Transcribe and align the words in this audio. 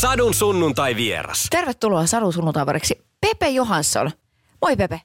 Sadun 0.00 0.34
sunnuntai 0.34 0.96
vieras. 0.96 1.46
Tervetuloa 1.50 2.06
Sadun 2.06 2.32
sunnuntaivariksi 2.32 3.04
Pepe 3.20 3.48
Johansson. 3.48 4.10
Moi 4.62 4.76
Pepe. 4.76 5.00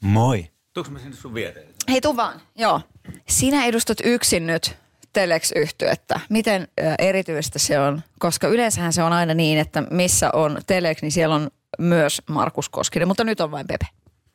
Moi. 0.00 0.50
Tuuks 0.74 0.90
mä 0.90 0.98
sinne 0.98 1.16
sun 1.16 1.34
viereen? 1.34 1.74
Hei 1.88 2.00
tuu 2.00 2.16
vaan. 2.16 2.40
Joo. 2.54 2.80
Sinä 3.28 3.64
edustat 3.64 3.98
yksin 4.04 4.46
nyt 4.46 4.76
telex 5.12 5.52
yhtyettä 5.56 6.20
Miten 6.28 6.68
erityistä 6.98 7.58
se 7.58 7.80
on? 7.80 8.02
Koska 8.18 8.48
yleensähän 8.48 8.92
se 8.92 9.02
on 9.02 9.12
aina 9.12 9.34
niin, 9.34 9.58
että 9.58 9.82
missä 9.90 10.30
on 10.32 10.58
Telex, 10.66 11.02
niin 11.02 11.12
siellä 11.12 11.34
on 11.34 11.50
myös 11.78 12.22
Markus 12.28 12.68
Koskinen, 12.68 13.08
mutta 13.08 13.24
nyt 13.24 13.40
on 13.40 13.50
vain 13.50 13.66
Pepe. 13.66 13.86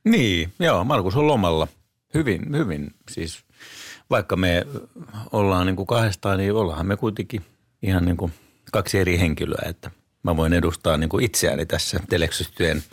Niin, 0.03 0.53
joo, 0.59 0.83
Markus 0.83 1.15
on 1.15 1.27
lomalla. 1.27 1.67
Hyvin, 2.13 2.57
hyvin. 2.57 2.91
Siis 3.11 3.43
vaikka 4.09 4.35
me 4.35 4.67
ollaan 5.31 5.65
niin 5.65 5.75
kuin 5.75 5.87
kahdestaan, 5.87 6.37
niin 6.37 6.53
ollaan 6.53 6.85
me 6.85 6.97
kuitenkin 6.97 7.45
ihan 7.81 8.05
niin 8.05 8.17
kuin 8.17 8.33
kaksi 8.71 8.99
eri 8.99 9.19
henkilöä, 9.19 9.69
että 9.69 9.91
mä 10.23 10.37
voin 10.37 10.53
edustaa 10.53 10.97
niin 10.97 11.09
kuin 11.09 11.25
itseäni 11.25 11.65
tässä 11.65 11.99
Telex-yhtyeen 12.09 12.83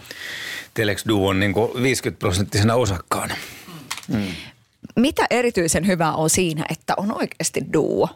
Telex 0.75 1.05
Duon 1.09 1.41
niin 1.41 1.53
kuin 1.53 1.83
50 1.83 2.19
prosenttisena 2.19 2.75
osakkaana. 2.75 3.35
Mm. 4.09 4.27
Mitä 4.97 5.27
erityisen 5.31 5.87
hyvää 5.87 6.13
on 6.13 6.31
siinä, 6.31 6.65
että 6.71 6.95
on 6.97 7.17
oikeasti 7.17 7.61
duo? 7.73 8.09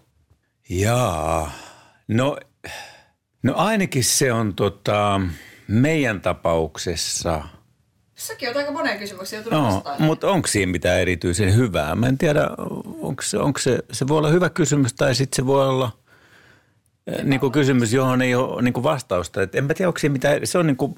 Jaa, 0.68 1.52
no, 2.08 2.38
no 3.42 3.54
ainakin 3.56 4.04
se 4.04 4.32
on 4.32 4.54
tota, 4.54 5.20
meidän 5.68 6.20
tapauksessa– 6.20 7.42
Säkin 8.16 8.48
on 8.48 8.56
aika 8.56 8.70
monen 8.70 8.98
kysymyksen 8.98 9.36
joutunut 9.36 9.84
no, 9.84 9.96
mutta 9.98 10.30
onko 10.30 10.48
siinä 10.48 10.72
mitään 10.72 11.00
erityisen 11.00 11.56
hyvää? 11.56 11.94
Mä 11.94 12.06
en 12.06 12.18
tiedä, 12.18 12.48
onko 13.00 13.22
se, 13.22 13.38
onko 13.38 13.60
se, 13.60 13.78
se 13.92 14.08
voi 14.08 14.18
olla 14.18 14.28
hyvä 14.28 14.50
kysymys 14.50 14.94
tai 14.94 15.14
sitten 15.14 15.36
se 15.36 15.46
voi 15.46 15.68
olla 15.68 15.90
niin 17.22 17.40
kuin 17.40 17.52
kysymys, 17.52 17.92
johon 17.92 18.22
ei 18.22 18.34
ole 18.34 18.62
niin 18.62 18.74
kuin 18.74 18.84
vastausta. 18.84 19.42
Et 19.42 19.54
en 19.54 19.64
mä 19.64 19.74
tiedä, 19.74 19.88
onko 19.88 19.98
siinä 19.98 20.12
mitään, 20.12 20.40
se 20.44 20.58
on 20.58 20.66
niin 20.66 20.76
kuin, 20.76 20.94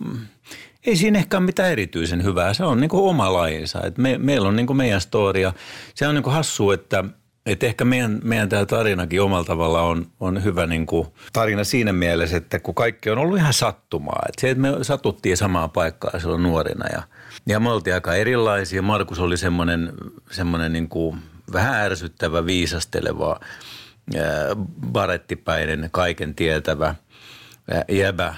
ei 0.86 0.96
siinä 0.96 1.18
ehkä 1.18 1.36
ole 1.36 1.46
mitään 1.46 1.72
erityisen 1.72 2.24
hyvää. 2.24 2.54
Se 2.54 2.64
on 2.64 2.80
niin 2.80 2.88
kuin 2.88 3.02
oma 3.02 3.32
lajinsa. 3.32 3.80
Et 3.82 3.98
me, 3.98 4.18
meillä 4.18 4.48
on 4.48 4.56
niin 4.56 4.66
kuin 4.66 4.76
meidän 4.76 5.00
storia. 5.00 5.52
Se 5.94 6.08
on 6.08 6.14
niin 6.14 6.22
kuin 6.22 6.34
hassu, 6.34 6.70
että 6.70 7.04
et 7.46 7.62
ehkä 7.62 7.84
meidän, 7.84 8.20
meidän 8.24 8.48
tämä 8.48 8.66
tarinakin 8.66 9.22
omalla 9.22 9.44
tavalla 9.44 9.82
on, 9.82 10.06
on 10.20 10.44
hyvä 10.44 10.66
niin 10.66 10.86
kuin 10.86 11.08
tarina 11.32 11.64
siinä 11.64 11.92
mielessä, 11.92 12.36
että 12.36 12.58
kun 12.58 12.74
kaikki 12.74 13.10
on 13.10 13.18
ollut 13.18 13.38
ihan 13.38 13.52
sattumaa. 13.52 14.22
Et 14.28 14.34
se, 14.40 14.50
että 14.50 14.60
me 14.60 14.68
satuttiin 14.82 15.36
samaan 15.36 15.70
paikkaan 15.70 16.20
silloin 16.20 16.42
nuorina 16.42 16.86
ja, 16.92 17.02
ja 17.46 17.60
me 17.60 17.70
oltiin 17.70 17.94
aika 17.94 18.14
erilaisia. 18.14 18.82
Markus 18.82 19.18
oli 19.18 19.36
semmoinen, 19.36 19.92
semmoinen 20.30 20.72
niin 20.72 20.88
kuin 20.88 21.18
vähän 21.52 21.74
ärsyttävä, 21.74 22.46
viisasteleva, 22.46 23.40
barettipäinen, 24.92 25.88
kaiken 25.92 26.34
tietävä– 26.34 26.94
jäbä 27.88 28.34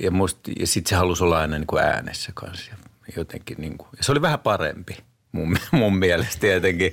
ja, 0.00 0.10
ja 0.58 0.66
sitten 0.66 0.90
se 0.90 0.96
halusi 0.96 1.24
olla 1.24 1.38
aina 1.38 1.58
niin 1.58 1.66
kuin 1.66 1.82
äänessä 1.82 2.32
kanssa. 2.34 2.72
Jotenkin 3.16 3.56
niin 3.60 3.78
kuin, 3.78 3.88
ja 3.96 4.04
se 4.04 4.12
oli 4.12 4.22
vähän 4.22 4.38
parempi 4.38 4.96
mun, 5.32 5.56
mun 5.72 5.96
mielestä 5.96 6.40
tietenkin. 6.40 6.92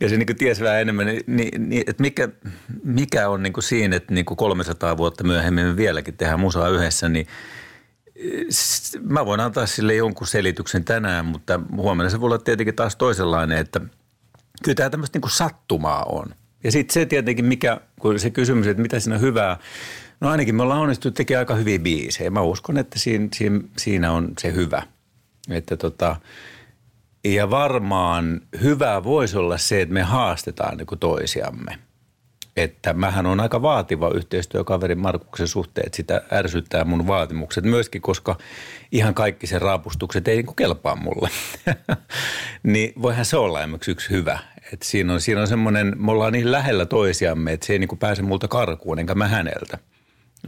Ja 0.00 0.08
se 0.08 0.16
niin 0.16 0.26
kuin 0.26 0.36
tiesi 0.36 0.64
vähän 0.64 0.80
enemmän, 0.80 1.06
niin, 1.06 1.22
niin, 1.26 1.68
niin 1.68 1.84
että 1.86 2.02
mikä, 2.02 2.28
mikä 2.84 3.28
on 3.28 3.42
niin 3.42 3.52
kuin 3.52 3.64
siinä, 3.64 3.96
että 3.96 4.14
niin 4.14 4.24
kuin 4.24 4.36
300 4.36 4.96
vuotta 4.96 5.24
myöhemmin 5.24 5.66
me 5.66 5.76
vieläkin 5.76 6.16
tehdään 6.16 6.40
musaa 6.40 6.68
yhdessä, 6.68 7.08
niin 7.08 7.26
mä 9.02 9.26
voin 9.26 9.40
antaa 9.40 9.66
sille 9.66 9.94
jonkun 9.94 10.26
selityksen 10.26 10.84
tänään, 10.84 11.26
mutta 11.26 11.60
huomenna 11.76 12.10
se 12.10 12.20
voi 12.20 12.26
olla 12.26 12.38
tietenkin 12.38 12.74
taas 12.74 12.96
toisenlainen, 12.96 13.58
että 13.58 13.80
kyllä 14.64 14.74
tämä 14.74 14.90
tämmöistä 14.90 15.16
niin 15.16 15.22
kuin 15.22 15.32
sattumaa 15.32 16.04
on. 16.04 16.26
Ja 16.64 16.72
sitten 16.72 16.94
se 16.94 17.06
tietenkin, 17.06 17.44
mikä, 17.44 17.80
kun 18.00 18.18
se 18.18 18.30
kysymys, 18.30 18.66
että 18.66 18.82
mitä 18.82 19.00
siinä 19.00 19.14
on 19.14 19.20
hyvää, 19.22 19.58
No 20.20 20.28
ainakin 20.28 20.54
me 20.54 20.62
ollaan 20.62 20.80
onnistuttu 20.80 21.16
tekemään 21.16 21.40
aika 21.40 21.54
hyviä 21.54 21.78
biisejä. 21.78 22.30
Mä 22.30 22.40
uskon, 22.40 22.78
että 22.78 22.98
siinä, 22.98 23.28
siinä, 23.34 23.60
siinä 23.78 24.12
on 24.12 24.32
se 24.38 24.52
hyvä. 24.52 24.82
Että 25.50 25.76
tota, 25.76 26.16
ja 27.24 27.50
varmaan 27.50 28.40
hyvä 28.62 29.04
voisi 29.04 29.36
olla 29.36 29.58
se, 29.58 29.80
että 29.80 29.94
me 29.94 30.02
haastetaan 30.02 30.76
niin 30.76 30.98
toisiamme. 31.00 31.78
Että 32.56 32.92
mähän 32.92 33.26
on 33.26 33.40
aika 33.40 33.62
vaativa 33.62 34.10
yhteistyökaveri 34.10 34.94
Markuksen 34.94 35.48
suhteen, 35.48 35.86
että 35.86 35.96
sitä 35.96 36.22
ärsyttää 36.32 36.84
mun 36.84 37.06
vaatimukset 37.06 37.64
myöskin, 37.64 38.02
koska 38.02 38.38
ihan 38.92 39.14
kaikki 39.14 39.46
sen 39.46 39.62
raapustukset 39.62 40.28
ei 40.28 40.42
niin 40.42 40.56
kelpaa 40.56 40.96
mulle. 40.96 41.30
niin 42.62 42.92
voihan 43.02 43.24
se 43.24 43.36
olla 43.36 43.58
yksi 43.88 44.10
hyvä. 44.10 44.38
Että 44.72 44.86
siinä 44.86 45.12
on, 45.12 45.20
siinä 45.20 45.40
on 45.40 45.48
semmoinen, 45.48 45.92
me 45.96 46.10
ollaan 46.10 46.32
niin 46.32 46.52
lähellä 46.52 46.86
toisiamme, 46.86 47.52
että 47.52 47.66
se 47.66 47.72
ei 47.72 47.78
niin 47.78 47.98
pääse 47.98 48.22
multa 48.22 48.48
karkuun, 48.48 48.98
enkä 48.98 49.14
mä 49.14 49.28
häneltä– 49.28 49.78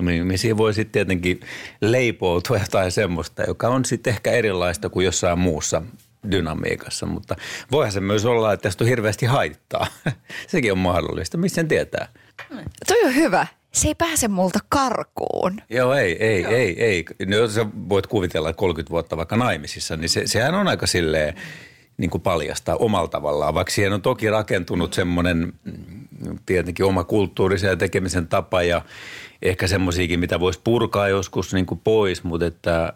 niin, 0.02 0.28
niin 0.28 0.38
siihen 0.38 0.56
voi 0.56 0.74
sitten 0.74 0.92
tietenkin 0.92 1.40
leipoutua 1.80 2.58
jotain 2.58 2.92
semmoista, 2.92 3.42
joka 3.42 3.68
on 3.68 3.84
sitten 3.84 4.10
ehkä 4.10 4.30
erilaista 4.30 4.88
kuin 4.88 5.04
jossain 5.04 5.38
muussa 5.38 5.82
dynamiikassa, 6.30 7.06
mutta 7.06 7.36
voihan 7.70 7.92
se 7.92 8.00
myös 8.00 8.24
olla, 8.24 8.52
että 8.52 8.62
tästä 8.62 8.84
on 8.84 8.88
hirveästi 8.88 9.26
haittaa. 9.26 9.86
Sekin 10.48 10.72
on 10.72 10.78
mahdollista, 10.78 11.38
missä 11.38 11.54
sen 11.54 11.68
tietää. 11.68 12.08
Toi 12.86 13.02
on 13.04 13.14
hyvä. 13.14 13.46
Se 13.72 13.88
ei 13.88 13.94
pääse 13.94 14.28
multa 14.28 14.58
karkuun. 14.68 15.60
Joo, 15.70 15.94
ei, 15.94 16.24
ei, 16.24 16.42
Joo. 16.42 16.52
ei, 16.52 16.84
ei. 16.84 17.04
No, 17.26 17.36
jos 17.36 17.54
sä 17.54 17.66
voit 17.88 18.06
kuvitella, 18.06 18.50
että 18.50 18.60
30 18.60 18.90
vuotta 18.90 19.16
vaikka 19.16 19.36
naimisissa, 19.36 19.96
niin 19.96 20.08
se, 20.08 20.26
sehän 20.26 20.54
on 20.54 20.68
aika 20.68 20.86
silleen 20.86 21.34
niin 21.98 22.10
kuin 22.10 22.22
paljastaa 22.22 22.76
omalla 22.76 23.08
tavallaan, 23.08 23.54
vaikka 23.54 23.72
siihen 23.72 23.92
on 23.92 24.02
toki 24.02 24.30
rakentunut 24.30 24.94
semmoinen 24.94 25.52
mm, 25.64 26.38
tietenkin 26.46 26.86
oma 26.86 27.04
kulttuurisen 27.04 27.68
ja 27.68 27.76
tekemisen 27.76 28.28
tapa 28.28 28.62
ja 28.62 28.82
ehkä 29.42 29.66
semmoisiakin, 29.66 30.20
mitä 30.20 30.40
voisi 30.40 30.60
purkaa 30.64 31.08
joskus 31.08 31.54
niin 31.54 31.66
kuin 31.66 31.80
pois, 31.84 32.24
mutta 32.24 32.46
että, 32.46 32.92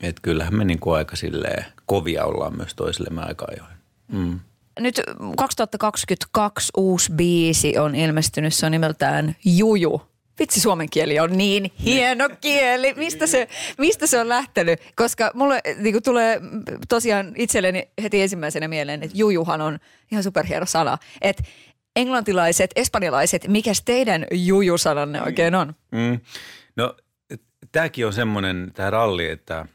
että 0.00 0.22
kyllähän 0.22 0.54
me 0.54 0.64
niin 0.64 0.80
kuin 0.80 0.96
aika 0.96 1.16
silleen 1.16 1.64
kovia 1.86 2.24
ollaan 2.24 2.56
myös 2.56 2.74
toisillemme 2.74 3.22
aika 3.22 3.46
ajoin. 3.50 3.74
Mm. 4.12 4.40
Nyt 4.80 5.00
2022 5.36 6.72
uusi 6.76 7.12
biisi 7.12 7.78
on 7.78 7.94
ilmestynyt, 7.94 8.54
se 8.54 8.66
on 8.66 8.72
nimeltään 8.72 9.36
Juju. 9.44 10.02
Vitsi, 10.38 10.60
suomen 10.60 10.90
kieli 10.90 11.20
on 11.20 11.38
niin 11.38 11.72
hieno 11.84 12.28
kieli. 12.40 12.94
Mistä 12.94 13.26
se, 13.26 13.48
mistä 13.78 14.06
se 14.06 14.20
on 14.20 14.28
lähtenyt? 14.28 14.80
Koska 14.96 15.30
mulle 15.34 15.60
niin 15.76 16.02
tulee 16.02 16.40
tosiaan 16.88 17.32
itselleni 17.36 17.88
heti 18.02 18.22
ensimmäisenä 18.22 18.68
mieleen, 18.68 19.02
että 19.02 19.16
jujuhan 19.18 19.60
on 19.60 19.78
ihan 20.12 20.22
superhieno 20.22 20.66
sana. 20.66 20.98
Että 21.20 21.42
englantilaiset, 21.96 22.70
espanjalaiset, 22.76 23.48
mikä 23.48 23.72
teidän 23.84 24.26
jujusananne 24.32 25.22
oikein 25.22 25.54
on? 25.54 25.74
Mm. 25.92 26.20
No 26.76 26.96
tämäkin 27.72 28.06
on 28.06 28.12
semmoinen, 28.12 28.70
tämä 28.74 28.90
ralli, 28.90 29.26
että– 29.26 29.66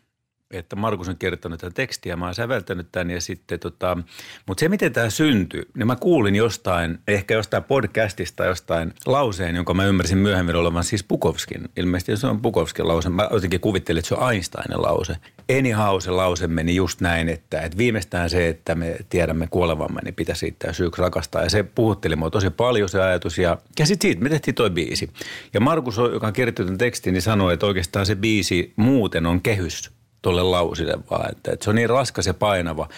että 0.51 0.75
Markus 0.75 1.09
on 1.09 1.17
kirjoittanut 1.17 1.59
tätä 1.59 1.73
tekstiä, 1.73 2.15
mä 2.15 2.25
oon 2.25 2.35
säveltänyt 2.35 2.87
tämän 2.91 3.09
ja 3.09 3.21
sitten 3.21 3.59
tota, 3.59 3.97
mutta 4.45 4.59
se 4.59 4.69
miten 4.69 4.93
tämä 4.93 5.09
syntyi, 5.09 5.61
niin 5.75 5.87
mä 5.87 5.95
kuulin 5.95 6.35
jostain, 6.35 6.99
ehkä 7.07 7.33
jostain 7.33 7.63
podcastista 7.63 8.45
jostain 8.45 8.93
lauseen, 9.05 9.55
jonka 9.55 9.73
mä 9.73 9.85
ymmärsin 9.85 10.17
myöhemmin 10.17 10.55
olevan 10.55 10.83
siis 10.83 11.03
Pukovskin. 11.03 11.69
Ilmeisesti 11.77 12.17
se 12.17 12.27
on 12.27 12.41
Pukovskin 12.41 12.87
lause. 12.87 13.09
Mä 13.09 13.29
jotenkin 13.31 13.59
kuvittelin, 13.59 13.99
että 13.99 14.09
se 14.09 14.15
on 14.15 14.33
Einsteinin 14.33 14.81
lause. 14.81 15.15
Anyhow 15.59 15.99
se 15.99 16.11
lause 16.11 16.47
meni 16.47 16.75
just 16.75 17.01
näin, 17.01 17.29
että, 17.29 17.61
että 17.61 17.77
viimeistään 17.77 18.29
se, 18.29 18.47
että 18.47 18.75
me 18.75 18.97
tiedämme 19.09 19.47
kuolevamme, 19.47 20.01
niin 20.01 20.15
pitäisi 20.15 20.39
siitä 20.39 20.73
syyksi 20.73 21.01
rakastaa. 21.01 21.43
Ja 21.43 21.49
se 21.49 21.63
puhutteli 21.63 22.15
mua 22.15 22.29
tosi 22.29 22.49
paljon 22.49 22.89
se 22.89 23.01
ajatus 23.01 23.37
ja, 23.37 23.57
ja 23.79 23.85
sitten 23.85 24.07
siitä 24.07 24.23
me 24.23 24.29
tehtiin 24.29 24.55
toi 24.55 24.69
biisi. 24.69 25.09
Ja 25.53 25.59
Markus, 25.59 25.97
joka 25.97 26.27
on 26.27 26.33
kirjoittanut 26.33 26.77
tekstin, 26.77 27.13
niin 27.13 27.21
sanoi, 27.21 27.53
että 27.53 27.65
oikeastaan 27.65 28.05
se 28.05 28.15
biisi 28.15 28.73
muuten 28.75 29.25
on 29.25 29.41
kehys 29.41 29.98
tuolle 30.21 30.43
lausille 30.43 30.97
vaan. 31.11 31.31
Että, 31.31 31.51
että 31.51 31.63
se 31.63 31.69
on 31.69 31.75
niin 31.75 31.89
raskas 31.89 32.27
ja 32.27 32.33
painava 32.33 32.89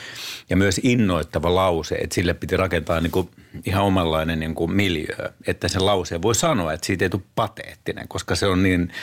ja 0.49 0.57
myös 0.57 0.79
innoittava 0.83 1.55
lause, 1.55 1.95
että 1.95 2.15
sille 2.15 2.33
piti 2.33 2.57
rakentaa 2.57 3.01
niin 3.01 3.11
kuin 3.11 3.29
ihan 3.65 3.83
omanlainen 3.83 4.39
niin 4.39 4.55
kuin 4.55 4.71
miljöö, 4.71 5.31
että 5.47 5.67
sen 5.67 5.85
lauseen 5.85 6.21
voi 6.21 6.35
sanoa, 6.35 6.73
että 6.73 6.87
siitä 6.87 7.05
ei 7.05 7.09
tule 7.09 7.21
pateettinen, 7.35 8.07
koska 8.07 8.35
se 8.35 8.47
on 8.47 8.63
niin, 8.63 8.93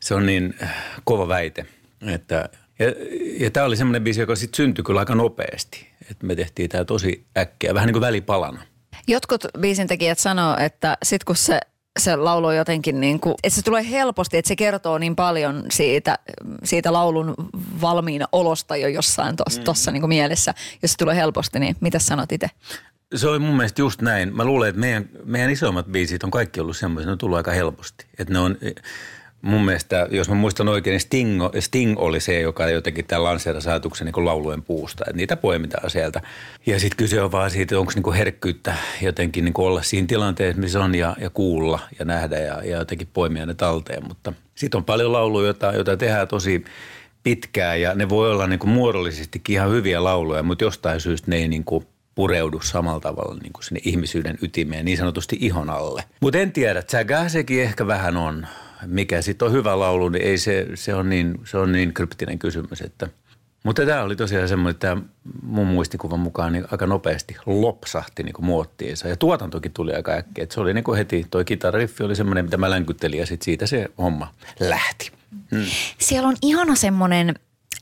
se 0.00 0.14
on 0.14 0.26
niin 0.26 0.54
äh, 0.62 0.74
kova 1.04 1.28
väite. 1.28 1.66
Että, 2.06 2.48
ja, 2.78 2.86
ja 3.40 3.50
tämä 3.50 3.66
oli 3.66 3.76
semmoinen 3.76 4.04
biisi, 4.04 4.20
joka 4.20 4.36
sitten 4.36 4.56
syntyi 4.56 4.84
kyllä 4.84 5.00
aika 5.00 5.14
nopeasti. 5.14 5.86
Että 6.10 6.26
me 6.26 6.34
tehtiin 6.34 6.68
tämä 6.68 6.84
tosi 6.84 7.26
äkkiä, 7.36 7.74
vähän 7.74 7.86
niin 7.86 7.94
kuin 7.94 8.00
välipalana. 8.00 8.62
Jotkut 9.08 9.44
biisintekijät 9.60 10.18
sanoo, 10.18 10.56
että 10.56 10.98
sitten 11.02 11.26
kun 11.26 11.36
se 11.36 11.60
se 11.98 12.16
laulu 12.16 12.50
jotenkin 12.50 13.00
niin 13.00 13.20
kuin, 13.20 13.34
että 13.42 13.56
se 13.56 13.62
tulee 13.62 13.90
helposti, 13.90 14.36
että 14.36 14.48
se 14.48 14.56
kertoo 14.56 14.98
niin 14.98 15.16
paljon 15.16 15.64
siitä, 15.70 16.18
siitä 16.64 16.92
laulun 16.92 17.34
valmiina 17.80 18.26
olosta 18.32 18.76
jo 18.76 18.88
jossain 18.88 19.36
tuossa 19.64 19.90
mm. 19.90 19.92
niin 19.92 20.08
mielessä. 20.08 20.54
Jos 20.82 20.92
se 20.92 20.98
tulee 20.98 21.16
helposti, 21.16 21.58
niin 21.58 21.76
mitä 21.80 21.98
sanot 21.98 22.32
itse? 22.32 22.50
Se 23.14 23.28
oli 23.28 23.38
mun 23.38 23.56
mielestä 23.56 23.82
just 23.82 24.02
näin. 24.02 24.36
Mä 24.36 24.44
luulen, 24.44 24.68
että 24.68 24.80
meidän, 24.80 25.08
meidän 25.24 25.50
isoimmat 25.50 25.86
biisit 25.86 26.24
on 26.24 26.30
kaikki 26.30 26.60
ollut 26.60 26.76
semmoisia, 26.76 27.06
ne 27.06 27.12
on 27.12 27.18
tullut 27.18 27.36
aika 27.36 27.50
helposti. 27.50 28.06
Että 28.18 28.32
ne 28.32 28.38
on, 28.38 28.56
mun 29.46 29.64
mielestä, 29.64 30.08
jos 30.10 30.28
mä 30.28 30.34
muistan 30.34 30.68
oikein, 30.68 30.92
niin 30.92 31.00
Sting, 31.00 31.42
Sting 31.60 31.98
oli 31.98 32.20
se, 32.20 32.40
joka 32.40 32.70
jotenkin 32.70 33.06
tämän 33.06 33.24
lanseerasi 33.24 33.68
ajatuksen 33.68 34.04
niin 34.04 34.24
laulujen 34.24 34.62
puusta. 34.62 35.04
Että 35.06 35.16
niitä 35.16 35.36
poimitaan 35.36 35.90
sieltä. 35.90 36.22
Ja 36.66 36.80
sitten 36.80 36.96
kyse 36.96 37.22
on 37.22 37.32
vaan 37.32 37.50
siitä, 37.50 37.78
onko 37.78 37.92
niin 37.94 38.14
herkkyyttä 38.14 38.74
jotenkin 39.02 39.44
niin 39.44 39.54
olla 39.58 39.82
siinä 39.82 40.06
tilanteessa, 40.06 40.60
missä 40.60 40.84
on 40.84 40.94
ja, 40.94 41.16
ja 41.20 41.30
kuulla 41.30 41.78
ja 41.98 42.04
nähdä 42.04 42.38
ja, 42.38 42.62
ja 42.64 42.76
jotenkin 42.76 43.08
poimia 43.12 43.46
ne 43.46 43.54
talteen. 43.54 44.08
Mutta 44.08 44.32
sitten 44.54 44.78
on 44.78 44.84
paljon 44.84 45.12
lauluja, 45.12 45.46
joita, 45.46 45.72
joita 45.72 45.96
tehdään 45.96 46.28
tosi 46.28 46.64
pitkään 47.22 47.80
ja 47.80 47.94
ne 47.94 48.08
voi 48.08 48.30
olla 48.30 48.46
niin 48.46 48.58
kuin 48.58 48.70
muodollisestikin 48.70 49.54
ihan 49.54 49.70
hyviä 49.70 50.04
lauluja, 50.04 50.42
mutta 50.42 50.64
jostain 50.64 51.00
syystä 51.00 51.30
ne 51.30 51.36
ei 51.36 51.48
niin 51.48 51.64
kuin 51.64 51.86
pureudu 52.14 52.60
samalla 52.60 53.00
tavalla 53.00 53.38
niin 53.42 53.52
kuin 53.52 53.64
sinne 53.64 53.80
ihmisyyden 53.84 54.38
ytimeen, 54.42 54.84
niin 54.84 54.98
sanotusti 54.98 55.36
ihon 55.40 55.70
alle. 55.70 56.04
Mutta 56.20 56.38
en 56.38 56.52
tiedä, 56.52 56.78
että 56.78 57.28
sekin 57.28 57.62
ehkä 57.62 57.86
vähän 57.86 58.16
on. 58.16 58.46
Mikä 58.86 59.22
sitten 59.22 59.46
on 59.46 59.52
hyvä 59.52 59.78
laulu, 59.78 60.08
niin 60.08 60.24
ei 60.24 60.38
se, 60.38 60.66
se, 60.74 60.94
on 60.94 61.08
niin, 61.08 61.40
se 61.44 61.58
on 61.58 61.72
niin 61.72 61.94
kryptinen 61.94 62.38
kysymys, 62.38 62.80
että– 62.80 63.08
mutta 63.66 63.86
tämä 63.86 64.02
oli 64.02 64.16
tosiaan 64.16 64.48
semmoinen, 64.48 64.70
että 64.70 64.96
mun 65.42 65.66
muistikuvan 65.66 66.20
mukaan 66.20 66.52
niin 66.52 66.64
aika 66.70 66.86
nopeasti 66.86 67.36
lopsahti 67.46 68.22
niin 68.22 68.32
kuin 68.32 68.46
muottiinsa. 68.46 69.08
Ja 69.08 69.16
tuotantokin 69.16 69.72
tuli 69.72 69.94
aika 69.94 70.12
äkkiä. 70.12 70.42
Että 70.42 70.54
se 70.54 70.60
oli 70.60 70.74
niin 70.74 70.84
kuin 70.84 70.98
heti, 70.98 71.26
toi 71.30 71.44
kitarariffi 71.44 72.04
oli 72.04 72.16
semmoinen, 72.16 72.44
mitä 72.44 72.56
mä 72.56 72.70
länkyttelin 72.70 73.20
ja 73.20 73.26
sitten 73.26 73.44
siitä 73.44 73.66
se 73.66 73.88
homma 73.98 74.34
lähti. 74.60 75.10
Hmm. 75.50 75.64
Siellä 75.98 76.28
on 76.28 76.36
ihana 76.42 76.74
semmoinen 76.74 77.34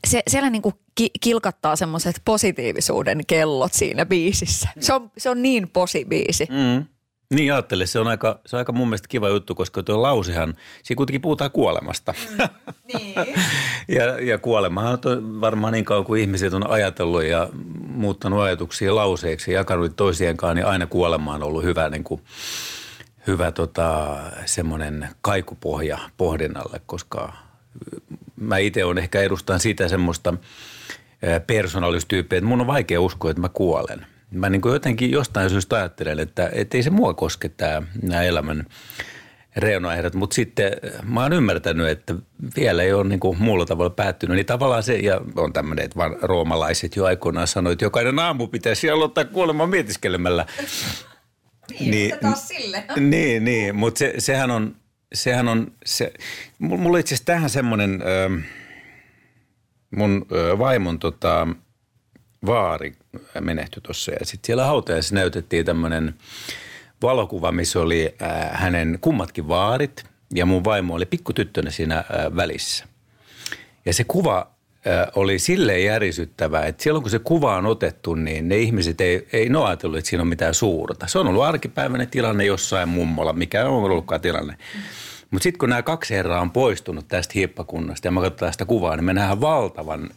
se, 0.07 0.21
siellä 0.27 0.49
niinku 0.49 0.73
ki, 0.95 1.09
kilkattaa 1.21 1.75
semmoiset 1.75 2.21
positiivisuuden 2.25 3.21
kellot 3.27 3.73
siinä 3.73 4.05
biisissä. 4.05 4.69
Se 4.79 4.93
on, 4.93 5.11
se 5.17 5.29
on 5.29 5.41
niin 5.41 5.69
posi-biisi. 5.69 6.47
Mm. 6.49 6.85
Niin 7.29 7.53
ajattele, 7.53 7.85
se 7.85 7.99
on 7.99 8.07
aika, 8.07 8.39
se 8.45 8.55
on 8.55 8.57
aika 8.57 8.71
mun 8.71 8.87
mielestä 8.87 9.07
kiva 9.07 9.29
juttu, 9.29 9.55
koska 9.55 9.83
tuo 9.83 10.01
lausehan, 10.01 10.53
siinä 10.83 10.97
kuitenkin 10.97 11.21
puhutaan 11.21 11.51
kuolemasta. 11.51 12.13
Mm, 12.29 12.47
niin. 12.93 13.15
ja, 13.97 14.19
ja 14.21 14.37
kuolemahan 14.37 14.99
on 15.05 15.41
varmaan 15.41 15.73
niin 15.73 15.85
kauan 15.85 16.05
kuin 16.05 16.21
ihmiset 16.21 16.53
on 16.53 16.69
ajatellut 16.69 17.23
ja 17.23 17.49
muuttanut 17.87 18.39
ajatuksia 18.39 18.95
lauseiksi 18.95 19.51
ja 19.51 19.59
jakanut 19.59 19.95
toisienkaan, 19.95 20.55
niin 20.55 20.65
aina 20.65 20.87
kuolema 20.87 21.33
on 21.33 21.43
ollut 21.43 21.63
hyvä, 21.63 21.89
niin 21.89 22.03
kuin, 22.03 22.21
hyvä 23.27 23.51
tota, 23.51 24.17
semmoinen 24.45 25.09
kaikupohja 25.21 25.99
pohdinnalle, 26.17 26.81
koska 26.85 27.33
mä 28.35 28.57
itse 28.57 28.85
on 28.85 28.97
ehkä 28.97 29.21
edustan 29.21 29.59
sitä 29.59 29.87
semmoista 29.87 30.33
persoonallistyyppiä, 31.47 32.37
että 32.37 32.47
mun 32.47 32.61
on 32.61 32.67
vaikea 32.67 33.01
uskoa, 33.01 33.31
että 33.31 33.41
mä 33.41 33.49
kuolen. 33.49 34.05
Mä 34.35 34.49
niin 34.49 34.61
kuin 34.61 34.73
jotenkin 34.73 35.11
jostain 35.11 35.49
syystä 35.49 35.75
ajattelen, 35.75 36.19
että, 36.19 36.49
että 36.53 36.77
ei 36.77 36.83
se 36.83 36.89
mua 36.89 37.13
koske 37.13 37.49
tämä, 37.49 37.81
nämä 38.01 38.23
elämän 38.23 38.65
reunaehdot, 39.55 40.15
mutta 40.15 40.33
sitten 40.33 40.71
mä 41.03 41.23
oon 41.23 41.33
ymmärtänyt, 41.33 41.87
että 41.87 42.15
vielä 42.55 42.83
ei 42.83 42.93
ole 42.93 43.03
niin 43.03 43.19
kuin 43.19 43.37
muulla 43.41 43.65
tavalla 43.65 43.89
päättynyt. 43.89 44.35
Niin 44.35 44.45
tavallaan 44.45 44.83
se, 44.83 44.95
ja 44.95 45.21
on 45.35 45.53
tämmöinen, 45.53 45.85
että 45.85 45.95
vaan 45.95 46.15
roomalaiset 46.21 46.95
jo 46.95 47.05
aikoinaan 47.05 47.47
sanoivat, 47.47 47.73
että 47.73 47.85
jokainen 47.85 48.19
aamu 48.19 48.47
pitäisi 48.47 48.89
aloittaa 48.89 49.25
kuolemaan 49.25 49.69
mietiskelemällä. 49.69 50.45
niin, 51.79 51.91
niin, 51.91 52.19
taas 52.21 52.47
sille. 52.47 52.83
Niin, 52.99 53.45
niin 53.45 53.75
mutta 53.75 53.99
se, 53.99 54.13
sehän 54.17 54.51
on, 54.51 54.75
sehän 55.13 55.47
on 55.47 55.71
se, 55.85 56.13
mulla 56.59 56.97
itse 56.97 57.15
asiassa 57.15 57.25
tähän 57.25 57.49
semmoinen, 57.49 58.03
mun 59.95 60.25
vaimon 60.59 60.99
tota, 60.99 61.47
vaari 62.45 62.95
menehtyi 63.39 63.81
tuossa 63.81 64.11
ja 64.11 64.25
sitten 64.25 64.47
siellä 64.47 64.65
hautajaisissa 64.65 65.15
näytettiin 65.15 65.65
tämmöinen 65.65 66.15
valokuva, 67.01 67.51
missä 67.51 67.79
oli 67.79 68.15
hänen 68.51 68.97
kummatkin 69.01 69.47
vaarit 69.47 70.03
ja 70.35 70.45
mun 70.45 70.63
vaimo 70.63 70.95
oli 70.95 71.05
pikkutyttönä 71.05 71.71
siinä 71.71 72.03
välissä. 72.35 72.85
Ja 73.85 73.93
se 73.93 74.03
kuva 74.03 74.55
oli 75.15 75.39
silleen 75.39 75.83
järisyttävä, 75.83 76.61
että 76.61 76.83
silloin 76.83 77.03
kun 77.03 77.11
se 77.11 77.19
kuva 77.19 77.55
on 77.55 77.65
otettu, 77.65 78.15
niin 78.15 78.49
ne 78.49 78.57
ihmiset 78.57 79.01
ei, 79.01 79.27
ei 79.33 79.49
ne 79.49 79.63
ajatellut, 79.63 79.97
että 79.97 80.09
siinä 80.09 80.21
on 80.21 80.27
mitään 80.27 80.53
suurta. 80.53 81.07
Se 81.07 81.19
on 81.19 81.27
ollut 81.27 81.43
arkipäiväinen 81.43 82.07
tilanne 82.07 82.45
jossain 82.45 82.89
mummolla, 82.89 83.33
mikä 83.33 83.69
on 83.69 83.83
ollutkaan 83.83 84.21
tilanne. 84.21 84.57
Mutta 85.31 85.43
sitten 85.43 85.59
kun 85.59 85.69
nämä 85.69 85.81
kaksi 85.83 86.15
herraa 86.15 86.41
on 86.41 86.51
poistunut 86.51 87.07
tästä 87.07 87.31
hiippakunnasta 87.35 88.07
ja 88.07 88.11
me 88.11 88.21
katsotaan 88.21 88.51
sitä 88.51 88.65
kuvaa, 88.65 88.95
niin 88.95 89.05
me 89.05 89.13
nähdään 89.13 89.41
valtavan 89.41 90.09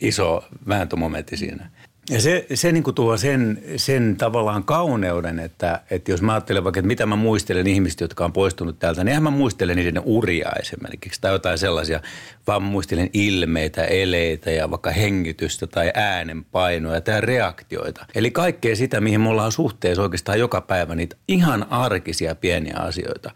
iso 0.00 0.44
vääntömomentti 0.68 1.36
siinä. 1.36 1.70
Ja 2.10 2.20
se, 2.20 2.46
se 2.54 2.72
niin 2.72 2.82
kuin 2.82 2.94
tuo 2.94 3.16
sen, 3.16 3.62
sen 3.76 4.16
tavallaan 4.16 4.64
kauneuden, 4.64 5.38
että, 5.38 5.80
että 5.90 6.10
jos 6.10 6.22
mä 6.22 6.32
ajattelen 6.32 6.64
vaikka, 6.64 6.80
että 6.80 6.86
mitä 6.86 7.06
mä 7.06 7.16
muistelen 7.16 7.66
ihmistä, 7.66 8.04
jotka 8.04 8.24
on 8.24 8.32
poistunut 8.32 8.78
täältä, 8.78 9.04
niin 9.04 9.22
mä 9.22 9.30
muistelen 9.30 9.76
niiden 9.76 10.02
uria 10.04 10.50
esimerkiksi 10.60 11.20
tai 11.20 11.32
jotain 11.32 11.58
sellaisia, 11.58 12.00
vaan 12.46 12.62
muistelen 12.62 13.10
ilmeitä, 13.12 13.84
eleitä 13.84 14.50
ja 14.50 14.70
vaikka 14.70 14.90
hengitystä 14.90 15.66
tai 15.66 15.90
äänenpainoja 15.94 17.00
tai 17.00 17.20
reaktioita. 17.20 18.06
Eli 18.14 18.30
kaikkea 18.30 18.76
sitä, 18.76 19.00
mihin 19.00 19.20
me 19.20 19.28
ollaan 19.28 19.52
suhteessa 19.52 20.02
oikeastaan 20.02 20.38
joka 20.38 20.60
päivä, 20.60 20.94
niitä 20.94 21.16
ihan 21.28 21.66
arkisia 21.72 22.34
pieniä 22.34 22.76
asioita. 22.76 23.30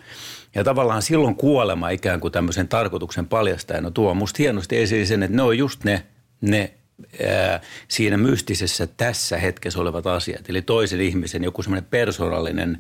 Ja 0.55 0.65
tavallaan 0.65 1.03
silloin 1.03 1.35
kuolema 1.35 1.89
ikään 1.89 2.21
kuin 2.21 2.33
tämmöisen 2.33 2.69
tarkoituksen 2.69 3.27
paljastajana 3.27 3.91
tuo 3.91 4.15
musta 4.15 4.37
hienosti 4.39 4.79
esiin 4.79 5.07
sen, 5.07 5.23
että 5.23 5.37
ne 5.37 5.43
on 5.43 5.59
just 5.59 5.85
ne, 5.85 6.03
ne 6.41 6.75
siinä 7.89 8.17
mystisessä 8.17 8.87
tässä 8.87 9.39
hetkessä 9.39 9.81
olevat 9.81 10.07
asiat. 10.07 10.51
Eli 10.51 10.63
toisen 10.63 11.01
ihmisen 11.01 11.45
joku 11.45 11.63
semmoinen 11.63 11.89
persoonallinen 11.91 12.79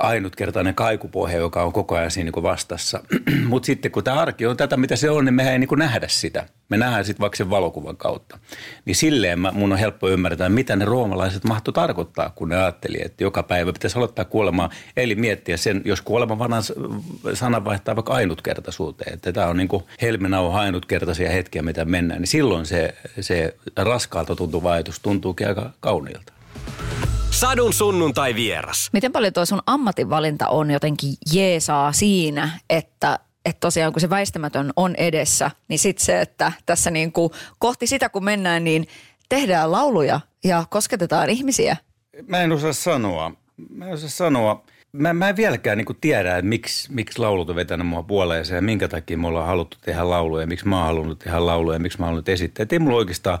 ainutkertainen 0.00 0.74
kaikupohja, 0.74 1.38
joka 1.38 1.62
on 1.62 1.72
koko 1.72 1.96
ajan 1.96 2.10
siinä 2.10 2.30
niin 2.34 2.42
vastassa. 2.42 3.02
Mutta 3.48 3.66
sitten 3.66 3.90
kun 3.90 4.04
tämä 4.04 4.20
arki 4.20 4.46
on 4.46 4.56
tätä, 4.56 4.76
mitä 4.76 4.96
se 4.96 5.10
on, 5.10 5.24
niin 5.24 5.34
mehän 5.34 5.52
ei 5.52 5.58
niin 5.58 5.68
nähdä 5.76 6.08
sitä. 6.08 6.46
Me 6.68 6.76
nähdään 6.76 7.04
sitten 7.04 7.20
vaikka 7.20 7.36
sen 7.36 7.50
valokuvan 7.50 7.96
kautta. 7.96 8.38
Niin 8.84 8.96
silleen 8.96 9.38
mun 9.52 9.72
on 9.72 9.78
helppo 9.78 10.08
ymmärtää, 10.08 10.48
mitä 10.48 10.76
ne 10.76 10.84
roomalaiset 10.84 11.44
mahto 11.44 11.72
tarkoittaa, 11.72 12.30
kun 12.34 12.48
ne 12.48 12.56
ajatteli, 12.56 12.98
että 13.04 13.24
joka 13.24 13.42
päivä 13.42 13.72
pitäisi 13.72 13.98
aloittaa 13.98 14.24
kuolemaa. 14.24 14.70
Eli 14.96 15.14
miettiä 15.14 15.56
sen, 15.56 15.82
jos 15.84 16.00
kuolema 16.00 16.38
vanhan 16.38 16.62
sana 17.34 17.64
vaihtaa 17.64 17.96
vaikka 17.96 18.12
ainutkertaisuuteen. 18.12 19.14
Että 19.14 19.32
tämä 19.32 19.46
on 19.46 19.56
niin 19.56 19.68
kuin 19.68 19.84
helminauha 20.02 20.60
ainutkertaisia 20.60 21.30
hetkiä, 21.30 21.62
mitä 21.62 21.84
mennään. 21.84 22.20
Niin 22.20 22.28
silloin 22.28 22.66
se, 22.66 22.94
se 23.20 23.37
raskaalta 23.76 24.36
tuntuva 24.36 24.72
ajatus 24.72 25.00
tuntuukin 25.00 25.48
aika 25.48 25.70
kauniilta. 25.80 26.32
Sadun 27.30 27.72
sunnuntai 27.72 28.34
vieras. 28.34 28.88
Miten 28.92 29.12
paljon 29.12 29.32
tuo 29.32 29.46
sun 29.46 29.62
ammatinvalinta 29.66 30.48
on 30.48 30.70
jotenkin 30.70 31.14
jeesaa 31.32 31.92
siinä, 31.92 32.50
että 32.70 33.18
että 33.44 33.60
tosiaan 33.60 33.92
kun 33.92 34.00
se 34.00 34.10
väistämätön 34.10 34.72
on 34.76 34.94
edessä, 34.96 35.50
niin 35.68 35.78
sitten 35.78 36.04
se, 36.04 36.20
että 36.20 36.52
tässä 36.66 36.90
niin 36.90 37.12
kuin 37.12 37.30
kohti 37.58 37.86
sitä 37.86 38.08
kun 38.08 38.24
mennään, 38.24 38.64
niin 38.64 38.88
tehdään 39.28 39.72
lauluja 39.72 40.20
ja 40.44 40.64
kosketetaan 40.70 41.30
ihmisiä. 41.30 41.76
Mä 42.26 42.42
en 42.42 42.52
osaa 42.52 42.72
sanoa. 42.72 43.32
Mä 43.70 43.86
en 43.86 43.92
osaa 43.92 44.08
sanoa. 44.08 44.64
Mä, 44.92 45.12
mä 45.12 45.28
en 45.28 45.36
vieläkään 45.36 45.78
niin 45.78 45.86
tiedä, 46.00 46.38
että 46.38 46.48
miksi, 46.48 46.92
miksi 46.92 47.18
laulut 47.18 47.50
on 47.50 47.56
vetänyt 47.56 47.86
mua 47.86 48.02
puoleensa 48.02 48.54
ja 48.54 48.62
minkä 48.62 48.88
takia 48.88 49.18
me 49.18 49.26
ollaan 49.26 49.46
haluttu 49.46 49.76
tehdä 49.80 50.10
lauluja, 50.10 50.46
miksi 50.46 50.68
mä 50.68 50.76
oon 50.76 50.86
halunnut 50.86 51.18
tehdä 51.18 51.46
lauluja 51.46 51.76
ja 51.76 51.80
miksi 51.80 51.98
mä 51.98 52.04
oon 52.04 52.08
halunnut 52.08 52.28
esittää. 52.28 52.62
Et 52.62 52.72
ei 52.72 52.78
mulla 52.78 52.96
oikeastaan, 52.96 53.38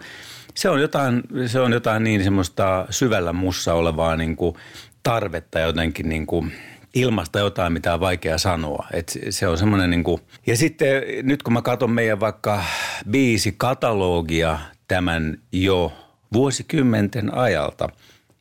se 0.54 0.68
on 0.68 0.80
jotain, 0.80 1.22
se 1.46 1.60
on 1.60 1.72
jotain 1.72 2.04
niin 2.04 2.24
semmoista 2.24 2.86
syvällä 2.90 3.32
mussa 3.32 3.74
olevaa 3.74 4.16
niin 4.16 4.36
kuin 4.36 4.54
tarvetta 5.02 5.60
jotenkin 5.60 6.08
niin 6.08 6.26
kuin 6.26 6.52
ilmasta 6.94 7.38
jotain, 7.38 7.72
mitä 7.72 7.94
on 7.94 8.00
vaikea 8.00 8.38
sanoa. 8.38 8.86
Et 8.92 9.18
se 9.30 9.48
on 9.48 9.58
semmoinen 9.58 9.90
niin 9.90 10.04
kuin. 10.04 10.22
Ja 10.46 10.56
sitten 10.56 11.02
nyt 11.22 11.42
kun 11.42 11.52
mä 11.52 11.62
katson 11.62 11.90
meidän 11.90 12.20
vaikka 12.20 12.64
biisi 13.10 13.54
katalogia 13.56 14.58
tämän 14.88 15.38
jo 15.52 15.92
vuosikymmenten 16.32 17.34
ajalta, 17.34 17.88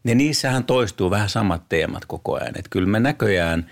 niin 0.07 0.17
niissähän 0.17 0.63
toistuu 0.63 1.09
vähän 1.09 1.29
samat 1.29 1.69
teemat 1.69 2.05
koko 2.05 2.35
ajan. 2.35 2.57
Että 2.57 2.69
kyllä 2.69 2.87
me 2.87 2.99
näköjään– 2.99 3.65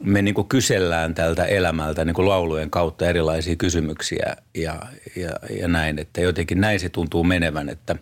me 0.00 0.22
niin 0.22 0.34
kuin 0.34 0.48
kysellään 0.48 1.14
tältä 1.14 1.44
elämältä 1.44 2.04
niin 2.04 2.14
kuin 2.14 2.28
laulujen 2.28 2.70
kautta 2.70 3.08
erilaisia 3.08 3.56
kysymyksiä 3.56 4.36
ja, 4.54 4.82
ja, 5.16 5.30
ja 5.60 5.68
näin, 5.68 5.98
että 5.98 6.20
jotenkin 6.20 6.60
näin 6.60 6.80
se 6.80 6.88
tuntuu 6.88 7.24
menevän, 7.24 7.68
että 7.68 7.96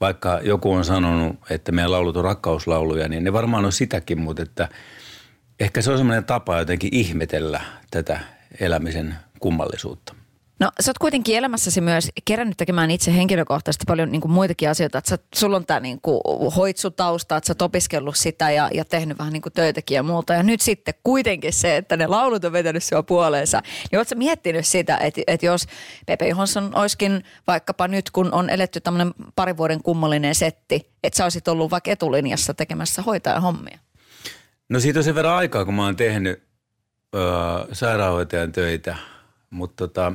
vaikka 0.00 0.40
joku 0.42 0.72
on 0.72 0.84
sanonut, 0.84 1.36
että 1.50 1.72
meidän 1.72 1.92
laulut 1.92 2.16
on 2.16 2.24
rakkauslauluja, 2.24 3.08
niin 3.08 3.24
ne 3.24 3.32
varmaan 3.32 3.64
on 3.64 3.72
sitäkin, 3.72 4.20
mutta 4.20 4.42
että 4.42 4.68
ehkä 5.60 5.82
se 5.82 5.90
on 5.90 5.98
semmoinen 5.98 6.24
tapa 6.24 6.58
jotenkin 6.58 6.90
ihmetellä 6.92 7.60
tätä 7.90 8.20
elämisen 8.60 9.14
kummallisuutta. 9.40 10.14
No 10.58 10.70
sä 10.80 10.90
oot 10.90 10.98
kuitenkin 10.98 11.36
elämässäsi 11.36 11.80
myös 11.80 12.10
kerännyt 12.24 12.56
tekemään 12.56 12.90
itse 12.90 13.14
henkilökohtaisesti 13.14 13.84
paljon 13.86 14.12
niin 14.12 14.20
kuin 14.20 14.32
muitakin 14.32 14.70
asioita. 14.70 14.98
Että 14.98 15.10
sä, 15.10 15.18
sulla 15.34 15.56
on 15.56 15.66
tämä 15.66 15.80
niin 15.80 16.00
kuin 16.00 16.20
hoitsutausta, 16.56 17.36
että 17.36 17.46
sä 17.46 17.50
oot 17.50 17.62
opiskellut 17.62 18.16
sitä 18.16 18.50
ja, 18.50 18.70
ja 18.74 18.84
tehnyt 18.84 19.18
vähän 19.18 19.32
niin 19.32 19.42
kuin 19.42 19.52
töitäkin 19.52 19.94
ja 19.94 20.02
muuta. 20.02 20.32
Ja 20.32 20.42
nyt 20.42 20.60
sitten 20.60 20.94
kuitenkin 21.02 21.52
se, 21.52 21.76
että 21.76 21.96
ne 21.96 22.06
laulut 22.06 22.44
on 22.44 22.52
vetänyt 22.52 22.84
sua 22.84 23.02
puoleensa. 23.02 23.62
Niin 23.90 23.98
oot 23.98 24.08
sä 24.08 24.14
miettinyt 24.14 24.66
sitä, 24.66 24.96
että, 24.96 25.20
että 25.26 25.46
jos 25.46 25.66
Pepe 26.06 26.28
Johansson 26.28 26.70
olisikin 26.74 27.24
vaikkapa 27.46 27.88
nyt, 27.88 28.10
kun 28.10 28.32
on 28.32 28.50
eletty 28.50 28.80
tämmöinen 28.80 29.14
pari 29.34 29.56
vuoden 29.56 29.82
kummallinen 29.82 30.34
setti, 30.34 30.90
että 31.04 31.16
sä 31.16 31.24
olisit 31.24 31.48
ollut 31.48 31.70
vaikka 31.70 31.90
etulinjassa 31.90 32.54
tekemässä 32.54 33.02
hoitajan 33.02 33.42
hommia? 33.42 33.78
No 34.68 34.80
siitä 34.80 34.98
on 34.98 35.04
sen 35.04 35.14
verran 35.14 35.34
aikaa, 35.34 35.64
kun 35.64 35.74
mä 35.74 35.84
oon 35.84 35.96
tehnyt 35.96 36.42
öö, 37.14 37.22
sairaanhoitajan 37.72 38.52
töitä– 38.52 38.96
mutta 39.56 39.88
tota, 39.88 40.12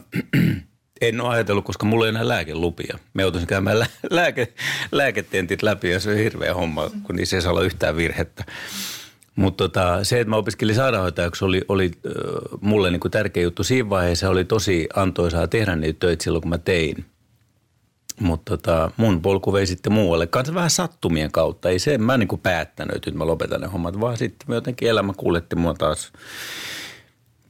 en 1.02 1.22
ole 1.22 1.30
ajatellut, 1.34 1.66
koska 1.66 1.86
mulla 1.86 2.06
ei 2.06 2.10
enää 2.10 2.28
lääkelupia. 2.28 2.98
Me 3.14 3.22
joutuisin 3.22 3.48
käymään 3.48 3.80
lä- 3.80 3.88
lääke, 4.10 4.54
lääketentit 4.92 5.64
läpi 5.64 5.90
ja 5.90 6.00
se 6.00 6.10
on 6.10 6.18
hirveä 6.18 6.54
homma, 6.54 6.90
kun 7.04 7.16
niissä 7.16 7.38
ei 7.38 7.42
saa 7.42 7.52
olla 7.52 7.64
yhtään 7.64 7.96
virhettä. 7.96 8.44
Mutta 9.36 9.64
tota, 9.64 10.04
se, 10.04 10.20
että 10.20 10.30
mä 10.30 10.36
opiskelin 10.36 10.76
sairaanhoitajaksi, 10.76 11.46
oli, 11.46 11.62
oli 11.68 11.92
mulle 12.62 12.92
niinku 12.92 13.10
tärkeä 13.10 13.44
juttu. 13.44 13.64
Siinä 13.64 13.90
vaiheessa 13.90 14.30
oli 14.30 14.46
tosi 14.46 14.88
antoisaa 14.96 15.48
tehdä 15.48 15.76
niitä 15.76 16.00
töitä 16.00 16.24
silloin, 16.24 16.42
kun 16.42 16.50
mä 16.50 16.58
tein. 16.58 17.06
Mutta 18.20 18.58
tota, 18.58 18.92
mun 18.98 19.22
polku 19.22 19.54
vei 19.54 19.68
sitten 19.68 19.94
muualle. 19.94 20.28
Kanssa 20.28 20.54
vähän 20.54 20.70
sattumien 20.70 21.32
kautta. 21.32 21.70
Ei 21.70 21.80
se, 21.80 21.98
mä 21.98 22.18
niinku 22.18 22.38
päättänyt, 22.38 22.96
että 22.96 23.12
mä 23.12 23.28
lopetan 23.28 23.62
ne 23.62 23.68
hommat, 23.68 24.00
vaan 24.00 24.18
sitten 24.18 24.56
jotenkin 24.56 24.90
elämä 24.90 25.14
kuljetti 25.18 25.56
mua 25.56 25.74
taas 25.74 26.12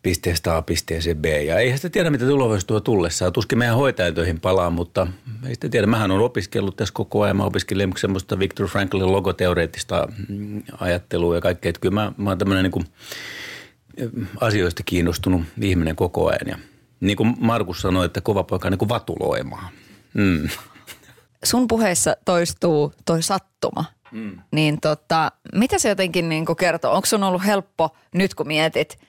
pisteestä 0.04 0.58
A 0.58 0.62
pisteeseen 0.62 1.18
B. 1.18 1.26
Ja 1.26 1.60
eihän 1.60 1.78
sitä 1.78 1.90
tiedä, 1.90 2.10
mitä 2.10 2.26
tulevaisuus 2.26 2.66
tuo 2.66 2.80
tullessaan. 2.80 3.34
Tuskin 3.34 3.58
meidän 3.58 3.76
hoitajatöihin 3.76 4.40
palaa, 4.40 4.70
mutta 4.70 5.08
ei 5.48 5.54
sitä 5.54 5.70
tiedä. 5.70 5.88
Mähän 5.88 6.12
on 6.12 6.22
opiskellut 6.22 6.76
tässä 6.76 6.94
koko 6.94 7.22
ajan. 7.22 7.38
Mä 7.38 7.44
opiskelin 7.44 7.94
semmoista 7.98 8.40
Victor 8.40 8.68
Franklin 8.68 9.12
logoteoreettista 9.12 10.08
mm, 10.28 10.64
ajattelua 10.80 11.36
ja 11.36 11.42
kaikkea. 11.42 11.70
Että 11.70 11.82
kyllä 11.82 11.94
mä, 11.94 12.12
mä 12.18 12.30
oon 12.30 12.38
tämmöinen 12.38 12.64
niin 12.64 12.72
kuin 12.72 12.86
asioista 14.42 14.84
kiinnostunut 14.86 15.42
ihminen 15.62 15.96
koko 15.96 16.28
ajan. 16.28 16.48
Ja 16.48 16.58
niin 17.00 17.18
kuin 17.18 17.36
Markus 17.40 17.82
sanoi, 17.82 18.06
että 18.06 18.22
kova 18.22 18.44
poika 18.44 18.68
on 18.68 18.72
niin 18.72 18.80
kuin 18.80 18.90
vatuloimaa. 18.90 19.70
Mm. 20.14 20.50
Sun 21.44 21.68
puheessa 21.68 22.16
toistuu 22.26 22.94
toi 23.06 23.24
sattuma. 23.24 23.86
Mm. 24.12 24.40
Niin 24.52 24.82
tota, 24.82 25.32
mitä 25.56 25.80
se 25.80 25.90
jotenkin 25.90 26.30
niin 26.30 26.46
kertoo? 26.60 26.94
Onko 26.94 27.06
sun 27.06 27.24
ollut 27.24 27.46
helppo 27.46 27.96
nyt 28.14 28.34
kun 28.34 28.48
mietit– 28.48 28.98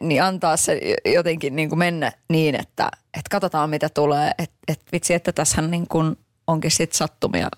niin 0.00 0.22
antaa 0.22 0.56
se 0.56 0.80
jotenkin 1.04 1.56
niin 1.56 1.68
kuin 1.68 1.78
mennä 1.78 2.12
niin, 2.28 2.54
että, 2.54 2.90
että 3.04 3.30
katsotaan 3.30 3.70
mitä 3.70 3.88
tulee. 3.88 4.30
Että 4.38 4.56
et 4.68 4.80
vitsi, 4.92 5.14
että 5.14 5.32
tässä 5.32 5.62
niin 5.62 5.88
kuin 5.88 6.16
onkin 6.46 6.70
sitten 6.70 6.98
sattumia 6.98 7.48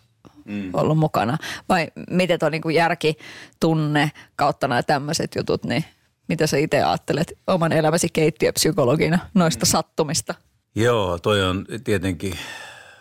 mm. 0.44 0.70
ollut 0.72 0.98
mukana. 0.98 1.38
Vai 1.68 1.88
miten 2.10 2.38
tuo 2.38 2.48
niin 2.48 2.62
kuin 2.62 2.74
järki, 2.74 3.16
tunne 3.60 4.12
kautta 4.36 4.68
nämä 4.68 4.82
tämmöiset 4.82 5.34
jutut, 5.36 5.64
niin 5.64 5.84
mitä 6.28 6.46
sä 6.46 6.56
itse 6.56 6.82
ajattelet 6.82 7.32
oman 7.46 7.72
elämäsi 7.72 8.08
keittiöpsykologina 8.08 9.18
noista 9.34 9.66
mm. 9.66 9.68
sattumista? 9.68 10.34
Joo, 10.74 11.18
toi 11.18 11.42
on 11.42 11.66
tietenkin 11.84 12.38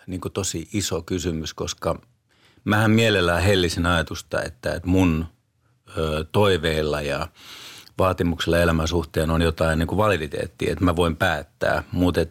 niin 0.07 0.21
kuin 0.21 0.31
tosi 0.31 0.69
iso 0.73 1.01
kysymys, 1.01 1.53
koska 1.53 2.01
mähän 2.63 2.91
mielellään 2.91 3.43
hellisin 3.43 3.85
ajatusta, 3.85 4.41
että, 4.41 4.73
että 4.73 4.89
mun 4.89 5.25
ö, 5.97 6.25
toiveilla 6.31 7.01
ja– 7.01 7.27
vaatimuksella 7.97 8.59
elämän 8.59 8.87
suhteen 8.87 9.31
on 9.31 9.41
jotain 9.41 9.79
niin 9.79 9.87
kuin 9.87 9.97
validiteettia, 9.97 10.71
että 10.71 10.85
mä 10.85 10.95
voin 10.95 11.15
päättää. 11.15 11.83
Mutta 11.91 12.21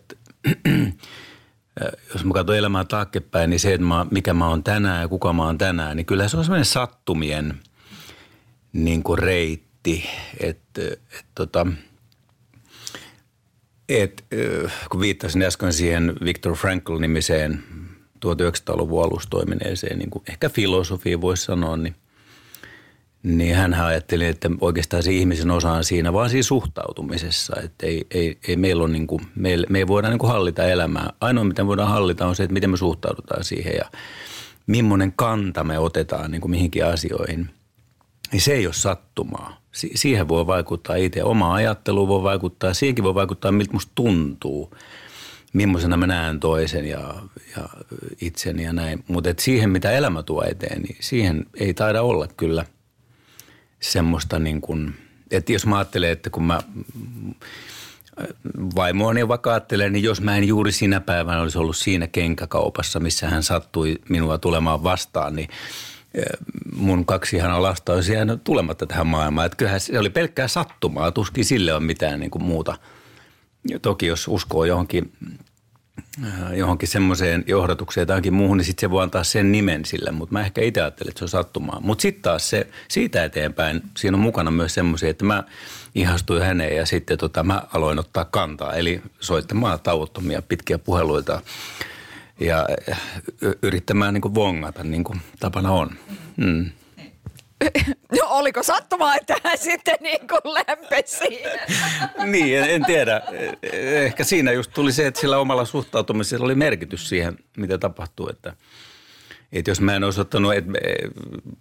jos 2.14 2.24
mä 2.24 2.34
katson 2.34 2.56
elämää 2.56 2.84
taaksepäin, 2.84 3.50
niin 3.50 3.60
se, 3.60 3.74
että 3.74 3.86
mä, 3.86 4.06
mikä 4.10 4.34
mä 4.34 4.48
oon 4.48 4.64
tänään 4.64 5.00
ja 5.00 5.08
kuka 5.08 5.32
mä 5.32 5.44
oon 5.44 5.58
tänään, 5.58 5.96
niin 5.96 6.06
kyllä 6.06 6.28
se 6.28 6.36
on 6.36 6.44
semmoinen 6.44 6.64
sattumien 6.64 7.60
niin 8.72 9.02
kuin 9.02 9.18
reitti, 9.18 10.04
että 10.40 10.82
et, 10.82 11.24
tota, 11.34 11.66
et, 13.88 14.24
kun 14.90 15.00
viittasin 15.00 15.42
äsken 15.42 15.72
siihen 15.72 16.14
Viktor 16.24 16.56
Frankl-nimiseen 16.56 17.62
1900-luvun 18.26 19.04
alustoimineeseen, 19.04 19.98
niin 19.98 20.10
kuin 20.10 20.22
ehkä 20.28 20.48
filosofiin 20.48 21.20
voisi 21.20 21.44
sanoa, 21.44 21.76
niin 21.76 21.94
niin 23.22 23.56
hän 23.56 23.74
ajatteli, 23.74 24.26
että 24.26 24.50
oikeastaan 24.60 25.02
se 25.02 25.12
ihmisen 25.12 25.50
osa 25.50 25.72
on 25.72 25.84
siinä 25.84 26.12
vaan 26.12 26.30
siinä 26.30 26.42
suhtautumisessa. 26.42 27.56
Että 27.64 27.86
ei, 27.86 28.06
ei, 28.10 28.38
ei 28.48 28.56
meillä 28.56 28.84
on 28.84 28.92
niin 28.92 29.06
kuin, 29.06 29.26
me, 29.34 29.50
me 29.68 29.78
ei 29.78 29.86
voida 29.86 30.08
niin 30.08 30.18
kuin 30.18 30.32
hallita 30.32 30.64
elämää. 30.64 31.12
Ainoa, 31.20 31.44
mitä 31.44 31.66
voidaan 31.66 31.88
hallita, 31.88 32.26
on 32.26 32.36
se, 32.36 32.42
että 32.42 32.54
miten 32.54 32.70
me 32.70 32.76
suhtaudutaan 32.76 33.44
siihen 33.44 33.74
ja 33.76 33.90
millainen 34.66 35.12
kanta 35.12 35.64
me 35.64 35.78
otetaan 35.78 36.30
niin 36.30 36.40
kuin 36.40 36.50
mihinkin 36.50 36.86
asioihin. 36.86 37.50
Niin 38.32 38.40
se 38.40 38.52
ei 38.52 38.66
ole 38.66 38.74
sattumaa. 38.74 39.60
Si- 39.72 39.92
siihen 39.94 40.28
voi 40.28 40.46
vaikuttaa 40.46 40.96
itse. 40.96 41.24
Oma 41.24 41.54
ajattelu 41.54 42.08
voi 42.08 42.22
vaikuttaa. 42.22 42.74
Siihenkin 42.74 43.04
voi 43.04 43.14
vaikuttaa, 43.14 43.52
miltä 43.52 43.72
musta 43.72 43.92
tuntuu. 43.94 44.74
Millaisena 45.52 45.96
mä 45.96 46.06
näen 46.06 46.40
toisen 46.40 46.84
ja, 46.84 47.14
ja 47.56 47.68
itseni 48.20 48.62
ja 48.62 48.72
näin. 48.72 49.04
Mutta 49.08 49.34
siihen, 49.38 49.70
mitä 49.70 49.90
elämä 49.90 50.22
tuo 50.22 50.44
eteen, 50.44 50.82
niin 50.82 50.96
siihen 51.00 51.46
ei 51.60 51.74
taida 51.74 52.02
olla 52.02 52.26
kyllä– 52.36 52.64
semmoista 53.82 54.38
niin 54.38 54.60
kuin, 54.60 54.94
että 55.30 55.52
jos 55.52 55.66
mä 55.66 55.76
ajattelen, 55.78 56.10
että 56.10 56.30
kun 56.30 56.44
mä 56.44 56.60
vaimoani 58.76 59.28
vaikka 59.28 59.50
ajattelen, 59.50 59.92
niin 59.92 60.02
jos 60.02 60.20
mä 60.20 60.36
en 60.36 60.44
juuri 60.44 60.72
sinä 60.72 61.00
päivänä 61.00 61.40
olisi 61.40 61.58
ollut 61.58 61.76
siinä 61.76 62.06
kenkäkaupassa, 62.06 63.00
missä 63.00 63.28
hän 63.28 63.42
sattui 63.42 63.98
minua 64.08 64.38
tulemaan 64.38 64.82
vastaan, 64.82 65.36
niin 65.36 65.48
eh, 66.14 66.24
mun 66.76 67.04
kaksi 67.04 67.36
ihanaa 67.36 67.62
lasta 67.62 67.92
olisi 67.92 68.12
jäänyt 68.12 68.44
tulematta 68.44 68.86
tähän 68.86 69.06
maailmaan. 69.06 69.46
Että 69.46 69.56
kyllähän 69.56 69.80
se 69.80 69.98
oli 69.98 70.10
pelkkää 70.10 70.48
sattumaa, 70.48 71.12
tuskin 71.12 71.44
sille 71.44 71.74
on 71.74 71.82
mitään 71.82 72.20
niin 72.20 72.30
kuin 72.30 72.44
muuta. 72.44 72.74
Toki 73.82 74.06
jos 74.06 74.28
uskoo 74.28 74.64
johonkin 74.64 75.12
johonkin 76.56 76.88
semmoiseen 76.88 77.44
johdatukseen 77.46 78.06
tai 78.06 78.14
johonkin 78.14 78.34
muuhun, 78.34 78.56
niin 78.56 78.64
sitten 78.64 78.80
se 78.80 78.90
voi 78.90 79.02
antaa 79.02 79.24
sen 79.24 79.52
nimen 79.52 79.84
sille, 79.84 80.10
mutta 80.10 80.32
mä 80.32 80.40
ehkä 80.40 80.60
itse 80.60 80.80
ajattelen, 80.80 81.08
että 81.08 81.18
se 81.18 81.24
on 81.24 81.28
sattumaa. 81.28 81.80
Mutta 81.80 82.02
sitten 82.02 82.22
taas 82.22 82.50
se, 82.50 82.66
siitä 82.88 83.24
eteenpäin, 83.24 83.82
siinä 83.96 84.16
on 84.16 84.22
mukana 84.22 84.50
myös 84.50 84.74
semmoisia, 84.74 85.10
että 85.10 85.24
mä 85.24 85.44
ihastuin 85.94 86.42
häneen 86.42 86.76
ja 86.76 86.86
sitten 86.86 87.18
tota, 87.18 87.42
mä 87.42 87.62
aloin 87.74 87.98
ottaa 87.98 88.24
kantaa, 88.24 88.74
eli 88.74 89.02
soittamaan 89.20 89.80
tauottomia 89.80 90.42
pitkiä 90.42 90.78
puheluita 90.78 91.40
ja 92.40 92.66
yrittämään 93.62 94.14
niin 94.14 94.22
kuin 94.22 94.34
vongata, 94.34 94.84
niin 94.84 95.04
kuin 95.04 95.20
tapana 95.40 95.70
on. 95.70 95.90
Mm. 96.36 96.70
No 98.20 98.28
oliko 98.28 98.62
sattumaa, 98.62 99.16
että 99.16 99.36
hän 99.44 99.58
sitten 99.58 99.96
niin 100.00 100.28
kuin 100.28 100.54
lämpesi 100.54 101.42
Niin, 102.24 102.58
en, 102.58 102.70
en 102.70 102.84
tiedä. 102.84 103.22
Ehkä 104.04 104.24
siinä 104.24 104.52
just 104.52 104.70
tuli 104.74 104.92
se, 104.92 105.06
että 105.06 105.20
sillä 105.20 105.38
omalla 105.38 105.64
suhtautumisella 105.64 106.44
oli 106.44 106.54
merkitys 106.54 107.08
siihen, 107.08 107.38
mitä 107.56 107.78
tapahtuu. 107.78 108.28
Että, 108.28 108.56
että 109.52 109.70
jos 109.70 109.80
mä 109.80 109.96
en 109.96 110.04
olisi 110.04 110.20
ottanut, 110.20 110.54
että 110.54 110.72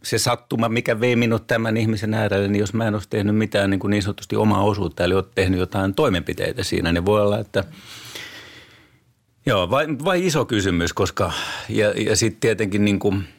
se 0.03 0.17
sattuma, 0.17 0.69
mikä 0.69 0.99
vei 0.99 1.15
minut 1.15 1.47
tämän 1.47 1.77
ihmisen 1.77 2.13
äärelle, 2.13 2.47
niin 2.47 2.59
jos 2.59 2.73
mä 2.73 2.87
en 2.87 2.93
olisi 2.93 3.09
tehnyt 3.09 3.35
mitään 3.35 3.69
niin, 3.69 3.79
kuin 3.79 3.91
niin 3.91 4.03
sanotusti 4.03 4.35
omaa 4.35 4.63
osuutta, 4.63 5.03
eli 5.03 5.13
olet 5.13 5.35
tehnyt 5.35 5.59
jotain 5.59 5.93
toimenpiteitä 5.93 6.63
siinä, 6.63 6.91
niin 6.91 7.05
voi 7.05 7.21
olla, 7.21 7.39
että 7.39 7.63
Joo, 9.45 9.69
vai, 9.69 9.87
vai 10.03 10.25
iso 10.25 10.45
kysymys, 10.45 10.93
koska 10.93 11.31
ja, 11.69 11.91
ja 11.91 12.15
sitten 12.15 12.39
tietenkin 12.39 12.85
niin 12.85 12.99
kuin– 12.99 13.23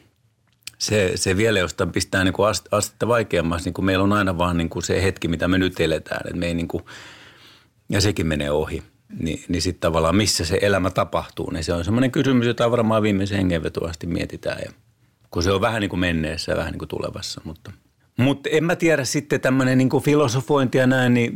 se, 0.83 1.11
se 1.15 1.37
vielä 1.37 1.59
jostain 1.59 1.91
pistää 1.91 2.23
niin 2.23 2.33
kuin 2.33 2.49
astetta 2.71 3.07
vaikeammaksi, 3.07 3.65
niin 3.65 3.73
kuin 3.73 3.85
meillä 3.85 4.03
on 4.03 4.13
aina 4.13 4.37
vaan 4.37 4.57
niin 4.57 4.69
kuin 4.69 4.83
se 4.83 5.03
hetki, 5.03 5.27
mitä 5.27 5.47
me 5.47 5.57
nyt 5.57 5.79
eletään. 5.79 6.21
Että 6.25 6.37
me 6.37 6.45
ei 6.45 6.53
niin 6.53 6.67
kuin, 6.67 6.83
ja 7.89 8.01
sekin 8.01 8.27
menee 8.27 8.51
ohi. 8.51 8.83
Ni, 9.19 9.45
niin 9.47 9.61
sitten 9.61 9.81
tavallaan 9.81 10.15
missä 10.15 10.45
se 10.45 10.59
elämä 10.61 10.89
tapahtuu, 10.89 11.49
niin 11.49 11.63
se 11.63 11.73
on 11.73 11.85
semmoinen 11.85 12.11
kysymys, 12.11 12.47
jota 12.47 12.71
varmaan 12.71 13.03
viimeisen 13.03 13.37
hengenvetoasti 13.37 14.07
mietitään. 14.07 14.57
Ja, 14.65 14.71
kun 15.31 15.43
se 15.43 15.51
on 15.51 15.61
vähän 15.61 15.81
niin 15.81 15.89
kuin 15.89 15.99
menneessä 15.99 16.51
ja 16.51 16.57
vähän 16.57 16.71
niin 16.71 16.79
kuin 16.79 16.89
tulevassa, 16.89 17.41
mutta– 17.43 17.71
mutta 18.17 18.49
en 18.49 18.63
mä 18.63 18.75
tiedä 18.75 19.05
sitten 19.05 19.41
tämmöinen 19.41 19.77
niin 19.77 19.89
filosofointi 20.03 20.77
ja 20.77 20.87
näin, 20.87 21.13
niin 21.13 21.31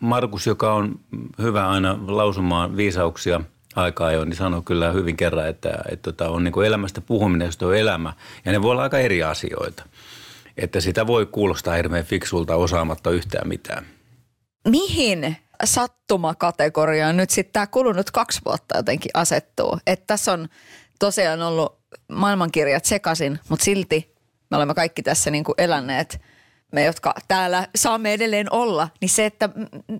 Markus, 0.00 0.46
joka 0.46 0.74
on 0.74 1.00
hyvä 1.38 1.68
aina 1.68 1.98
lausumaan 2.06 2.76
viisauksia– 2.76 3.40
aikaa 3.76 4.12
jo, 4.12 4.24
niin 4.24 4.36
sanoi 4.36 4.62
kyllä 4.62 4.92
hyvin 4.92 5.16
kerran, 5.16 5.48
että, 5.48 5.68
että, 5.68 5.82
että 5.92 6.12
tota, 6.12 6.30
on 6.30 6.44
niin 6.44 6.52
kuin 6.52 6.66
elämästä 6.66 7.00
puhuminen, 7.00 7.46
jos 7.46 7.62
on 7.62 7.76
elämä. 7.76 8.12
Ja 8.44 8.52
ne 8.52 8.62
voi 8.62 8.70
olla 8.70 8.82
aika 8.82 8.98
eri 8.98 9.22
asioita. 9.22 9.82
Että 10.56 10.80
sitä 10.80 11.06
voi 11.06 11.26
kuulostaa 11.26 11.74
hirveän 11.74 12.04
fiksulta 12.04 12.56
osaamatta 12.56 13.10
yhtään 13.10 13.48
mitään. 13.48 13.86
Mihin 14.68 15.36
sattumakategoriaan 15.64 17.16
nyt 17.16 17.30
sitten 17.30 17.52
tämä 17.52 17.66
kulunut 17.66 18.10
kaksi 18.10 18.40
vuotta 18.44 18.76
jotenkin 18.76 19.10
asettuu? 19.14 19.78
Että 19.86 20.06
tässä 20.06 20.32
on 20.32 20.48
tosiaan 20.98 21.42
ollut 21.42 21.78
maailmankirjat 22.12 22.84
sekaisin, 22.84 23.38
mutta 23.48 23.64
silti 23.64 24.14
me 24.50 24.56
olemme 24.56 24.74
kaikki 24.74 25.02
tässä 25.02 25.30
niin 25.30 25.44
kuin 25.44 25.54
eläneet 25.58 26.20
me, 26.72 26.84
jotka 26.84 27.14
täällä 27.28 27.68
saamme 27.76 28.12
edelleen 28.12 28.52
olla, 28.52 28.88
niin 29.00 29.08
se, 29.08 29.26
että 29.26 29.48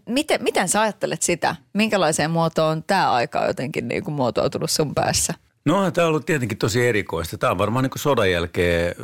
miten, 0.07 0.43
miten 0.43 0.69
sä 0.69 0.81
ajattelet 0.81 1.23
sitä? 1.23 1.57
Minkälaiseen 1.73 2.31
muotoon 2.31 2.83
tämä 2.83 3.13
aika 3.13 3.41
on 3.41 3.47
jotenkin 3.47 3.89
niin 3.89 4.05
kuin 4.05 4.15
muotoutunut 4.15 4.71
sun 4.71 4.95
päässä? 4.95 5.35
No 5.65 5.91
tämä 5.91 6.05
on 6.05 6.09
ollut 6.09 6.27
tietenkin 6.27 6.59
tosi 6.59 6.87
erikoista. 6.87 7.39
Tämä 7.39 7.51
on 7.51 7.59
varmaan 7.59 7.83
niin 7.83 7.91
kuin 7.91 8.01
sodan 8.01 8.31
jälkeen 8.31 8.95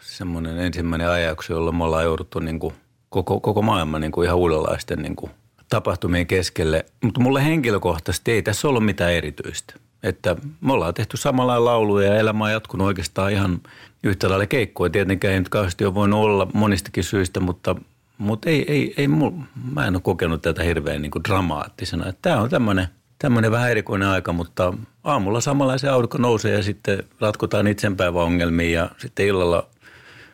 semmoinen 0.00 0.58
ensimmäinen 0.58 1.08
ajaksi, 1.08 1.52
jolla 1.52 1.72
me 1.72 1.84
ollaan 1.84 2.04
jouduttu 2.04 2.38
niin 2.38 2.58
kuin 2.58 2.74
koko, 3.08 3.40
koko 3.40 3.62
maailman 3.62 4.00
niin 4.00 4.12
kuin 4.12 4.26
ihan 4.26 4.38
uudenlaisten 4.38 5.02
niin 5.02 5.16
kuin 5.16 5.30
tapahtumien 5.68 6.26
keskelle. 6.26 6.86
Mutta 7.02 7.20
mulle 7.20 7.44
henkilökohtaisesti 7.44 8.32
ei 8.32 8.42
tässä 8.42 8.68
ollut 8.68 8.84
mitään 8.84 9.12
erityistä. 9.12 9.74
Että 10.02 10.36
me 10.60 10.72
ollaan 10.72 10.94
tehty 10.94 11.16
samalla 11.16 11.64
lauluja 11.64 12.08
ja 12.08 12.18
elämä 12.18 12.44
on 12.44 12.52
jatkunut 12.52 12.86
oikeastaan 12.86 13.32
ihan 13.32 13.60
yhtä 14.04 14.28
lailla 14.28 14.46
keikkoa. 14.46 14.90
Tietenkään 14.90 15.34
ei 15.34 15.40
nyt 15.40 15.48
kauheasti 15.48 15.84
ole 15.84 15.94
voinut 15.94 16.20
olla 16.20 16.46
monistakin 16.54 17.04
syistä, 17.04 17.40
mutta, 17.40 17.76
mutta 18.18 18.50
ei, 18.50 18.72
ei, 18.72 18.94
ei 18.96 19.08
mul, 19.08 19.30
mä 19.72 19.86
en 19.86 19.94
ole 19.94 20.02
kokenut 20.02 20.42
tätä 20.42 20.62
hirveän 20.62 21.02
niin 21.02 21.10
kuin 21.10 21.24
dramaattisena. 21.24 22.12
Tämä 22.22 22.40
on 22.40 22.50
tämmöinen, 22.50 22.88
tämmöinen 23.18 23.50
vähän 23.50 23.70
erikoinen 23.70 24.08
aika, 24.08 24.32
mutta 24.32 24.74
aamulla 25.04 25.40
samalla 25.40 25.78
se 25.78 25.88
aurinko 25.88 26.18
nousee 26.18 26.56
ja 26.56 26.62
sitten 26.62 27.04
ratkotaan 27.20 27.66
itsenpäiväongelmia 27.66 28.80
ja 28.80 28.90
sitten 28.98 29.26
illalla 29.26 29.66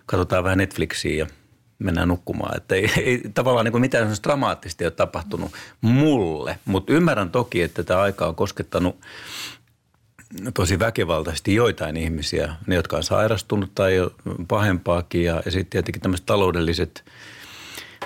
katsotaan 0.07 0.45
vähän 0.45 0.59
Netflixiä 0.59 1.15
ja 1.15 1.27
mennään 1.79 2.09
nukkumaan. 2.09 2.57
Että 2.57 2.75
ei, 2.75 2.91
ei 2.97 3.23
tavallaan 3.35 3.65
niin 3.65 3.73
kuin 3.73 3.81
mitään 3.81 4.17
dramaattista 4.23 4.85
ole 4.85 4.91
tapahtunut 4.91 5.53
mulle, 5.81 6.59
mutta 6.65 6.93
ymmärrän 6.93 7.31
toki, 7.31 7.63
että 7.63 7.83
tämä 7.83 8.01
aika 8.01 8.27
on 8.27 8.35
koskettanut 8.35 9.01
tosi 10.55 10.79
väkivaltaisesti 10.79 11.55
joitain 11.55 11.97
ihmisiä, 11.97 12.55
ne 12.67 12.75
jotka 12.75 12.97
on 12.97 13.03
sairastunut 13.03 13.75
tai 13.75 14.11
pahempaakin 14.49 15.25
ja, 15.25 15.43
ja 15.45 15.51
sitten 15.51 15.71
tietenkin 15.71 16.03
tämmöiset 16.03 16.27
taloudelliset 16.27 17.05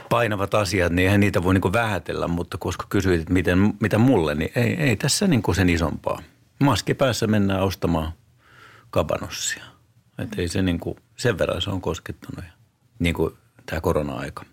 painavat 0.08 0.54
asiat, 0.54 0.92
niin 0.92 1.06
eihän 1.06 1.20
niitä 1.20 1.42
voi 1.42 1.54
niin 1.54 1.72
vähätellä, 1.72 2.28
mutta 2.28 2.58
koska 2.58 2.86
kysyit, 2.88 3.20
että 3.20 3.32
miten, 3.32 3.74
mitä 3.80 3.98
mulle, 3.98 4.34
niin 4.34 4.50
ei, 4.56 4.74
ei 4.74 4.96
tässä 4.96 5.26
niin 5.26 5.42
sen 5.54 5.68
isompaa. 5.68 6.22
Maski 6.60 6.94
päässä 6.94 7.26
mennään 7.26 7.62
ostamaan 7.62 8.12
kabanossia. 8.90 9.64
Että 10.18 10.42
ei 10.42 10.48
se 10.48 10.62
niin 10.62 10.80
kuin, 10.80 10.96
sen 11.16 11.38
verran 11.38 11.62
se 11.62 11.70
on 11.70 11.80
koskettanut, 11.80 12.44
niin 12.98 13.14
kuin 13.14 13.34
tämä 13.66 13.80
korona-aika. 13.80 14.44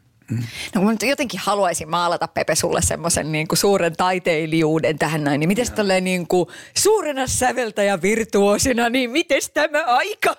No 0.76 0.82
kun 0.82 0.98
jotenkin 1.10 1.40
haluaisin 1.44 1.90
maalata 1.90 2.28
Pepe 2.28 2.56
sulle 2.56 2.82
semmoisen 2.82 3.32
niin 3.32 3.48
kuin 3.48 3.60
suuren 3.60 3.96
taiteilijuuden 3.98 5.00
tähän 5.00 5.24
näin, 5.24 5.40
niin 5.40 5.48
miten 5.48 5.72
tälleen 5.72 6.04
niin 6.04 6.28
kuin 6.28 6.48
suurena 6.78 7.28
säveltäjä 7.28 8.02
virtuosina, 8.02 8.90
niin 8.90 9.10
miten 9.10 9.42
tämä 9.54 9.84
aika? 9.86 10.36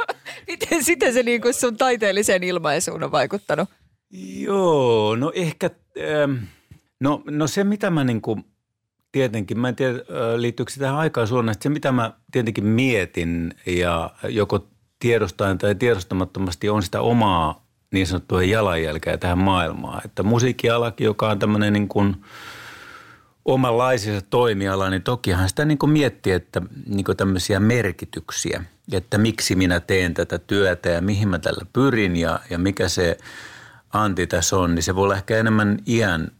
miten 0.50 0.84
sitten 0.84 1.12
se 1.12 1.22
niin 1.22 1.40
kuin 1.40 1.54
sun 1.54 1.76
taiteelliseen 1.76 2.42
ilmaisuun 2.42 3.04
on 3.04 3.12
vaikuttanut? 3.12 3.68
Joo, 4.40 5.16
no 5.16 5.32
ehkä, 5.34 5.70
ähm, 5.98 6.36
no, 7.00 7.22
no 7.30 7.46
se 7.46 7.64
mitä 7.64 7.90
mä 7.90 8.04
niin 8.04 8.20
kuin 8.20 8.44
tietenkin, 9.12 9.58
mä 9.58 9.68
en 9.68 9.76
tiedä 9.76 9.98
liittyykö 10.36 10.72
se 10.72 10.80
tähän 10.80 10.96
aikaan 10.96 11.28
suunnasta, 11.28 11.62
se 11.62 11.68
mitä 11.68 11.92
mä 11.92 12.12
tietenkin 12.32 12.66
mietin 12.66 13.54
ja 13.66 14.10
joko 14.28 14.66
tiedostaen 14.98 15.58
tai 15.58 15.74
tiedostamattomasti 15.74 16.68
on 16.68 16.82
sitä 16.82 17.00
omaa 17.00 17.59
niin 17.90 18.06
sanottua 18.06 18.42
jalanjälkeä 18.42 19.18
tähän 19.18 19.38
maailmaan. 19.38 20.02
Että 20.04 20.22
musiikkialakin, 20.22 21.04
joka 21.04 21.30
on 21.30 21.38
tämmöinen 21.38 21.72
niin 21.72 21.88
kuin 21.88 22.16
omanlaisensa 23.44 24.26
toimiala, 24.30 24.90
niin 24.90 25.02
tokihan 25.02 25.48
sitä 25.48 25.64
niin 25.64 25.78
kuin 25.78 25.90
miettii, 25.90 26.32
että 26.32 26.62
niin 26.86 27.04
kuin 27.04 27.16
tämmöisiä 27.16 27.60
merkityksiä, 27.60 28.64
että 28.92 29.18
miksi 29.18 29.54
minä 29.54 29.80
teen 29.80 30.14
tätä 30.14 30.38
työtä 30.38 30.88
ja 30.88 31.02
mihin 31.02 31.28
mä 31.28 31.38
tällä 31.38 31.66
pyrin 31.72 32.16
ja, 32.16 32.40
ja 32.50 32.58
mikä 32.58 32.88
se 32.88 33.18
anti 33.92 34.26
tässä 34.26 34.56
on, 34.56 34.74
niin 34.74 34.82
se 34.82 34.94
voi 34.94 35.04
olla 35.04 35.16
ehkä 35.16 35.36
enemmän 35.36 35.78
iän 35.86 36.30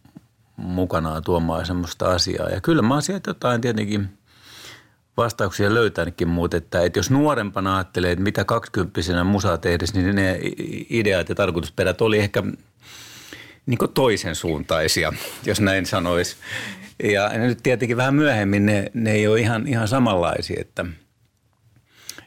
mukanaan 0.56 1.22
tuomaan 1.22 1.66
semmoista 1.66 2.10
asiaa. 2.10 2.48
Ja 2.48 2.60
kyllä 2.60 2.82
mä 2.82 2.94
oon 2.94 3.02
sieltä 3.02 3.30
jotain 3.30 3.60
tietenkin– 3.60 4.08
vastauksia 5.20 5.74
löytänytkin, 5.74 6.28
mutta 6.28 6.56
että, 6.56 6.82
että 6.82 6.98
jos 6.98 7.10
nuorempana 7.10 7.76
ajattelee, 7.76 8.12
että 8.12 8.24
mitä 8.24 8.44
kaksikymppisenä 8.44 9.24
musaa 9.24 9.58
tehdessä, 9.58 10.00
niin 10.00 10.16
ne 10.16 10.40
ideat 10.90 11.28
ja 11.28 11.34
tarkoitusperät 11.34 12.00
oli 12.00 12.18
ehkä 12.18 12.42
niin 13.66 13.78
toisen 13.94 14.34
suuntaisia, 14.34 15.12
jos 15.46 15.60
näin 15.60 15.86
sanoisi. 15.86 16.36
Ja 17.02 17.28
nyt 17.28 17.58
tietenkin 17.62 17.96
vähän 17.96 18.14
myöhemmin 18.14 18.66
ne, 18.66 18.90
ne 18.94 19.12
ei 19.12 19.28
ole 19.28 19.40
ihan, 19.40 19.66
ihan 19.66 19.88
samanlaisia, 19.88 20.60
että, 20.60 20.84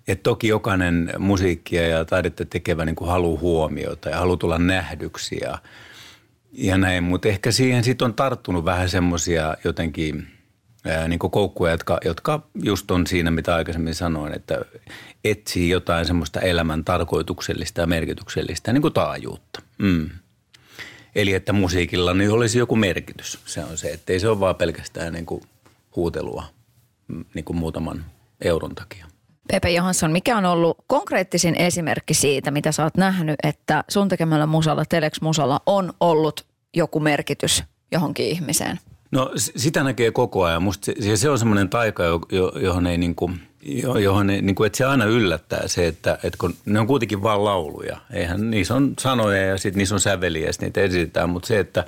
että 0.08 0.24
toki 0.24 0.48
jokainen 0.48 1.14
musiikkia 1.18 1.88
ja 1.88 2.06
taidetta 2.06 2.46
tekevä 2.46 2.86
niin 2.86 2.96
haluaa 3.02 3.40
huomiota 3.40 4.10
ja 4.10 4.18
haluaa 4.18 4.38
tulla 4.38 4.58
nähdyksi 4.58 5.38
ja, 5.42 5.58
ja 6.52 6.78
näin, 6.78 7.04
mutta 7.04 7.28
ehkä 7.28 7.52
siihen 7.52 7.84
sitten 7.84 8.06
on 8.06 8.14
tarttunut 8.14 8.66
vähän 8.66 8.90
semmoisia 8.90 9.58
jotenkin– 9.64 10.28
niin 11.08 11.20
koukkuja, 11.20 11.72
jotka, 11.72 11.98
jotka 12.06 12.48
just 12.64 12.92
on 12.92 13.08
siinä, 13.08 13.32
mitä 13.32 13.56
aikaisemmin 13.56 13.96
sanoin, 13.96 14.36
että 14.36 14.62
etsii 15.24 15.70
jotain 15.70 16.06
semmoista 16.06 16.40
elämän 16.40 16.84
tarkoituksellista 16.84 17.82
ja 17.82 17.88
merkityksellistä 17.88 18.74
niin 18.74 18.82
kuin 18.82 18.94
taajuutta. 18.94 19.62
Mm. 19.78 20.10
Eli 21.16 21.34
että 21.34 21.54
musiikilla 21.54 22.14
niin 22.14 22.32
olisi 22.32 22.60
joku 22.60 22.76
merkitys. 22.76 23.40
Se 23.46 23.64
on 23.64 23.78
se, 23.78 23.92
että 23.92 24.14
ei 24.14 24.20
se 24.20 24.28
ole 24.28 24.40
vaan 24.40 24.56
pelkästään 24.56 25.14
niin 25.14 25.26
kuin 25.26 25.44
huutelua 25.96 26.44
mm, 27.08 27.26
niin 27.34 27.46
kuin 27.46 27.58
muutaman 27.58 28.06
euron 28.42 28.76
takia. 28.76 29.06
Pepe 29.48 29.70
Johansson, 29.70 30.12
mikä 30.12 30.38
on 30.38 30.46
ollut 30.46 30.78
konkreettisin 30.88 31.56
esimerkki 31.56 32.14
siitä, 32.14 32.52
mitä 32.52 32.72
sä 32.72 32.84
oot 32.84 32.98
nähnyt, 32.98 33.36
että 33.44 33.84
sun 33.90 34.10
tekemällä 34.10 34.46
musalla, 34.46 34.86
Telex 34.90 35.22
musalla 35.22 35.62
on 35.66 35.94
ollut 36.00 36.46
joku 36.74 37.00
merkitys 37.00 37.64
johonkin 37.92 38.26
ihmiseen? 38.26 38.80
No 39.14 39.32
sitä 39.36 39.84
näkee 39.84 40.12
koko 40.12 40.44
ajan. 40.44 40.64
Musta 40.64 40.92
se, 41.00 41.18
se 41.18 41.30
on 41.30 41.40
semmoinen 41.40 41.70
taika, 41.70 42.04
johon 42.62 42.88
ei 42.88 42.98
niin 42.98 43.16
kuin, 43.16 43.42
johon 44.02 44.30
ei, 44.30 44.42
niin 44.42 44.56
kuin, 44.56 44.68
että 44.68 44.78
se 44.78 44.86
aina 44.86 45.06
yllättää 45.06 45.68
se, 45.68 45.88
että, 45.88 46.18
että 46.24 46.38
kun 46.38 46.56
ne 46.66 46.80
on 46.80 46.88
kuitenkin 46.88 47.24
vain 47.24 47.46
lauluja. 47.46 47.98
Eihän 48.14 48.52
niissä 48.52 48.76
on 48.76 48.94
sanoja 49.00 49.46
ja 49.46 49.58
sitten 49.58 49.78
niissä 49.78 49.96
on 49.96 50.02
säveliä 50.02 50.48
ja 50.48 50.52
niitä 50.62 50.82
esitetään, 50.82 51.30
mutta 51.30 51.48
se, 51.48 51.60
että 51.60 51.86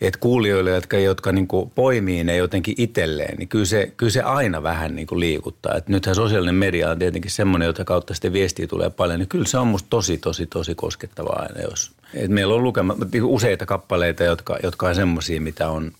että 0.00 0.20
kuulijoille, 0.20 0.70
jotka, 0.70 0.98
jotka 0.98 1.32
niin 1.32 1.46
kuin 1.46 1.70
poimii 1.70 2.24
ne 2.24 2.36
jotenkin 2.36 2.74
itselleen, 2.78 3.38
niin 3.38 3.48
kyllä 3.48 3.64
se, 3.64 3.92
kyllä 3.96 4.12
se 4.12 4.22
aina 4.22 4.62
vähän 4.62 4.96
niin 4.96 5.06
kuin 5.06 5.20
liikuttaa. 5.20 5.74
Et 5.74 5.88
nythän 5.88 6.14
sosiaalinen 6.14 6.54
media 6.54 6.90
on 6.90 6.98
tietenkin 6.98 7.30
semmoinen, 7.30 7.66
jota 7.66 7.84
kautta 7.84 8.14
sitten 8.14 8.32
viestiä 8.32 8.66
tulee 8.66 8.90
paljon, 8.90 9.18
niin 9.18 9.28
kyllä 9.28 9.44
se 9.44 9.58
on 9.58 9.66
musta 9.66 9.86
tosi, 9.90 10.18
tosi, 10.18 10.46
tosi 10.46 10.74
koskettavaa 10.74 11.46
aina, 11.48 11.60
jos... 11.70 11.92
Et 12.14 12.30
meillä 12.30 12.54
on 12.54 12.62
lukema, 12.62 12.96
useita 13.22 13.66
kappaleita, 13.66 14.24
jotka, 14.24 14.58
jotka 14.62 14.88
on 14.88 14.94
semmoisia, 14.94 15.40
mitä 15.40 15.68
on, 15.68 15.92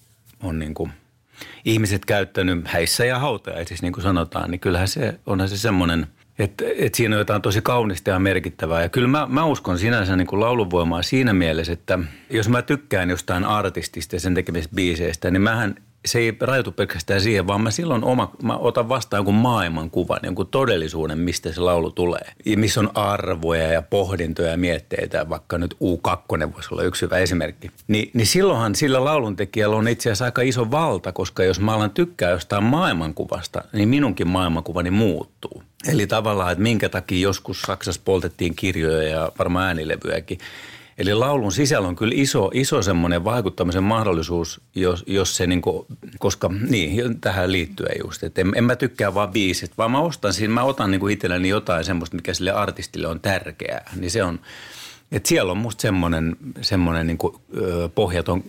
on 0.43 0.59
niin 0.59 0.75
kuin 0.75 0.93
ihmiset 1.65 2.05
käyttänyt 2.05 2.69
häissä 2.69 3.05
ja 3.05 3.19
hautajaisissa, 3.19 3.87
niin 3.87 3.93
kuin 3.93 4.03
sanotaan, 4.03 4.51
niin 4.51 4.61
kyllähän 4.61 4.89
se, 4.89 5.21
onhan 5.27 5.49
se 5.49 5.59
semmoinen, 5.59 6.07
että, 6.39 6.65
että 6.77 6.97
siinä 6.97 7.17
on 7.17 7.21
jotain 7.21 7.43
tosi 7.43 7.63
kaunista 7.63 8.11
ja 8.11 8.19
merkittävää. 8.19 8.83
Ja 8.83 8.89
kyllä 8.89 9.09
mä, 9.09 9.27
mä 9.31 9.45
uskon 9.45 9.79
sinänsä 9.79 10.17
niin 10.17 10.27
kuin 10.27 10.41
lauluvoimaa 10.41 11.03
siinä 11.03 11.33
mielessä, 11.33 11.73
että 11.73 11.99
jos 12.31 12.49
mä 12.49 12.63
tykkään 12.63 13.11
jostain 13.11 13.45
artistista 13.45 14.17
ja 14.17 14.21
sen 14.21 14.35
tekemistä 14.35 14.75
biiseistä, 14.75 15.31
niin 15.31 15.43
mähän 15.43 15.75
se 16.05 16.19
ei 16.19 16.37
rajoitu 16.41 16.73
pelkästään 16.73 17.21
siihen, 17.21 17.47
vaan 17.47 17.61
mä 17.61 17.71
silloin 17.71 18.05
oma, 18.05 18.31
mä 18.43 18.57
otan 18.57 18.89
vastaan 18.89 19.19
jonkun 19.19 19.35
maailmankuvan, 19.35 20.21
jonkun 20.23 20.47
todellisuuden, 20.47 21.19
mistä 21.19 21.53
se 21.53 21.61
laulu 21.61 21.91
tulee. 21.91 22.33
Ja 22.45 22.57
missä 22.57 22.81
on 22.81 22.91
arvoja 22.95 23.73
ja 23.73 23.83
pohdintoja 23.83 24.51
ja 24.51 24.57
mietteitä, 24.57 25.29
vaikka 25.29 25.59
nyt 25.59 25.75
U2 25.75 26.55
voisi 26.55 26.69
olla 26.73 26.83
yksi 26.83 27.03
hyvä 27.03 27.19
esimerkki. 27.19 27.71
Ni, 27.89 28.11
niin 28.15 28.27
silloinhan 28.27 28.75
sillä 28.75 29.05
lauluntekijällä 29.05 29.77
on 29.77 29.89
itse 29.89 30.09
asiassa 30.09 30.25
aika 30.25 30.43
iso 30.43 30.71
valta, 30.71 31.13
koska 31.13 31.45
jos 31.45 31.61
mä 31.61 31.75
alan 31.75 31.91
tykkää 31.91 32.31
jostain 32.31 32.65
maailmankuvasta, 32.65 33.65
niin 33.73 33.89
minunkin 33.89 34.29
maailmankuvani 34.29 34.91
muuttuu. 34.91 35.63
Eli 35.89 36.07
tavallaan, 36.07 36.53
että 36.53 36.63
minkä 36.63 36.89
takia 36.89 37.21
joskus 37.21 37.63
Saksassa 37.63 38.03
poltettiin 38.05 38.55
kirjoja 38.55 39.09
ja 39.09 39.33
varmaan 39.39 39.67
äänilevyjäkin, 39.67 40.39
Eli 41.01 41.15
laulun 41.15 41.53
sisällä 41.53 41.89
on 41.89 41.97
kyllä 41.97 42.15
iso, 42.17 42.51
iso 42.55 42.83
semmoinen 42.83 43.25
vaikuttamisen 43.25 43.83
mahdollisuus, 43.83 44.61
jos, 44.75 45.05
jos 45.07 45.37
se 45.37 45.47
niin 45.47 45.63
kuin, 45.63 45.87
koska 46.19 46.51
niin, 46.69 47.21
tähän 47.21 47.53
liittyen 47.53 47.97
just, 48.05 48.23
että 48.23 48.41
en, 48.41 48.53
en 48.57 48.65
mä 48.65 48.77
tykkää 48.77 49.15
vaan 49.15 49.33
biisit, 49.33 49.79
vaan 49.79 49.91
mä 49.91 50.01
ostan 50.01 50.33
siinä, 50.33 50.55
mä 50.55 50.63
otan 50.63 50.91
niin 50.91 51.01
kuin 51.01 51.13
itselleni 51.13 51.49
jotain 51.49 51.85
semmoista, 51.85 52.17
mikä 52.17 52.35
sille 52.35 52.51
artistille 52.53 53.09
on 53.09 53.21
tärkeää, 53.21 53.91
niin 53.97 54.11
se 54.11 54.25
on, 54.25 54.41
että 55.13 55.29
siellä 55.29 55.53
on 55.53 55.59
musta 55.59 55.83
semmoinen, 55.83 56.37
semmoinen 56.61 57.07
niin 57.07 57.19
kuin, 57.19 57.37
pohjaton 57.95 58.45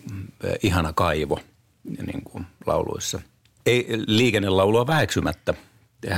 ihana 0.64 0.94
kaivo 0.94 1.40
niin 1.84 2.24
kuin 2.24 2.46
lauluissa. 2.66 3.22
Ei 3.66 3.88
liikennelaulua 4.08 4.88
väheksymättä– 4.88 5.54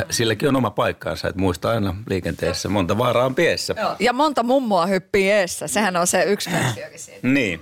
silläkin 0.09 0.49
on 0.49 0.55
oma 0.55 0.69
paikkaansa, 0.69 1.27
että 1.27 1.41
muista 1.41 1.69
aina 1.69 1.95
liikenteessä, 2.09 2.69
monta 2.69 2.97
vaaraa 2.97 3.25
on 3.25 3.35
piessä. 3.35 3.75
Joo. 3.77 3.95
Ja 3.99 4.13
monta 4.13 4.43
mummoa 4.43 4.85
hyppii 4.85 5.31
eessä, 5.31 5.67
sehän 5.67 5.95
on 5.95 6.07
se 6.07 6.23
yksi 6.23 6.51
versiokin 6.51 6.99
siitä. 6.99 7.27
niin, 7.37 7.59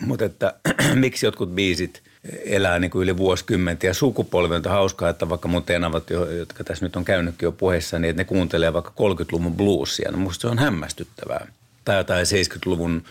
mutta 0.00 0.24
että 0.24 0.54
miksi 0.94 1.26
jotkut 1.26 1.54
biisit 1.54 2.02
elää 2.44 2.78
niin 2.78 2.90
kuin 2.90 3.02
yli 3.02 3.16
vuosikymmentä 3.16 3.86
ja 3.86 3.94
sukupolvelta 3.94 4.70
hauskaa, 4.70 5.08
että 5.08 5.28
vaikka 5.28 5.48
mun 5.48 5.62
tenavat, 5.62 6.10
jotka 6.38 6.64
tässä 6.64 6.84
nyt 6.84 6.96
on 6.96 7.04
käynytkin 7.04 7.46
jo 7.46 7.52
puheessa, 7.52 7.98
niin 7.98 8.10
että 8.10 8.20
ne 8.20 8.24
kuuntelee 8.24 8.72
vaikka 8.72 8.90
30-luvun 8.90 9.56
bluesia, 9.56 10.10
no 10.10 10.18
musta 10.18 10.40
se 10.40 10.48
on 10.48 10.58
hämmästyttävää. 10.58 11.46
tai 11.84 11.96
jotain 11.96 12.26
70-luvun 12.26 13.04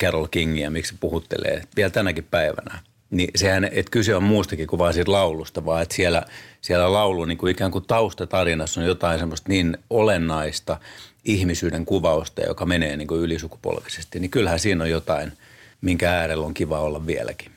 Carol 0.00 0.26
Kingia, 0.26 0.70
miksi 0.70 0.94
puhuttelee 1.00 1.62
vielä 1.76 1.90
tänäkin 1.90 2.26
päivänä. 2.30 2.78
Niin 3.10 3.30
sehän, 3.36 3.64
että 3.64 3.90
kyse 3.90 4.14
on 4.14 4.22
muustakin 4.22 4.66
kuin 4.66 4.78
vain 4.78 4.94
siitä 4.94 5.12
laulusta, 5.12 5.64
vaan 5.64 5.82
että 5.82 5.94
siellä, 5.94 6.22
siellä 6.60 6.92
laulu 6.92 7.24
niin 7.24 7.38
kuin 7.38 7.50
ikään 7.50 7.70
kuin 7.70 7.86
taustatarinassa 7.86 8.80
on 8.80 8.86
jotain 8.86 9.18
semmoista 9.18 9.48
niin 9.48 9.78
olennaista 9.90 10.76
ihmisyyden 11.24 11.84
kuvausta, 11.84 12.40
joka 12.40 12.66
menee 12.66 12.96
niin 12.96 13.08
kuin 13.08 13.20
ylisukupolvisesti. 13.20 14.20
Niin 14.20 14.30
kyllähän 14.30 14.58
siinä 14.58 14.84
on 14.84 14.90
jotain, 14.90 15.32
minkä 15.80 16.12
äärellä 16.12 16.46
on 16.46 16.54
kiva 16.54 16.80
olla 16.80 17.06
vieläkin. 17.06 17.52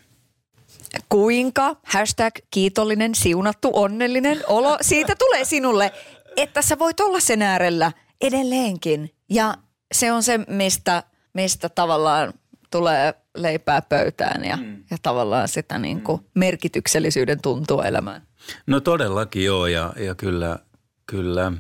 Kuinka, 1.10 1.76
hashtag 1.84 2.34
kiitollinen, 2.52 3.16
siunattu, 3.16 3.70
onnellinen 3.74 4.44
olo 4.48 4.78
siitä 4.82 5.16
tulee 5.16 5.46
sinulle, 5.46 5.92
että 6.38 6.62
sä 6.62 6.80
voit 6.80 7.00
olla 7.00 7.20
sen 7.20 7.42
äärellä 7.42 7.92
edelleenkin. 8.22 9.12
Ja 9.30 9.54
se 9.94 10.12
on 10.12 10.24
se, 10.24 10.38
mistä, 10.38 11.04
mistä 11.34 11.70
tavallaan 11.70 12.34
tulee 12.72 13.14
leipää 13.36 13.82
pöytään 13.82 14.46
ja, 14.46 14.58
mm. 14.58 14.84
ja 14.92 14.98
tavallaan 15.02 15.48
sitä 15.48 15.80
niin 15.80 16.02
kuin 16.02 16.22
mm. 16.22 16.28
merkityksellisyyden 16.36 17.42
tuntua 17.42 17.86
elämään. 17.86 18.22
No 18.68 18.80
todellakin 18.80 19.46
joo 19.46 19.68
ja, 19.68 19.94
ja 20.00 20.16
kyllä, 20.16 20.60
kyllä. 21.06 21.52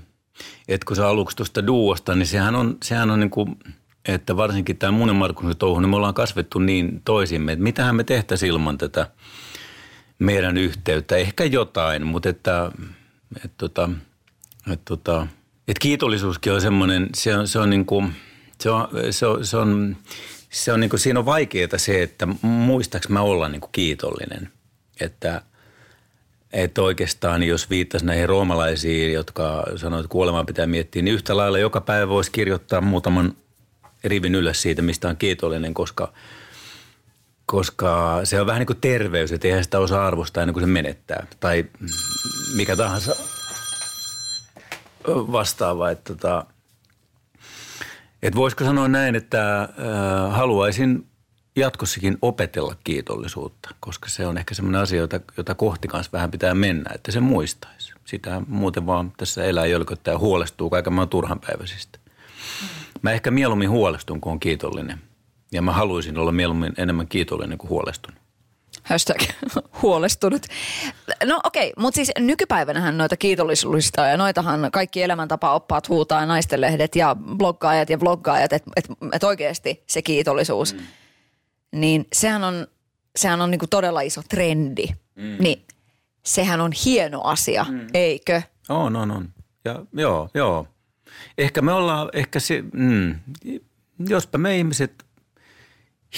Et 0.68 0.84
kun 0.84 0.96
sä 0.96 1.08
aluksi 1.08 1.38
tuosta 1.38 1.68
duosta, 1.68 2.16
niin 2.16 2.28
sehän 2.28 2.56
on, 2.56 2.78
sehän 2.84 3.12
on 3.12 3.20
niin 3.20 3.30
kuin, 3.30 3.56
että 4.08 4.38
varsinkin 4.38 4.78
tämä 4.78 4.92
mun 4.92 5.08
ja 5.08 5.14
Markuksen 5.14 5.58
touhu, 5.58 5.80
niin 5.80 5.90
me 5.90 5.96
ollaan 5.96 6.14
kasvettu 6.14 6.60
niin 6.60 7.02
toisimme, 7.06 7.52
että 7.52 7.64
mitähän 7.64 7.96
me 7.96 8.04
tehtäisiin 8.04 8.50
ilman 8.50 8.78
tätä 8.78 9.08
meidän 10.20 10.58
yhteyttä. 10.58 11.16
Ehkä 11.16 11.44
jotain, 11.44 12.08
mutta 12.08 12.30
että, 12.30 12.72
että, 13.36 13.50
tota, 13.58 13.90
että, 13.92 14.74
että, 14.74 14.86
tota, 14.86 15.28
että 15.68 15.80
kiitollisuuskin 15.82 16.54
on 16.54 16.62
semmoinen, 16.62 17.10
se 17.16 17.38
on, 17.38 17.48
se 17.48 17.60
on 17.60 17.70
niin 17.70 17.86
kuin, 17.86 18.14
se 18.62 18.70
on, 18.70 18.88
se 19.12 19.26
on, 19.26 19.46
se 19.46 19.58
on 19.58 19.98
se 20.54 20.74
on 20.74 20.80
niin 20.80 20.90
kuin, 20.90 21.00
siinä 21.00 21.20
on 21.20 21.26
vaikeaa 21.26 21.78
se, 21.78 22.04
että 22.04 22.28
muistaaks 22.42 23.10
mä 23.10 23.22
olla 23.22 23.50
niin 23.50 23.62
kuin 23.62 23.72
kiitollinen. 23.72 24.50
Että, 25.02 25.42
että 26.54 26.82
oikeastaan 26.82 27.44
jos 27.44 27.70
viittaisi 27.70 28.06
näihin 28.06 28.30
roomalaisiin, 28.30 29.14
jotka 29.14 29.64
sanoivat, 29.76 30.06
että 30.06 30.12
kuolemaa 30.12 30.44
pitää 30.44 30.68
miettiä, 30.68 31.02
niin 31.02 31.16
yhtä 31.16 31.38
lailla 31.38 31.60
joka 31.60 31.82
päivä 31.82 32.08
voisi 32.08 32.32
kirjoittaa 32.32 32.82
muutaman 32.82 33.34
rivin 34.04 34.36
ylös 34.36 34.62
siitä, 34.62 34.82
mistä 34.82 35.10
on 35.10 35.18
kiitollinen, 35.18 35.74
koska, 35.74 36.14
koska 37.46 38.22
se 38.24 38.42
on 38.42 38.48
vähän 38.48 38.60
niin 38.60 38.68
kuin 38.68 38.82
terveys, 38.82 39.32
että 39.32 39.48
eihän 39.48 39.64
sitä 39.64 39.80
osaa 39.80 40.08
arvostaa 40.08 40.44
ennen 40.44 40.54
kuin 40.54 40.64
se 40.64 40.68
menettää. 40.68 41.28
Tai 41.40 41.66
mikä 42.56 42.76
tahansa 42.76 43.16
vastaava, 45.08 45.92
että 45.92 46.16
tota, 46.16 46.46
et 48.24 48.36
voisiko 48.36 48.64
sanoa 48.64 48.88
näin, 48.88 49.16
että 49.16 49.62
äh, 49.62 49.70
haluaisin 50.30 51.08
jatkossakin 51.56 52.18
opetella 52.22 52.76
kiitollisuutta, 52.84 53.70
koska 53.80 54.10
se 54.10 54.28
on 54.28 54.38
ehkä 54.38 54.54
semmoinen 54.54 54.82
asia, 54.82 55.00
jota, 55.00 55.20
jota 55.38 55.56
kohti 55.56 55.88
kanssa 55.88 56.12
vähän 56.12 56.32
pitää 56.32 56.54
mennä, 56.54 56.92
että 56.96 57.12
se 57.12 57.20
muistaisi. 57.20 57.94
Sitä 58.06 58.42
muuten 58.48 58.86
vaan 58.86 59.14
tässä 59.18 59.44
elää 59.44 59.66
jölköttää 59.66 60.12
ja 60.12 60.18
huolestuu 60.18 60.70
kaiken 60.70 60.94
maan 60.94 61.10
turhanpäiväisistä. 61.10 62.00
Mä 63.02 63.12
ehkä 63.12 63.32
mieluummin 63.32 63.70
huolestun, 63.70 64.22
kun 64.22 64.32
on 64.32 64.40
kiitollinen. 64.40 65.02
Ja 65.52 65.62
mä 65.62 65.74
haluaisin 65.74 66.18
olla 66.18 66.32
mieluummin 66.32 66.74
enemmän 66.78 67.08
kiitollinen 67.08 67.58
kuin 67.58 67.70
huolestunut. 67.70 68.23
Hashtag 68.84 69.22
huolestunut. 69.82 70.46
No 71.26 71.40
okei, 71.44 71.70
okay, 71.70 71.84
mutta 71.84 71.96
siis 71.96 72.12
nykypäivänähän 72.20 72.98
noita 72.98 73.18
kiitollisuudista 73.18 74.02
ja 74.02 74.18
noitahan 74.18 74.70
kaikki 74.72 75.04
elämäntapa-oppaat 75.04 75.90
huutaa 75.90 76.26
naistenlehdet 76.26 76.96
ja 76.96 77.16
bloggaajat 77.38 77.90
ja 77.90 78.00
vloggaajat, 78.00 78.54
että 78.54 78.72
et, 78.76 78.86
et 79.14 79.24
oikeasti 79.24 79.84
se 79.88 80.02
kiitollisuus, 80.02 80.74
mm. 80.74 80.80
niin 81.72 82.08
sehän 82.14 82.44
on, 82.44 82.68
sehän 83.16 83.42
on 83.42 83.52
niinku 83.52 83.68
todella 83.68 84.02
iso 84.02 84.22
trendi. 84.30 84.86
Mm. 85.16 85.36
Niin 85.40 85.66
sehän 86.24 86.62
on 86.62 86.72
hieno 86.86 87.22
asia, 87.22 87.66
mm. 87.70 87.88
eikö? 87.94 88.42
On, 88.70 88.96
on, 88.96 89.12
on. 89.12 89.30
Ja, 89.66 89.86
joo, 89.94 90.30
joo. 90.34 90.68
Ehkä 91.38 91.62
me 91.62 91.74
ollaan, 91.74 92.10
ehkä 92.14 92.40
se, 92.40 92.64
mm, 92.74 93.16
jospa 94.08 94.38
me 94.38 94.58
ihmiset 94.58 95.06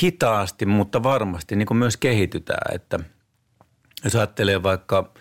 hitaasti, 0.04 0.66
mutta 0.66 1.04
varmasti 1.04 1.56
niin 1.56 1.66
kuin 1.66 1.78
myös 1.78 1.98
kehitytään. 1.98 2.76
Että 2.76 3.00
jos 4.04 4.16
ajattelee 4.16 4.64
vaikka, 4.64 5.14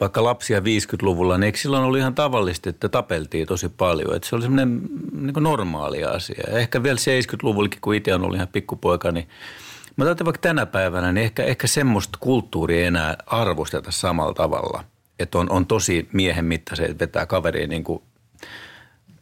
vaikka 0.00 0.24
lapsia 0.24 0.60
50-luvulla, 0.60 1.38
niin 1.38 1.46
eikö 1.46 1.58
silloin 1.58 1.84
oli 1.84 1.98
ihan 1.98 2.14
tavallista, 2.14 2.70
että 2.70 2.88
tapeltiin 2.88 3.46
tosi 3.46 3.68
paljon. 3.68 4.16
Että 4.16 4.28
se 4.28 4.34
oli 4.34 4.42
semmoinen 4.42 4.82
niin 5.12 5.34
normaali 5.40 6.04
asia. 6.04 6.44
Ehkä 6.48 6.82
vielä 6.82 6.98
70-luvullakin, 6.98 7.80
kun 7.80 7.94
itse 7.94 8.14
on 8.14 8.22
ollut 8.22 8.36
ihan 8.36 8.48
pikkupoika, 8.48 9.12
niin 9.12 9.28
Mä 9.96 10.04
ajattelin 10.04 10.26
vaikka 10.26 10.40
tänä 10.40 10.66
päivänä, 10.66 11.12
niin 11.12 11.24
ehkä, 11.24 11.44
ehkä 11.44 11.66
semmoista 11.66 12.18
kulttuuria 12.20 12.78
ei 12.78 12.84
enää 12.84 13.16
arvosteta 13.26 13.90
samalla 13.90 14.34
tavalla. 14.34 14.84
Että 15.18 15.38
on, 15.38 15.50
on 15.50 15.66
tosi 15.66 16.08
miehen 16.12 16.44
mittaisen, 16.44 16.90
että 16.90 17.02
vetää 17.04 17.26
kaveriin 17.26 17.70
niin 17.70 17.84
kuin 17.84 18.02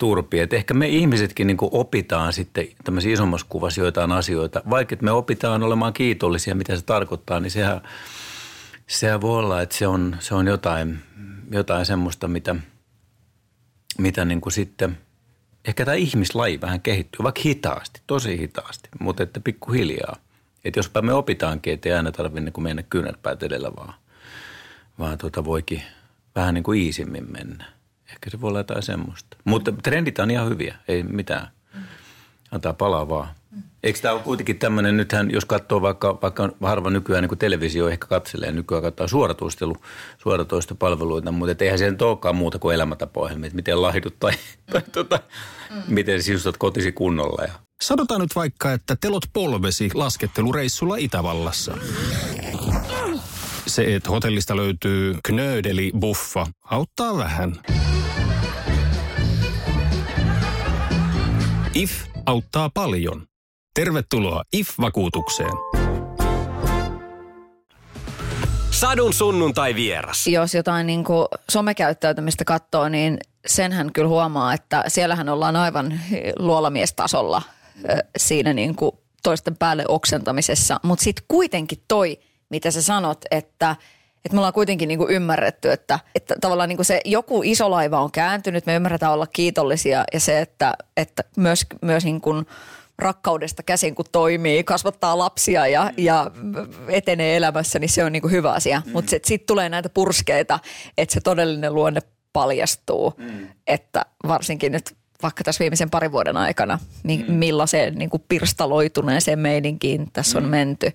turpi. 0.00 0.40
Et 0.40 0.52
ehkä 0.52 0.74
me 0.74 0.88
ihmisetkin 0.88 1.46
niin 1.46 1.58
opitaan 1.60 2.32
sitten 2.32 2.66
tämmöisiä 2.84 3.12
isommassa 3.12 3.46
kuvassa 3.48 3.80
joitain 3.80 4.12
asioita. 4.12 4.62
Vaikka 4.70 4.96
me 5.02 5.10
opitaan 5.10 5.62
olemaan 5.62 5.92
kiitollisia, 5.92 6.54
mitä 6.54 6.76
se 6.76 6.82
tarkoittaa, 6.82 7.40
niin 7.40 7.50
sehän, 7.50 7.80
sehän 8.86 9.20
voi 9.20 9.38
olla, 9.38 9.62
että 9.62 9.76
se 9.76 9.86
on, 9.86 10.16
se 10.20 10.34
on 10.34 10.46
jotain, 10.46 10.98
jotain 11.50 11.86
semmoista, 11.86 12.28
mitä, 12.28 12.56
mitä 13.98 14.24
niin 14.24 14.40
kuin 14.40 14.52
sitten– 14.52 14.98
ehkä 15.64 15.84
tämä 15.84 15.94
ihmislaji 15.94 16.60
vähän 16.60 16.80
kehittyy, 16.80 17.22
vaikka 17.22 17.40
hitaasti, 17.44 18.00
tosi 18.06 18.38
hitaasti, 18.38 18.88
mutta 19.00 19.22
että 19.22 19.40
pikkuhiljaa. 19.40 20.16
Että 20.64 20.78
jospa 20.78 21.02
me 21.02 21.12
opitaankin, 21.12 21.72
että 21.72 21.88
ei 21.88 21.94
aina 21.94 22.12
tarvitse 22.12 22.40
niin 22.40 22.62
mennä 22.62 22.82
kyynärpäät 22.82 23.42
edellä, 23.42 23.76
vaan, 23.76 23.94
vaan 24.98 25.18
tuota 25.18 25.44
voikin 25.44 25.82
vähän 26.34 26.54
niin 26.54 26.64
kuin 26.64 26.80
iisimmin 26.80 27.32
mennä. 27.32 27.64
Ehkä 28.12 28.30
se 28.30 28.40
voi 28.40 28.48
olla 28.48 28.58
jotain 28.58 28.82
semmoista. 28.82 29.36
Mutta 29.44 29.72
trendit 29.72 30.18
on 30.18 30.30
ihan 30.30 30.48
hyviä, 30.48 30.76
ei 30.88 31.02
mitään. 31.02 31.48
Antaa 32.50 32.72
palaa 32.72 33.08
vaan. 33.08 33.28
Eikö 33.82 33.98
tämä 33.98 34.14
ole 34.14 34.22
kuitenkin 34.22 34.58
tämmöinen, 34.58 34.96
nythän 34.96 35.30
jos 35.30 35.44
katsoo 35.44 35.82
vaikka, 35.82 36.18
vaikka 36.22 36.50
harva 36.62 36.90
nykyään 36.90 37.24
niin 37.24 37.38
televisio 37.38 37.88
ehkä 37.88 38.06
katselee, 38.06 38.52
nykyään 38.52 38.82
katsoo 38.82 39.08
suoratoistelu, 39.08 39.76
suoratoistopalveluita, 40.18 41.32
mutta 41.32 41.64
eihän 41.64 41.78
se 41.78 41.90
nyt 41.90 42.02
olekaan 42.02 42.36
muuta 42.36 42.58
kuin 42.58 42.74
elämäntapoihin, 42.74 43.44
että 43.44 43.56
miten 43.56 43.82
lahdut 43.82 44.14
tai, 44.20 44.32
tai 44.72 44.82
tuota, 44.92 45.20
mm. 45.70 45.82
miten 45.88 46.22
sisustat 46.22 46.56
kotisi 46.56 46.92
kunnolla. 46.92 47.44
Ja. 47.44 47.52
Sanotaan 47.82 48.20
nyt 48.20 48.36
vaikka, 48.36 48.72
että 48.72 48.96
telot 49.00 49.24
polvesi 49.32 49.90
laskettelureissulla 49.94 50.96
Itävallassa. 50.96 51.78
Se, 53.70 53.94
että 53.94 54.10
hotellista 54.10 54.56
löytyy 54.56 55.14
knöydeli 55.24 55.92
buffa, 55.98 56.46
auttaa 56.64 57.16
vähän. 57.16 57.56
IF 61.74 61.92
auttaa 62.26 62.70
paljon. 62.74 63.26
Tervetuloa 63.74 64.42
IF-vakuutukseen. 64.52 65.52
Sadun 68.70 69.12
sunnuntai 69.12 69.74
vieras. 69.74 70.26
Jos 70.26 70.54
jotain 70.54 70.86
niin 70.86 71.04
kuin 71.04 71.28
somekäyttäytymistä 71.50 72.44
katsoo, 72.44 72.88
niin 72.88 73.18
senhän 73.46 73.92
kyllä 73.92 74.08
huomaa, 74.08 74.54
että 74.54 74.84
siellähän 74.88 75.28
ollaan 75.28 75.56
aivan 75.56 76.00
luolamiestasolla 76.38 77.42
siinä 78.16 78.52
niin 78.52 78.74
kuin 78.74 78.92
toisten 79.22 79.56
päälle 79.56 79.84
oksentamisessa. 79.88 80.80
Mutta 80.82 81.02
sitten 81.02 81.24
kuitenkin 81.28 81.78
toi, 81.88 82.18
mitä 82.50 82.70
sä 82.70 82.82
sanot, 82.82 83.24
että– 83.30 83.76
että 84.24 84.34
me 84.34 84.38
ollaan 84.38 84.54
kuitenkin 84.54 84.88
niin 84.88 84.98
kuin 84.98 85.10
ymmärretty, 85.10 85.72
että, 85.72 85.98
että 86.14 86.34
tavallaan 86.40 86.68
niin 86.68 86.76
kuin 86.76 86.86
se 86.86 87.00
joku 87.04 87.42
iso 87.44 87.70
laiva 87.70 88.00
on 88.00 88.12
kääntynyt, 88.12 88.66
me 88.66 88.74
ymmärretään 88.74 89.12
olla 89.12 89.26
kiitollisia 89.26 90.04
ja 90.12 90.20
se, 90.20 90.40
että, 90.40 90.74
että 90.96 91.24
myös, 91.36 91.66
myös 91.82 92.04
niin 92.04 92.20
kuin 92.20 92.46
rakkaudesta 92.98 93.62
käsin 93.62 93.94
kun 93.94 94.04
toimii, 94.12 94.64
kasvattaa 94.64 95.18
lapsia 95.18 95.66
ja, 95.66 95.90
ja 95.96 96.30
etenee 96.88 97.36
elämässä, 97.36 97.78
niin 97.78 97.88
se 97.88 98.04
on 98.04 98.12
niin 98.12 98.22
kuin 98.22 98.32
hyvä 98.32 98.52
asia. 98.52 98.82
Mm. 98.86 98.92
Mutta 98.92 99.10
sitten 99.10 99.46
tulee 99.46 99.68
näitä 99.68 99.88
purskeita, 99.88 100.58
että 100.98 101.14
se 101.14 101.20
todellinen 101.20 101.74
luonne 101.74 102.00
paljastuu, 102.32 103.14
mm. 103.16 103.48
että 103.66 104.06
varsinkin 104.28 104.72
nyt 104.72 104.96
vaikka 105.22 105.44
tässä 105.44 105.60
viimeisen 105.60 105.90
parin 105.90 106.12
vuoden 106.12 106.36
aikana, 106.36 106.78
niin 107.02 107.24
mm. 107.28 107.34
millaiseen 107.34 107.94
niin 107.94 108.10
kuin 108.10 108.24
pirstaloituneeseen 108.28 109.38
meidinkin 109.38 110.12
tässä 110.12 110.38
on 110.38 110.44
mm. 110.44 110.50
menty. 110.50 110.92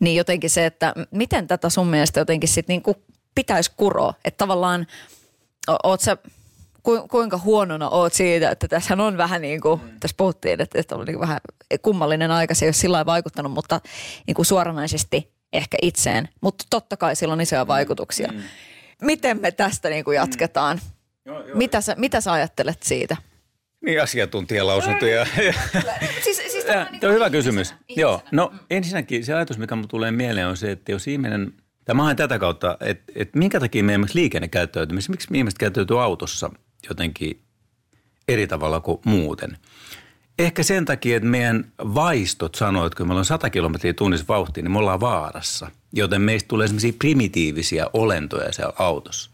Niin 0.00 0.16
jotenkin 0.16 0.50
se, 0.50 0.66
että 0.66 0.94
miten 1.10 1.46
tätä 1.46 1.70
sun 1.70 1.86
mielestä 1.86 2.20
jotenkin 2.20 2.48
sitten 2.48 2.74
niin 2.74 2.82
kuin 2.82 2.96
pitäisi 3.34 3.72
kuroa. 3.76 4.14
Että 4.24 4.38
tavallaan, 4.38 4.86
oot 5.82 6.00
sä, 6.00 6.16
ku, 6.82 7.08
kuinka 7.08 7.38
huonona 7.38 7.88
oot 7.88 8.12
siitä, 8.12 8.50
että 8.50 8.68
tässä 8.68 8.94
on 8.94 9.16
vähän 9.16 9.42
niin 9.42 9.60
kuin, 9.60 9.80
mm. 9.80 10.00
tässä 10.00 10.14
puhuttiin, 10.16 10.60
että, 10.60 10.78
että 10.78 10.96
on 10.96 11.06
niin 11.06 11.20
vähän 11.20 11.40
kummallinen 11.82 12.30
aika, 12.30 12.54
se 12.54 12.64
ei 12.64 12.68
ole 12.68 12.72
sillä 12.72 13.06
vaikuttanut, 13.06 13.52
mutta 13.52 13.80
niin 14.26 14.34
kuin 14.34 14.46
suoranaisesti 14.46 15.32
ehkä 15.52 15.76
itseen. 15.82 16.28
Mutta 16.40 16.64
totta 16.70 16.96
kai 16.96 17.16
sillä 17.16 17.32
on 17.32 17.40
isoja 17.40 17.64
mm. 17.64 17.68
vaikutuksia. 17.68 18.32
Mm. 18.32 18.42
Miten 19.02 19.40
me 19.40 19.50
tästä 19.50 19.88
niin 19.88 20.04
kuin 20.04 20.14
jatketaan? 20.14 20.76
Mm. 20.76 20.90
Joo, 21.24 21.46
joo. 21.46 21.56
Mitä, 21.56 21.80
sä, 21.80 21.94
mitä 21.98 22.20
sä 22.20 22.32
ajattelet 22.32 22.82
siitä? 22.82 23.16
Niin, 23.80 24.02
asiantuntijalausuntoja. 24.02 25.26
Siis, 26.24 26.36
siis 26.36 26.64
Tämä 26.64 26.86
on 27.02 27.14
hyvä 27.14 27.30
kysymys. 27.30 27.74
Joo, 27.88 28.22
no 28.32 28.52
ensinnäkin 28.70 29.24
se 29.24 29.34
ajatus, 29.34 29.58
mikä 29.58 29.76
tulee 29.88 30.10
mieleen 30.10 30.46
on 30.46 30.56
se, 30.56 30.70
että 30.70 30.92
jos 30.92 31.08
ihminen, 31.08 31.52
tämä 31.84 32.08
on 32.08 32.16
tätä 32.16 32.38
kautta, 32.38 32.76
että, 32.80 33.12
että 33.16 33.38
minkä 33.38 33.60
takia 33.60 33.84
meidän 33.84 34.06
liikennekäyttäytymisessä, 34.14 35.10
miksi 35.10 35.28
ihmiset 35.34 35.58
käyttäytyy 35.58 36.02
autossa 36.02 36.50
jotenkin 36.88 37.40
eri 38.28 38.46
tavalla 38.46 38.80
kuin 38.80 39.00
muuten. 39.04 39.56
Ehkä 40.38 40.62
sen 40.62 40.84
takia, 40.84 41.16
että 41.16 41.28
meidän 41.28 41.72
vaistot 41.78 42.54
sanoo, 42.54 42.86
että 42.86 42.96
kun 42.96 43.06
meillä 43.06 43.18
on 43.18 43.24
100 43.24 43.50
kilometriä 43.50 43.92
tunnissa 43.92 44.26
vauhtia, 44.28 44.62
niin 44.62 44.72
me 44.72 44.78
ollaan 44.78 45.00
vaarassa. 45.00 45.70
Joten 45.92 46.22
meistä 46.22 46.48
tulee 46.48 46.68
sellaisia 46.68 46.92
primitiivisiä 46.98 47.86
olentoja 47.92 48.52
siellä 48.52 48.72
autossa. 48.78 49.30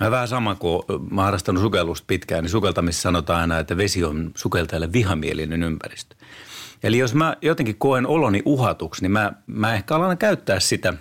Mä 0.00 0.10
vähän 0.10 0.28
sama 0.28 0.54
kuin 0.54 0.82
mä 1.10 1.22
harrastanut 1.22 1.62
sukellusta 1.62 2.04
pitkään, 2.06 2.44
niin 2.44 2.50
sukeltamissa 2.50 3.02
sanotaan 3.02 3.40
aina, 3.40 3.58
että 3.58 3.76
vesi 3.76 4.04
on 4.04 4.30
sukeltajalle 4.34 4.92
vihamielinen 4.92 5.62
ympäristö. 5.62 6.16
Eli 6.82 6.98
jos 6.98 7.14
mä 7.14 7.36
jotenkin 7.42 7.78
koen 7.78 8.06
oloni 8.06 8.42
uhatuksi, 8.44 9.02
niin 9.02 9.12
mä, 9.12 9.32
mä 9.46 9.74
ehkä 9.74 9.94
alan 9.94 10.18
käyttää 10.18 10.60
sitä 10.60 10.94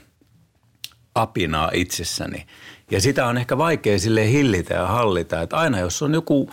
apinaa 1.15 1.71
itsessäni. 1.73 2.47
Ja 2.91 3.01
sitä 3.01 3.27
on 3.27 3.37
ehkä 3.37 3.57
vaikea 3.57 3.99
sille 3.99 4.31
hillitä 4.31 4.73
ja 4.73 4.87
hallita, 4.87 5.41
että 5.41 5.57
aina 5.57 5.79
jos 5.79 6.01
on 6.01 6.13
joku 6.13 6.49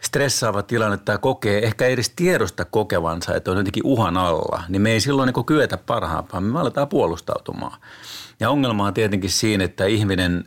stressaava 0.00 0.62
tilanne 0.62 0.96
tai 0.96 1.18
kokee, 1.18 1.66
ehkä 1.66 1.86
ei 1.86 1.92
edes 1.92 2.12
tiedosta 2.16 2.64
kokevansa, 2.64 3.34
että 3.34 3.50
on 3.50 3.56
jotenkin 3.56 3.86
uhan 3.86 4.16
alla, 4.16 4.62
niin 4.68 4.82
me 4.82 4.90
ei 4.90 5.00
silloin 5.00 5.32
niin 5.34 5.44
kyetä 5.44 5.76
parhaampaan, 5.76 6.42
me 6.42 6.60
aletaan 6.60 6.88
puolustautumaan. 6.88 7.80
Ja 8.40 8.50
ongelma 8.50 8.86
on 8.86 8.94
tietenkin 8.94 9.30
siinä, 9.30 9.64
että 9.64 9.84
ihminen 9.84 10.44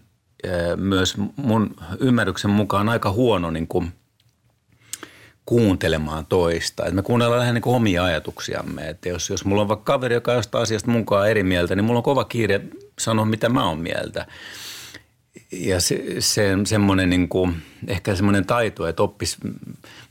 myös 0.76 1.16
mun 1.36 1.76
ymmärryksen 2.00 2.52
mukaan 2.52 2.90
aika 2.90 3.12
huono 3.12 3.52
niin 3.52 3.68
kuin 3.68 3.92
kuuntelemaan 5.46 6.26
toista. 6.26 6.86
Et 6.86 6.94
me 6.94 7.02
kuunnellaan 7.02 7.40
lähinnä 7.40 7.60
niin 7.60 7.76
omia 7.76 8.04
ajatuksiamme. 8.04 8.90
Että 8.90 9.10
jos, 9.10 9.30
jos 9.30 9.46
mulla 9.46 9.62
on 9.62 9.68
vaikka 9.68 9.94
kaveri, 9.94 10.16
joka 10.16 10.32
on 10.32 10.38
jostain 10.38 10.62
asiasta 10.62 10.92
mukaan 10.92 11.30
eri 11.30 11.44
mieltä, 11.44 11.76
niin 11.76 11.86
mulla 11.86 11.98
on 11.98 12.04
kova 12.04 12.24
kiire 12.24 12.62
sanoa, 13.00 13.26
mitä 13.26 13.50
mä 13.50 13.70
oon 13.70 13.80
mieltä. 13.80 14.26
Ja 15.52 15.82
se, 15.82 16.04
se 16.20 16.58
semmoinen 16.66 17.10
niin 17.10 17.30
kuin, 17.30 17.56
ehkä 17.88 18.16
semmoinen 18.16 18.46
taito, 18.46 18.88
että 18.88 19.04
oppis, 19.04 19.38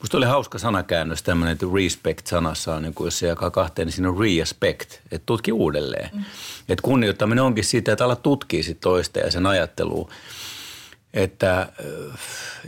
musta 0.01 0.17
oli 0.17 0.27
hauska 0.27 0.59
sanakäännös 0.59 1.23
tämmöinen, 1.23 1.53
että 1.53 1.67
respect-sanassa 1.75 2.75
on, 2.75 2.83
niin 2.83 2.95
kuin, 2.95 3.07
jos 3.07 3.19
se 3.19 3.27
jakaa 3.27 3.51
kahteen, 3.51 3.87
niin 3.87 3.93
siinä 3.93 4.09
on 4.09 4.21
respect, 4.21 4.93
että 5.13 5.27
tutki 5.27 5.53
uudelleen. 5.53 6.11
Mm. 6.13 6.25
Että 6.69 6.83
kunnioittaminen 6.83 7.45
onkin 7.45 7.65
siitä, 7.65 7.93
että 7.93 8.05
ala 8.05 8.17
tutkii 8.17 8.63
sit 8.63 8.81
toista 8.81 9.19
ja 9.19 9.31
sen 9.31 9.47
ajattelua. 9.47 10.11
Että, 11.15 11.73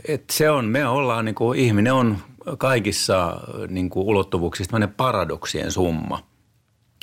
että 0.07 0.33
se 0.33 0.49
on, 0.49 0.65
me 0.65 0.87
ollaan 0.87 1.25
niin 1.25 1.35
kuin, 1.35 1.59
ihminen 1.59 1.93
on 1.93 2.17
kaikissa 2.57 3.37
niin 3.67 3.89
kuin 3.89 4.07
ulottuvuuksissa 4.07 4.89
paradoksien 4.97 5.71
summa– 5.71 6.23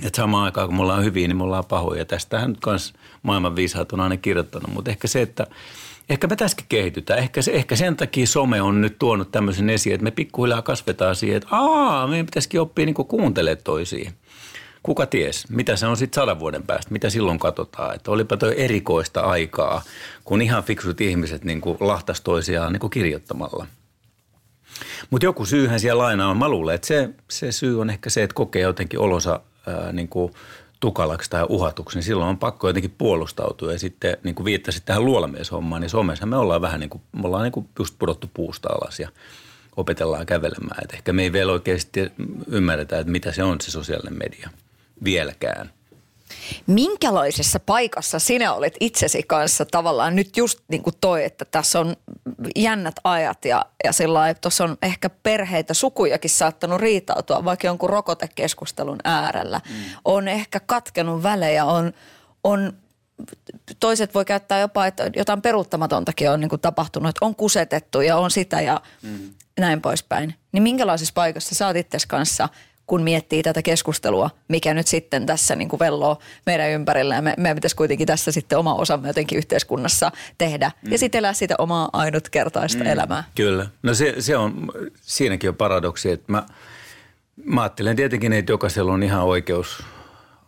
että 0.04 0.16
samaan 0.16 0.44
aikaan, 0.44 0.66
kun 0.66 0.76
me 0.76 0.82
ollaan 0.82 1.04
hyviä, 1.04 1.28
niin 1.28 1.36
me 1.36 1.42
ollaan 1.44 1.64
pahoja. 1.64 2.04
Tästähän 2.04 2.50
nyt 2.50 2.58
myös 2.66 2.92
maailman 3.22 3.56
viisaat 3.56 3.92
on 3.92 4.00
aina 4.00 4.16
kirjoittanut. 4.16 4.74
Mutta 4.74 4.90
ehkä 4.90 5.08
se, 5.08 5.22
että 5.22 5.46
ehkä 6.08 6.26
me 6.26 6.36
tässäkin 6.36 6.66
kehitytään. 6.68 7.18
Ehkä, 7.18 7.42
se, 7.42 7.52
ehkä 7.52 7.76
sen 7.76 7.96
takia 7.96 8.26
some 8.26 8.62
on 8.62 8.80
nyt 8.80 8.98
tuonut 8.98 9.30
tämmöisen 9.30 9.70
esiin, 9.70 9.94
että 9.94 10.04
me 10.04 10.10
pikkuhiljaa 10.10 10.62
kasvetaan 10.62 11.16
siihen, 11.16 11.36
että 11.36 11.48
aa, 11.50 12.06
meidän 12.06 12.26
pitäisikin 12.26 12.60
oppia 12.60 12.86
niin 12.86 12.94
kuuntelemaan 12.94 13.64
toisiin. 13.64 14.12
Kuka 14.82 15.06
ties, 15.06 15.48
mitä 15.48 15.76
se 15.76 15.86
on 15.86 15.96
sitten 15.96 16.22
sadan 16.22 16.38
vuoden 16.38 16.62
päästä, 16.62 16.92
mitä 16.92 17.10
silloin 17.10 17.38
katsotaan. 17.38 17.94
Että 17.94 18.10
olipa 18.10 18.36
toi 18.36 18.54
erikoista 18.56 19.20
aikaa, 19.20 19.82
kun 20.24 20.42
ihan 20.42 20.64
fiksut 20.64 21.00
ihmiset 21.00 21.44
niin 21.44 21.62
lahtas 21.80 22.20
toisiaan 22.20 22.72
niin 22.72 22.90
kirjoittamalla. 22.90 23.66
Mutta 25.10 25.26
joku 25.26 25.44
syyhän 25.44 25.80
siellä 25.80 26.06
aina 26.06 26.28
on. 26.28 26.36
Mä 26.36 26.48
luulen, 26.48 26.74
että 26.74 26.86
se, 26.86 27.10
se 27.30 27.52
syy 27.52 27.80
on 27.80 27.90
ehkä 27.90 28.10
se, 28.10 28.22
että 28.22 28.34
kokee 28.34 28.62
jotenkin 28.62 29.00
olonsa 29.00 29.40
ää, 29.66 29.92
niin 29.92 30.08
kuin 30.08 30.32
tukalaksi 30.80 31.30
tai 31.30 31.46
uhatuksi, 31.48 31.96
niin 31.96 32.04
silloin 32.04 32.28
on 32.28 32.38
pakko 32.38 32.68
jotenkin 32.68 32.94
puolustautua. 32.98 33.72
Ja 33.72 33.78
sitten 33.78 34.16
niin 34.22 34.34
kuin 34.34 34.44
viittasit 34.44 34.84
tähän 34.84 35.04
luolamieshommaan, 35.04 35.80
niin 35.82 35.90
somessa 35.90 36.26
me 36.26 36.36
ollaan 36.36 36.60
vähän 36.60 36.80
niin 36.80 36.90
kuin, 36.90 37.02
me 37.12 37.26
ollaan 37.26 37.42
niin 37.42 37.52
kuin 37.52 37.68
just 37.78 37.94
pudottu 37.98 38.30
puusta 38.34 38.68
alas 38.68 39.00
ja 39.00 39.08
opetellaan 39.76 40.26
kävelemään. 40.26 40.84
Et 40.84 40.92
ehkä 40.92 41.12
me 41.12 41.22
ei 41.22 41.32
vielä 41.32 41.52
oikeasti 41.52 42.12
ymmärretä, 42.46 42.98
että 42.98 43.12
mitä 43.12 43.32
se 43.32 43.42
on 43.42 43.60
se 43.60 43.70
sosiaalinen 43.70 44.18
media 44.18 44.50
vieläkään. 45.04 45.70
Minkälaisessa 46.66 47.60
paikassa 47.60 48.18
sinä 48.18 48.52
olet 48.52 48.74
itsesi 48.80 49.22
kanssa 49.22 49.64
tavallaan 49.64 50.16
nyt 50.16 50.36
just 50.36 50.58
niin 50.68 50.82
kuin 50.82 50.94
toi, 51.00 51.24
että 51.24 51.44
tässä 51.44 51.80
on 51.80 51.96
jännät 52.56 52.94
ajat 53.04 53.44
ja, 53.44 53.64
ja 53.84 53.92
sillä 53.92 54.34
tuossa 54.34 54.64
on 54.64 54.78
ehkä 54.82 55.10
perheitä, 55.10 55.74
sukujakin 55.74 56.30
saattanut 56.30 56.80
riitautua 56.80 57.44
vaikka 57.44 57.66
jonkun 57.66 57.90
rokotekeskustelun 57.90 58.98
äärellä. 59.04 59.60
Mm. 59.68 59.74
On 60.04 60.28
ehkä 60.28 60.60
katkenut 60.60 61.22
välejä, 61.22 61.64
on, 61.64 61.92
on 62.44 62.72
toiset 63.80 64.14
voi 64.14 64.24
käyttää 64.24 64.60
jopa, 64.60 64.86
että 64.86 65.10
jotain 65.16 65.42
peruuttamatontakin 65.42 66.30
on 66.30 66.40
niin 66.40 66.48
kuin 66.48 66.60
tapahtunut, 66.60 67.08
että 67.08 67.24
on 67.24 67.34
kusetettu 67.34 68.00
ja 68.00 68.16
on 68.16 68.30
sitä 68.30 68.60
ja 68.60 68.80
mm. 69.02 69.34
näin 69.58 69.80
poispäin. 69.80 70.34
Niin 70.52 70.62
minkälaisessa 70.62 71.14
paikassa 71.14 71.54
sä 71.54 71.66
oot 71.66 71.76
kanssa– 72.08 72.48
kun 72.86 73.02
miettii 73.02 73.42
tätä 73.42 73.62
keskustelua, 73.62 74.30
mikä 74.48 74.74
nyt 74.74 74.86
sitten 74.86 75.26
tässä 75.26 75.56
niin 75.56 75.68
kuin 75.68 75.80
velloo 75.80 76.18
meidän 76.46 76.70
ympärillä. 76.70 77.14
Ja 77.14 77.22
me, 77.22 77.34
meidän 77.36 77.56
pitäisi 77.56 77.76
kuitenkin 77.76 78.06
tässä 78.06 78.32
sitten 78.32 78.58
oma 78.58 78.74
osamme 78.74 79.08
jotenkin 79.08 79.38
yhteiskunnassa 79.38 80.12
tehdä 80.38 80.70
mm. 80.82 80.92
ja 80.92 80.98
sitten 80.98 81.18
elää 81.18 81.32
sitä 81.32 81.54
omaa 81.58 81.88
ainutkertaista 81.92 82.84
mm. 82.84 82.90
elämää. 82.90 83.24
Kyllä. 83.34 83.66
No 83.82 83.94
se, 83.94 84.14
se 84.18 84.36
on, 84.36 84.72
siinäkin 85.00 85.50
on 85.50 85.56
paradoksi, 85.56 86.10
että 86.10 86.32
mä, 86.32 86.46
mä 87.44 87.62
ajattelen 87.62 87.96
tietenkin, 87.96 88.32
että 88.32 88.52
jokaisella 88.52 88.92
on 88.92 89.02
ihan 89.02 89.22
oikeus 89.22 89.82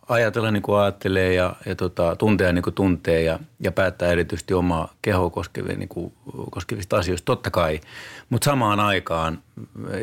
ajatella 0.09 0.51
niin 0.51 0.63
kuin 0.63 0.79
ajattelee 0.79 1.33
ja, 1.33 1.55
ja 1.65 1.75
tota, 1.75 2.15
tuntea 2.15 2.53
niin 2.53 2.63
kuin 2.63 2.73
tuntee 2.73 3.21
ja, 3.21 3.39
ja 3.59 3.71
päättää 3.71 4.11
erityisesti 4.11 4.53
omaa 4.53 4.93
kehoa 5.01 5.29
koskevia, 5.29 5.77
niin 5.77 5.89
kuin, 5.89 6.13
koskevista 6.51 6.97
asioista, 6.97 7.25
totta 7.25 7.51
kai. 7.51 7.81
Mutta 8.29 8.45
samaan 8.45 8.79
aikaan, 8.79 9.43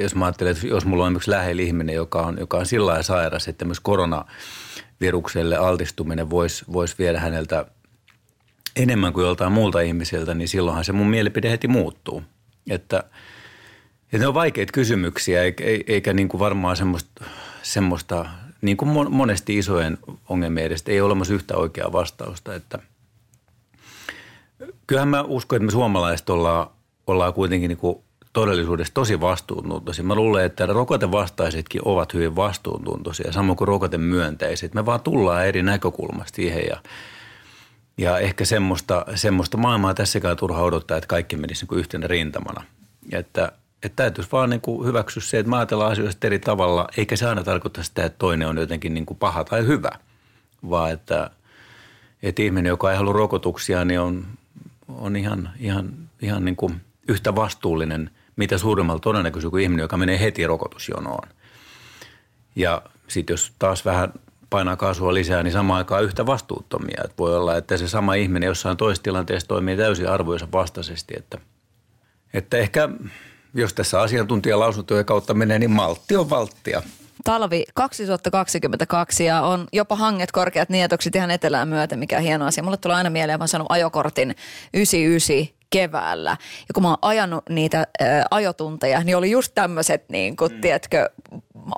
jos 0.00 0.14
mä 0.14 0.24
ajattelen, 0.24 0.52
että 0.52 0.66
jos 0.66 0.84
mulla 0.84 1.04
on 1.04 1.08
esimerkiksi 1.08 1.30
lähellä 1.30 1.62
ihminen, 1.62 1.94
joka 1.94 2.22
on, 2.22 2.36
joka 2.40 2.56
on 2.56 2.66
sillä 2.66 2.86
lailla 2.86 3.02
sairas, 3.02 3.48
että 3.48 3.64
myös 3.64 3.80
koronavirukselle 3.80 5.56
altistuminen 5.56 6.30
voisi 6.30 6.64
vois 6.72 6.98
viedä 6.98 7.20
häneltä 7.20 7.66
enemmän 8.76 9.12
kuin 9.12 9.26
joltain 9.26 9.52
muulta 9.52 9.80
ihmiseltä, 9.80 10.34
niin 10.34 10.48
silloinhan 10.48 10.84
se 10.84 10.92
mun 10.92 11.06
mielipide 11.06 11.50
heti 11.50 11.68
muuttuu. 11.68 12.22
Että, 12.70 13.04
että 14.02 14.18
ne 14.18 14.26
on 14.26 14.34
vaikeita 14.34 14.72
kysymyksiä, 14.72 15.42
eikä, 15.42 15.64
eikä 15.86 16.12
niin 16.12 16.28
kuin 16.28 16.38
varmaan 16.38 16.76
semmoista, 16.76 17.24
semmoista 17.62 18.26
niin 18.62 18.76
kuin 18.76 19.10
monesti 19.10 19.58
isojen 19.58 19.98
ongelmien 20.28 20.66
edestä 20.66 20.92
ei 20.92 21.00
ole 21.00 21.06
olemassa 21.06 21.34
yhtä 21.34 21.56
oikeaa 21.56 21.92
vastausta. 21.92 22.54
Että 22.54 22.78
kyllähän 24.86 25.08
mä 25.08 25.22
uskon, 25.22 25.56
että 25.56 25.66
me 25.66 25.70
suomalaiset 25.70 26.30
ollaan, 26.30 26.66
ollaan 27.06 27.34
kuitenkin 27.34 27.68
niin 27.68 27.78
kuin 27.78 27.98
todellisuudessa 28.32 28.94
tosi 28.94 29.20
vastuuntuntoisia. 29.20 30.04
Mä 30.04 30.14
luulen, 30.14 30.44
että 30.44 30.66
rokotevastaisetkin 30.66 31.80
ovat 31.84 32.14
hyvin 32.14 32.36
vastuuntuntoisia, 32.36 33.32
samoin 33.32 33.56
kuin 33.56 33.68
rokotemyönteiset. 33.68 34.74
Me 34.74 34.86
vaan 34.86 35.00
tullaan 35.00 35.46
eri 35.46 35.62
näkökulmasta 35.62 36.36
siihen 36.36 36.64
ja, 36.70 36.76
ja 37.98 38.18
ehkä 38.18 38.44
semmoista, 38.44 39.04
semmoista 39.14 39.56
maailmaa 39.56 39.94
tässäkään 39.94 40.36
turha 40.36 40.62
odottaa, 40.62 40.96
että 40.96 41.08
kaikki 41.08 41.36
menisi 41.36 41.62
niin 41.62 41.68
kuin 41.68 41.78
yhtenä 41.78 42.06
rintamana. 42.06 42.64
Että 43.12 43.52
että 43.86 43.96
täytyisi 43.96 44.32
vaan 44.32 44.50
niin 44.50 44.60
kuin 44.60 44.86
hyväksyä 44.86 45.22
se, 45.22 45.38
että 45.38 45.56
ajatellaan 45.56 45.92
asioista 45.92 46.26
eri 46.26 46.38
tavalla, 46.38 46.88
eikä 46.96 47.16
se 47.16 47.26
aina 47.26 47.44
tarkoita 47.44 47.82
sitä, 47.82 48.04
että 48.04 48.18
toinen 48.18 48.48
on 48.48 48.56
jotenkin 48.58 48.94
niin 48.94 49.06
kuin 49.06 49.18
paha 49.18 49.44
tai 49.44 49.66
hyvä, 49.66 49.90
vaan 50.70 50.92
että, 50.92 51.30
että 52.22 52.42
ihminen, 52.42 52.70
joka 52.70 52.90
ei 52.90 52.96
halua 52.96 53.12
rokotuksia, 53.12 53.84
niin 53.84 54.00
on, 54.00 54.26
on 54.88 55.16
ihan, 55.16 55.50
ihan, 55.58 55.92
ihan 56.22 56.44
niin 56.44 56.56
kuin 56.56 56.80
yhtä 57.08 57.34
vastuullinen, 57.34 58.10
mitä 58.36 58.58
suurimmalla 58.58 59.00
todennäköisyydellä 59.00 59.50
kuin 59.50 59.62
ihminen, 59.62 59.84
joka 59.84 59.96
menee 59.96 60.20
heti 60.20 60.46
rokotusjonoon. 60.46 61.28
Ja 62.56 62.82
sitten 63.08 63.34
jos 63.34 63.52
taas 63.58 63.84
vähän 63.84 64.12
painaa 64.50 64.76
kaasua 64.76 65.14
lisää, 65.14 65.42
niin 65.42 65.52
samaan 65.52 65.78
aikaan 65.78 66.04
yhtä 66.04 66.26
vastuuttomia. 66.26 67.02
Että 67.04 67.16
voi 67.18 67.36
olla, 67.36 67.56
että 67.56 67.76
se 67.76 67.88
sama 67.88 68.14
ihminen 68.14 68.46
jossain 68.46 68.76
toisessa 68.76 69.02
tilanteessa 69.02 69.48
toimii 69.48 69.76
täysin 69.76 70.08
arvojensa 70.08 70.48
vastaisesti, 70.52 71.14
että, 71.16 71.38
että 72.34 72.56
ehkä– 72.56 72.88
jos 73.56 73.74
tässä 73.74 74.00
asiantuntijalausuntojen 74.00 75.04
kautta 75.04 75.34
menee, 75.34 75.58
niin 75.58 75.70
maltti 75.70 76.16
on 76.16 76.30
valttia. 76.30 76.82
Talvi 77.24 77.64
2022 77.74 79.24
ja 79.24 79.42
on 79.42 79.68
jopa 79.72 79.96
hanget 79.96 80.32
korkeat 80.32 80.68
nietokset 80.68 81.16
ihan 81.16 81.30
etelään 81.30 81.68
myöten, 81.68 81.98
mikä 81.98 82.16
on 82.16 82.22
hieno 82.22 82.46
asia. 82.46 82.64
Mulle 82.64 82.76
tulee 82.76 82.96
aina 82.96 83.10
mieleen, 83.10 83.38
mä 83.38 83.42
oon 83.42 83.48
saanut 83.48 83.70
ajokortin 83.70 84.34
99 84.74 85.56
keväällä. 85.70 86.30
Ja 86.68 86.74
kun 86.74 86.82
mä 86.82 86.88
oon 86.88 86.98
ajanut 87.02 87.44
niitä 87.48 87.86
ää, 88.00 88.26
ajotunteja, 88.30 89.04
niin 89.04 89.16
oli 89.16 89.30
just 89.30 89.52
tämmöiset, 89.54 90.04
niin 90.08 90.36
kuin, 90.36 90.52
mm. 90.52 90.60
tiedätkö, 90.60 91.10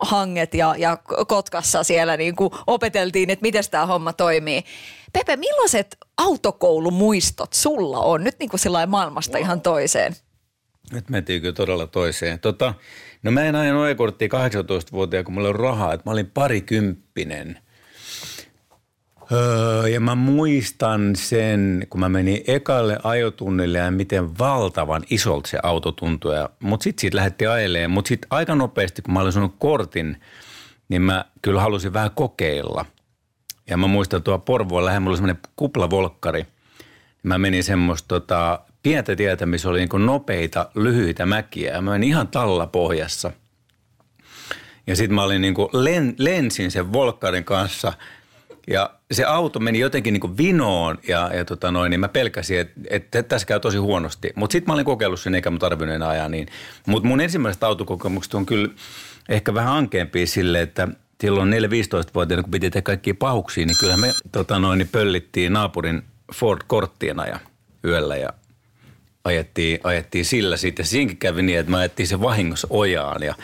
hanget 0.01 0.55
ja, 0.55 0.75
ja 0.79 0.97
Kotkassa 1.29 1.85
siellä 1.85 2.17
niin 2.17 2.37
kuin 2.37 2.51
opeteltiin, 2.67 3.31
että 3.31 3.43
miten 3.43 3.65
tämä 3.71 3.87
homma 3.87 4.13
toimii. 4.13 4.65
Pepe, 5.13 5.37
millaiset 5.37 5.97
autokoulumuistot 6.17 7.53
sulla 7.53 7.99
on 7.99 8.25
nyt 8.25 8.37
niin 8.39 8.51
kuin 8.51 8.61
maailmasta 8.89 9.39
wow. 9.39 9.43
ihan 9.43 9.61
toiseen? 9.61 10.17
Nyt 10.93 11.11
mentiin 11.11 11.41
kyllä 11.41 11.55
todella 11.55 11.87
toiseen. 11.87 12.39
Tota, 12.39 12.75
no 13.23 13.31
mä 13.31 13.43
en 13.43 13.57
ajanut 13.57 13.83
ajokorttia 13.83 14.29
18-vuotiaana, 14.29 15.25
kun 15.25 15.35
mulla 15.35 15.49
oli 15.49 15.59
rahaa, 15.59 15.93
että 15.93 16.11
mä 16.11 16.13
olin 16.13 16.31
parikymppinen. 16.31 17.59
Öö, 19.33 19.89
ja 19.89 20.01
mä 20.01 20.15
muistan 20.15 21.17
sen, 21.17 21.87
kun 21.91 22.01
mä 22.01 22.09
menin 22.09 22.45
ekalle 22.47 22.99
ajotunnille 23.03 23.79
ja 23.79 23.91
miten 23.91 24.39
valtavan 24.39 25.03
isolta 25.11 25.49
se 25.49 25.59
auto 25.63 25.93
tuntui. 25.93 26.35
Mutta 26.61 26.85
sitten 26.85 27.01
siitä 27.01 27.17
lähti 27.17 27.47
ajelemaan. 27.47 27.91
Mutta 27.91 28.09
sitten 28.09 28.29
aika 28.31 28.55
nopeasti, 28.55 29.03
kun 29.03 29.15
mä 29.15 29.21
olin 29.21 29.33
sanonut 29.33 29.57
kortin, 29.59 30.21
niin 30.89 31.03
mä 31.03 31.25
kyllä 31.43 31.61
halusin 31.61 31.93
vähän 31.93 32.11
kokeilla. 32.11 32.85
Ja 33.71 33.77
mä 33.77 33.87
muistan 33.87 34.23
tuo 34.23 34.39
Porvoon 34.39 34.85
lähellä, 34.85 35.01
mulla 35.01 35.11
oli 35.11 35.17
semmoinen 35.17 35.43
kuplavolkkari. 35.57 36.47
Mä 37.23 37.39
menin 37.39 37.65
semmoista 37.65 38.09
tota, 38.09 38.61
pientä 38.83 39.17
tietä, 39.17 39.47
missä 39.47 39.69
oli 39.69 39.79
niin 39.79 40.07
nopeita, 40.07 40.71
lyhyitä 40.75 41.27
mäkiä. 41.27 41.73
Ja 41.73 41.81
mä 41.81 41.91
menin 41.91 42.09
ihan 42.09 42.29
talla 42.29 42.67
pohjassa. 42.67 43.33
Ja 44.87 44.97
sitten 44.97 45.15
mä 45.15 45.23
olin 45.23 45.41
niin 45.41 45.55
kuin 45.55 45.69
len, 45.73 46.15
lensin 46.19 46.71
sen 46.71 46.93
volkkarin 46.93 47.45
kanssa 47.45 47.93
ja 48.67 48.91
se 49.13 49.25
auto 49.25 49.61
meni 49.61 49.79
jotenkin 49.79 50.13
niin 50.13 50.21
kuin 50.21 50.37
vinoon 50.37 50.99
ja, 51.09 51.31
ja 51.35 51.45
tota 51.45 51.71
noin, 51.71 51.91
niin 51.91 52.01
mä 52.01 52.09
pelkäsin, 52.09 52.61
että, 52.61 52.81
että 52.91 53.23
tässä 53.23 53.47
käy 53.47 53.61
tosi 53.61 53.79
huonosti. 53.79 54.31
Mutta 54.35 54.53
sitten 54.53 54.71
mä 54.71 54.75
olin 54.75 54.85
kokeillut 54.85 55.21
sen 55.21 55.35
eikä 55.35 55.51
mä 55.51 55.59
tarvinnut 55.59 55.97
enää 55.97 56.09
ajaa 56.09 56.29
niin. 56.29 56.49
Mutta 56.87 57.09
mun 57.09 57.21
ensimmäiset 57.21 57.65
autokokemukset 57.65 58.35
on 58.35 58.47
kyllä 58.47 58.69
ehkä 59.29 59.55
vähän 59.55 59.77
ankeampia 59.77 60.27
sille, 60.27 60.63
että 60.63 60.89
silloin 61.21 61.53
4-15-vuotiaana, 61.53 62.43
kun 62.43 62.51
piti 62.51 62.71
tehdä 62.71 62.83
kaikkia 62.83 63.15
pahuksia, 63.19 63.67
niin 63.67 63.77
kyllä 63.81 63.97
me 63.97 64.13
tota 64.33 64.59
noin, 64.59 64.79
niin 64.79 64.89
pöllittiin 64.93 65.53
naapurin 65.53 66.03
Ford 66.35 66.61
Corttiena 66.69 67.27
ja 67.27 67.41
yöllä 67.85 68.17
ja 68.17 68.33
ajettiin, 69.25 69.81
ajettiin 69.85 70.25
sillä 70.25 70.57
sitten. 70.57 70.87
Siinkin 70.87 71.17
kävi 71.17 71.43
niin, 71.43 71.59
että 71.59 71.71
mä 71.71 71.79
ajettiin 71.79 72.07
se 72.07 72.21
vahingossa 72.21 72.67
ojaan 72.71 73.23
ja, 73.23 73.35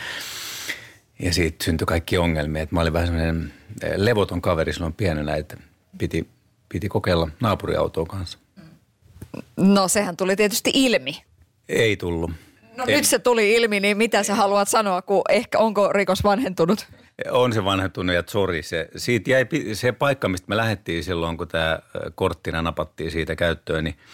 ja 1.19 1.33
siitä 1.33 1.65
syntyi 1.65 1.85
kaikki 1.85 2.17
ongelmia. 2.17 2.63
Että 2.63 2.75
mä 2.75 2.81
olin 2.81 2.93
vähän 2.93 3.07
semmoinen 3.07 3.53
eh, 3.83 3.93
levoton 3.95 4.41
kaveri 4.41 4.73
silloin 4.73 4.93
pienenä, 4.93 5.35
että 5.35 5.57
piti, 5.97 6.27
piti 6.69 6.89
kokeilla 6.89 7.29
naapuriautoa 7.39 8.05
kanssa. 8.05 8.37
No 9.57 9.87
sehän 9.87 10.17
tuli 10.17 10.35
tietysti 10.35 10.71
ilmi. 10.73 11.23
Ei 11.69 11.97
tullut. 11.97 12.31
No 12.77 12.83
Ei. 12.87 12.95
nyt 12.95 13.05
se 13.05 13.19
tuli 13.19 13.53
ilmi, 13.53 13.79
niin 13.79 13.97
mitä 13.97 14.23
sä 14.23 14.35
haluat 14.35 14.67
sanoa, 14.67 15.01
kun 15.01 15.21
ehkä 15.29 15.59
onko 15.59 15.93
rikos 15.93 16.23
vanhentunut? 16.23 16.87
On 17.31 17.53
se 17.53 17.65
vanhentunut 17.65 18.15
ja 18.15 18.23
sori. 18.27 18.63
Se, 18.63 18.87
siitä 18.95 19.31
jäi 19.31 19.45
se 19.73 19.91
paikka, 19.91 20.29
mistä 20.29 20.45
me 20.49 20.57
lähdettiin 20.57 21.03
silloin, 21.03 21.37
kun 21.37 21.47
tämä 21.47 21.79
korttina 22.15 22.61
napattiin 22.61 23.11
siitä 23.11 23.35
käyttöön, 23.35 23.83
niin– 23.83 23.95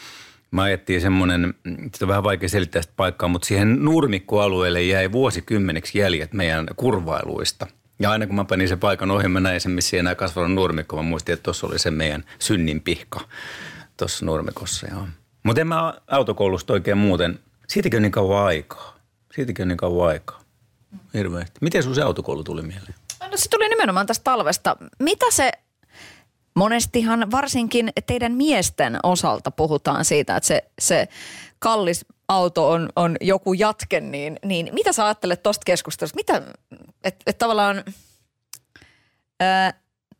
Mä 0.52 0.62
ajettiin 0.62 1.02
semmoinen, 1.02 1.54
sitä 1.66 2.06
on 2.06 2.08
vähän 2.08 2.24
vaikea 2.24 2.50
selittää 2.50 2.82
sitä 2.82 2.94
paikkaa, 2.96 3.30
mutta 3.30 3.46
siihen 3.46 3.86
nurmikkoalueelle 3.86 4.82
jäi 4.82 5.12
vuosikymmeneksi 5.12 6.00
jäljet 6.00 6.34
meidän 6.34 6.68
kurvailuista. 6.76 7.68
Ja 8.00 8.12
aina 8.12 8.28
kun 8.28 8.36
mä 8.36 8.46
panin 8.46 8.68
sen 8.68 8.80
paikan 8.80 9.12
ohi, 9.12 9.28
mä 9.28 9.40
näin 9.40 9.62
sen, 9.62 9.72
missä 9.72 9.98
ei 9.98 10.00
enää 10.00 10.16
kasvanut 10.16 10.54
nurmikko. 10.54 10.96
Mä 10.96 11.02
muistin, 11.02 11.34
että 11.34 11.44
tuossa 11.44 11.68
oli 11.68 11.80
se 11.80 11.92
meidän 11.92 12.24
synninpihka 12.40 13.20
tuossa 13.98 14.26
nurmikossa. 14.26 14.88
Mutta 15.44 15.62
en 15.62 15.68
mä 15.68 15.94
autokoulusta 16.08 16.74
oikein 16.74 16.98
muuten, 16.98 17.40
siitäkin 17.68 17.98
on 17.98 18.02
niin 18.02 18.12
kauan 18.12 18.46
aikaa. 18.46 18.96
Siitäkin 19.36 19.64
on 19.64 19.68
niin 19.68 19.78
kauan 19.78 20.08
aikaa. 20.08 20.42
Hirveästi. 21.14 21.58
Miten 21.62 21.84
sun 21.84 21.96
se 21.96 22.02
autokoulu 22.02 22.44
tuli 22.44 22.62
mieleen? 22.62 22.96
No 23.22 23.38
se 23.38 23.50
tuli 23.50 23.70
nimenomaan 23.70 24.06
tästä 24.06 24.24
talvesta. 24.24 24.78
Mitä 25.00 25.26
se 25.30 25.52
Monestihan 26.54 27.32
varsinkin 27.32 27.90
teidän 28.06 28.32
miesten 28.32 29.00
osalta 29.04 29.52
puhutaan 29.52 30.06
siitä, 30.06 30.36
että 30.36 30.48
se, 30.48 30.64
se 30.80 31.08
kallis 31.60 32.06
auto 32.28 32.70
on, 32.70 32.90
on 32.96 33.16
joku 33.22 33.54
jatke, 33.54 34.02
niin, 34.02 34.40
niin 34.46 34.70
mitä 34.74 34.94
sä 34.94 35.06
ajattelet 35.06 35.44
tuosta 35.44 35.64
keskustelusta? 35.66 36.16
Mitä, 36.16 36.42
että 37.04 37.24
et 37.28 37.38
tavallaan, 37.38 37.84
ää, 39.40 39.74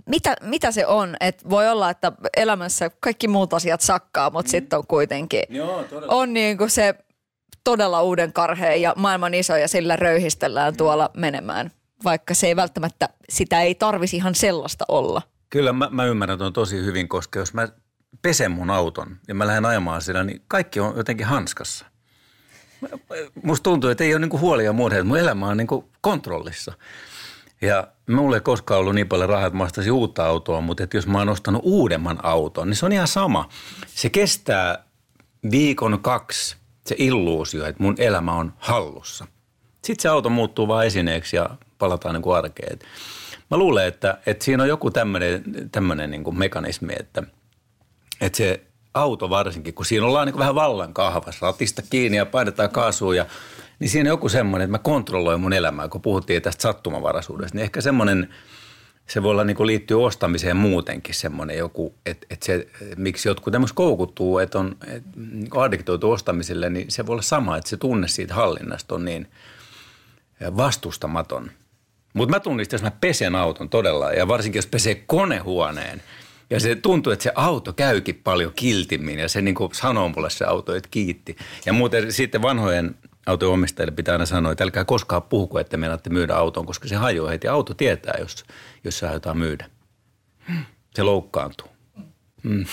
mitä, 0.06 0.36
mitä 0.42 0.72
se 0.72 0.86
on? 0.86 1.16
Et 1.20 1.50
voi 1.50 1.70
olla, 1.70 1.90
että 1.90 2.12
elämässä 2.38 2.92
kaikki 3.00 3.28
muut 3.28 3.54
asiat 3.54 3.82
sakkaa, 3.82 4.30
mutta 4.30 4.50
mm. 4.50 4.52
sitten 4.52 4.80
on 4.80 4.88
kuitenkin, 4.88 5.44
Joo, 5.50 5.86
on 6.08 6.34
niin 6.34 6.58
kuin 6.58 6.70
se 6.70 6.96
todella 7.64 8.02
uuden 8.02 8.34
karheen 8.34 8.82
ja 8.82 8.94
maailman 8.98 9.34
iso 9.34 9.56
ja 9.56 9.68
sillä 9.68 9.96
röyhistellään 9.96 10.78
tuolla 10.78 11.10
menemään, 11.14 11.72
vaikka 12.04 12.34
se 12.34 12.48
ei 12.48 12.56
välttämättä, 12.56 13.10
sitä 13.30 13.62
ei 13.62 13.76
tarvisi 13.76 14.16
ihan 14.16 14.36
sellaista 14.36 14.86
olla. 14.88 15.22
Kyllä 15.52 15.74
mä, 15.74 15.90
mä 15.92 16.06
ymmärrän 16.06 16.38
tuon 16.38 16.54
tosi 16.54 16.78
hyvin, 16.78 17.08
koska 17.08 17.40
jos 17.40 17.54
mä 17.54 17.68
pesen 18.22 18.52
mun 18.52 18.70
auton 18.70 19.18
ja 19.28 19.36
mä 19.36 19.48
lähden 19.48 19.66
ajamaan 19.66 20.02
sillä, 20.02 20.24
niin 20.24 20.42
kaikki 20.48 20.80
on 20.80 20.98
jotenkin 20.98 21.26
hanskassa. 21.26 21.86
Musta 23.44 23.64
tuntuu, 23.64 23.90
että 23.90 24.04
ei 24.04 24.14
ole 24.14 24.20
niinku 24.20 24.40
huolia 24.40 24.72
että 24.72 25.04
mun 25.04 25.18
elämä 25.18 25.48
on 25.48 25.58
niinku 25.58 25.90
kontrollissa. 26.02 26.74
Ja 27.62 27.88
mulla 28.10 28.36
ei 28.36 28.42
koskaan 28.42 28.80
ollut 28.80 28.96
niin 28.96 29.08
paljon 29.08 29.30
rahaa, 29.30 29.48
että 29.48 29.58
mä 29.58 29.64
ostaisin 29.64 29.94
uutta 29.94 30.26
autoa, 30.26 30.62
mutta 30.62 30.84
että 30.84 30.98
jos 30.98 31.08
mä 31.08 31.18
oon 31.18 31.30
ostanut 31.30 31.62
uudemman 31.66 32.26
auton, 32.26 32.68
niin 32.70 32.78
se 32.78 32.86
on 32.86 32.92
ihan 32.92 33.08
sama. 33.08 33.50
Se 33.88 34.10
kestää 34.10 34.84
viikon 35.52 36.00
kaksi 36.02 36.58
se 36.86 36.96
illuusio, 36.98 37.66
että 37.66 37.84
mun 37.84 37.96
elämä 37.98 38.34
on 38.34 38.54
hallussa. 38.58 39.28
Sitten 39.84 40.02
se 40.02 40.10
auto 40.10 40.30
muuttuu 40.30 40.68
vaan 40.68 40.86
esineeksi 40.86 41.36
ja 41.36 41.50
palataan 41.78 42.16
niin 42.16 42.22
kuin 42.22 42.38
arkeen. 42.38 42.80
Mä 43.52 43.58
luulen, 43.58 43.88
että, 43.88 44.18
että 44.26 44.46
siinä 44.46 44.64
on 44.64 44.70
joku 44.70 44.92
tämmöinen, 44.92 46.12
niin 46.12 46.38
mekanismi, 46.38 46.94
että, 47.00 47.24
että 48.22 48.38
se 48.38 48.62
auto 48.94 49.30
varsinkin, 49.30 49.74
kun 49.74 49.86
siinä 49.86 50.06
ollaan 50.06 50.28
niin 50.28 50.38
vähän 50.38 50.56
vallan 50.56 50.94
kahvassa, 50.94 51.46
ratista 51.46 51.82
kiinni 51.90 52.18
ja 52.18 52.26
painetaan 52.26 52.70
kaasua 52.70 53.16
ja 53.16 53.26
niin 53.80 53.90
siinä 53.90 54.10
on 54.10 54.14
joku 54.14 54.30
semmoinen, 54.30 54.66
että 54.66 54.72
mä 54.72 54.80
kontrolloin 54.80 55.42
mun 55.42 55.54
elämää, 55.54 55.88
kun 55.88 56.02
puhuttiin 56.02 56.42
tästä 56.42 56.62
sattumavaraisuudesta, 56.62 57.56
niin 57.56 57.64
ehkä 57.64 57.82
semmoinen, 57.82 58.34
se 59.08 59.24
voi 59.24 59.32
olla 59.32 59.44
niin 59.44 59.68
liittyy 59.68 60.04
ostamiseen 60.04 60.58
muutenkin 60.58 61.16
semmoinen 61.16 61.58
joku, 61.58 61.94
että, 62.06 62.28
että 62.30 62.46
se, 62.46 62.68
miksi 62.98 63.30
jotkut 63.30 63.52
tämmöistä 63.52 63.76
koukuttuu, 63.76 64.40
että 64.40 64.60
on 64.60 64.76
että 64.88 65.10
addiktoitu 65.62 66.12
ostamiselle, 66.12 66.70
niin 66.70 66.92
se 66.92 67.06
voi 67.06 67.14
olla 67.14 67.22
sama, 67.22 67.58
että 67.58 67.70
se 67.70 67.78
tunne 67.78 68.08
siitä 68.08 68.34
hallinnasta 68.34 68.96
on 68.96 69.06
niin 69.06 69.28
vastustamaton– 70.58 71.52
mutta 72.14 72.36
mä 72.36 72.40
tunnistin, 72.40 72.78
jos 72.78 72.84
mä 72.84 72.92
pesen 72.92 73.36
auton 73.36 73.70
todella, 73.70 74.12
ja 74.12 74.28
varsinkin 74.28 74.58
jos 74.58 74.68
pesee 74.68 74.96
konehuoneen, 74.96 76.02
ja 76.50 76.60
se 76.60 76.76
tuntuu, 76.76 77.14
että 77.14 77.24
se 77.24 77.32
auto 77.36 77.74
käykin 77.74 78.22
paljon 78.24 78.52
kiltimmin, 78.56 79.20
ja 79.20 79.30
se 79.30 79.42
niin 79.42 79.56
kuin 79.56 79.76
sanoo 79.76 80.10
mulle 80.10 80.30
se 80.30 80.46
auto, 80.46 80.76
että 80.76 80.90
kiitti. 80.92 81.36
Ja 81.66 81.74
muuten 81.74 82.14
sitten 82.14 82.42
vanhojen 82.42 82.96
autojen 83.26 83.54
omistajille 83.54 83.92
pitää 83.92 84.14
aina 84.14 84.26
sanoa, 84.26 84.52
että 84.52 84.64
älkää 84.64 84.86
koskaan 84.86 85.24
puhuko, 85.24 85.60
että 85.60 85.78
menette 85.78 86.10
myydä 86.10 86.36
auton, 86.36 86.66
koska 86.66 86.88
se 86.88 86.96
hajoaa 86.96 87.32
heti. 87.32 87.48
Auto 87.48 87.74
tietää, 87.74 88.14
jos, 88.20 88.46
jos 88.84 89.00
se 89.00 89.08
aiotaan 89.08 89.38
myydä. 89.38 89.70
Se 90.96 91.04
loukkaantuu. 91.04 91.68
Mm. 92.44 92.66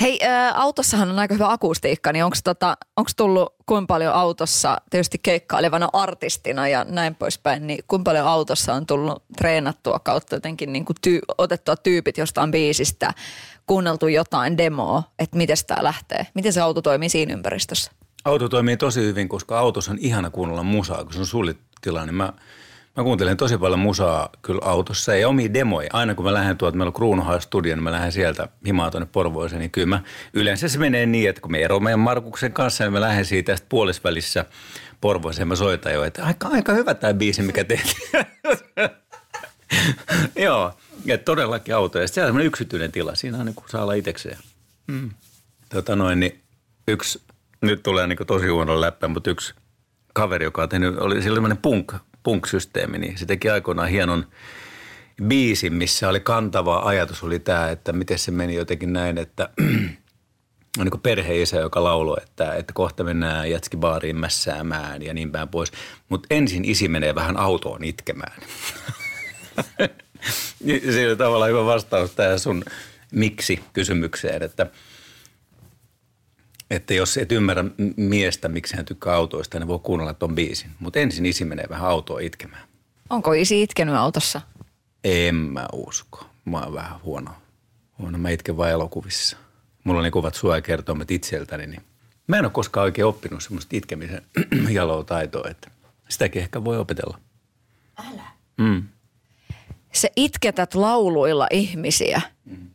Hei, 0.00 0.20
ä, 0.24 0.52
autossahan 0.54 1.10
on 1.10 1.18
aika 1.18 1.34
hyvä 1.34 1.52
akustiikka, 1.52 2.12
niin 2.12 2.24
onko 2.24 2.36
tota, 2.44 2.76
tullut 3.16 3.54
kuinka 3.66 3.86
paljon 3.86 4.14
autossa, 4.14 4.80
tietysti 4.90 5.18
keikkailevana 5.18 5.88
artistina 5.92 6.68
ja 6.68 6.84
näin 6.84 7.14
poispäin, 7.14 7.66
niin 7.66 7.84
kuinka 7.88 8.10
paljon 8.10 8.26
autossa 8.26 8.74
on 8.74 8.86
tullut 8.86 9.24
treenattua 9.36 9.98
kautta 9.98 10.36
jotenkin 10.36 10.72
niin 10.72 10.84
kuin 10.84 10.96
tyy, 11.02 11.20
otettua 11.38 11.76
tyypit 11.76 12.18
jostain 12.18 12.50
biisistä, 12.50 13.14
kuunneltu 13.66 14.08
jotain 14.08 14.58
demoa, 14.58 15.02
että 15.18 15.36
miten 15.36 15.56
tämä 15.66 15.84
lähtee? 15.84 16.26
Miten 16.34 16.52
se 16.52 16.60
auto 16.60 16.82
toimii 16.82 17.08
siinä 17.08 17.32
ympäristössä? 17.32 17.90
Auto 18.24 18.48
toimii 18.48 18.76
tosi 18.76 19.00
hyvin, 19.00 19.28
koska 19.28 19.58
autossa 19.58 19.90
on 19.90 19.98
ihana 20.00 20.30
kuunnella 20.30 20.62
musaa, 20.62 21.04
kun 21.04 21.12
se 21.12 21.18
on 21.18 21.26
suljettu 21.26 21.64
tila, 21.80 22.06
niin 22.06 22.14
mä 22.14 22.32
Mä 22.96 23.02
kuuntelen 23.02 23.36
tosi 23.36 23.58
paljon 23.58 23.78
musaa 23.78 24.28
kyllä 24.42 24.60
autossa 24.64 25.16
ja 25.16 25.28
omia 25.28 25.54
demoja. 25.54 25.90
Aina 25.92 26.14
kun 26.14 26.24
mä 26.24 26.34
lähden 26.34 26.56
tuolta, 26.56 26.76
meillä 26.76 26.88
on 26.88 26.94
Kruunuhaa 26.94 27.40
studio, 27.40 27.74
niin 27.74 27.82
mä 27.82 27.92
lähden 27.92 28.12
sieltä 28.12 28.48
himaa 28.66 28.90
tuonne 28.90 29.08
Porvoiseen, 29.12 29.60
niin 29.60 29.70
kyllä 29.70 29.86
mä, 29.86 30.02
yleensä 30.32 30.68
se 30.68 30.78
menee 30.78 31.06
niin, 31.06 31.28
että 31.28 31.40
kun 31.40 31.50
me 31.50 31.62
eroamme 31.62 31.84
meidän 31.84 32.00
Markuksen 32.00 32.52
kanssa, 32.52 32.84
niin 32.84 32.92
mä 32.92 33.00
lähden 33.00 33.24
siitä 33.24 33.52
tästä 33.52 33.66
puolisvälissä 33.68 34.44
Porvoiseen, 35.00 35.48
mä 35.48 35.56
soitan 35.56 35.92
jo, 35.92 36.04
että 36.04 36.24
aika, 36.24 36.48
aika 36.48 36.72
hyvä 36.72 36.94
tämä 36.94 37.14
biisi, 37.14 37.42
mikä 37.42 37.64
tehtiin. 37.64 38.10
Joo, 40.46 40.72
ja 41.04 41.18
todellakin 41.18 41.74
auto. 41.74 41.98
Ja 41.98 42.08
siellä 42.08 42.32
on 42.32 42.40
yksityinen 42.40 42.92
tila, 42.92 43.14
siinä 43.14 43.38
on 43.38 43.46
niin 43.46 43.54
kuin 43.54 43.68
saa 43.68 43.82
olla 43.82 43.94
itsekseen. 43.94 44.38
Mm. 44.86 45.10
Tota 45.68 45.96
noin, 45.96 46.20
niin 46.20 46.40
yksi, 46.88 47.22
nyt 47.60 47.82
tulee 47.82 48.06
niin 48.06 48.16
kuin 48.16 48.26
tosi 48.26 48.46
huono 48.46 48.80
läppä, 48.80 49.08
mutta 49.08 49.30
yksi 49.30 49.54
kaveri, 50.14 50.44
joka 50.44 50.62
on 50.62 50.68
tehnyt, 50.68 50.98
oli 50.98 51.22
sellainen 51.22 51.56
punk, 51.56 51.92
punk-systeemi, 52.26 52.98
niin 52.98 53.18
se 53.18 53.26
teki 53.26 53.50
aikoinaan 53.50 53.88
hienon 53.88 54.26
biisin, 55.22 55.72
missä 55.72 56.08
oli 56.08 56.20
kantava 56.20 56.78
ajatus 56.78 57.22
oli 57.22 57.38
tämä, 57.38 57.70
että 57.70 57.92
miten 57.92 58.18
se 58.18 58.30
meni 58.30 58.54
jotenkin 58.54 58.92
näin, 58.92 59.18
että 59.18 59.48
on 60.78 60.86
niin 60.86 61.00
perheisä, 61.02 61.56
joka 61.56 61.84
lauloi, 61.84 62.16
että, 62.22 62.54
että 62.54 62.72
kohta 62.72 63.04
mennään 63.04 63.50
jätskibaariin 63.50 64.16
mässäämään 64.16 65.02
ja 65.02 65.14
niin 65.14 65.32
päin 65.32 65.48
pois. 65.48 65.72
Mutta 66.08 66.26
ensin 66.30 66.64
isi 66.64 66.88
menee 66.88 67.14
vähän 67.14 67.36
autoon 67.36 67.84
itkemään. 67.84 68.42
se 70.94 71.08
oli 71.08 71.16
tavallaan 71.16 71.50
hyvä 71.50 71.64
vastaus 71.64 72.10
tähän 72.10 72.40
sun 72.40 72.64
miksi 73.12 73.60
kysymykseen, 73.72 74.42
että 74.42 74.66
että 76.70 76.94
jos 76.94 77.16
et 77.16 77.32
ymmärrä 77.32 77.64
miestä, 77.96 78.48
miksi 78.48 78.76
hän 78.76 78.84
tykkää 78.84 79.14
autoista, 79.14 79.58
niin 79.58 79.68
voi 79.68 79.78
kuunnella 79.78 80.14
ton 80.14 80.34
biisin. 80.34 80.70
Mutta 80.78 80.98
ensin 80.98 81.26
isi 81.26 81.44
menee 81.44 81.66
vähän 81.68 81.90
autoa 81.90 82.20
itkemään. 82.20 82.68
Onko 83.10 83.32
isi 83.32 83.62
itkenyt 83.62 83.94
autossa? 83.94 84.40
En 85.04 85.34
mä 85.34 85.66
usko. 85.72 86.26
Mä 86.44 86.60
oon 86.60 86.74
vähän 86.74 87.02
huono. 87.02 87.30
huono. 87.98 88.18
Mä 88.18 88.30
itken 88.30 88.56
vain 88.56 88.72
elokuvissa. 88.72 89.36
Mulla 89.84 89.98
on 89.98 90.04
niin 90.04 90.12
kuvat 90.12 90.34
suojakertoimet 90.34 91.10
itseltäni, 91.10 91.66
niin 91.66 91.82
mä 92.26 92.36
en 92.36 92.44
ole 92.44 92.52
koskaan 92.52 92.84
oikein 92.84 93.06
oppinut 93.06 93.42
semmoista 93.42 93.76
itkemisen 93.76 94.22
jaloa 94.70 95.04
taitoa, 95.04 95.50
että 95.50 95.70
sitäkin 96.08 96.42
ehkä 96.42 96.64
voi 96.64 96.78
opetella. 96.78 97.20
Älä. 97.98 98.22
Mm. 98.56 98.82
Se 99.92 100.10
itketät 100.16 100.74
lauluilla 100.74 101.46
ihmisiä 101.50 102.20
mm. 102.44 102.70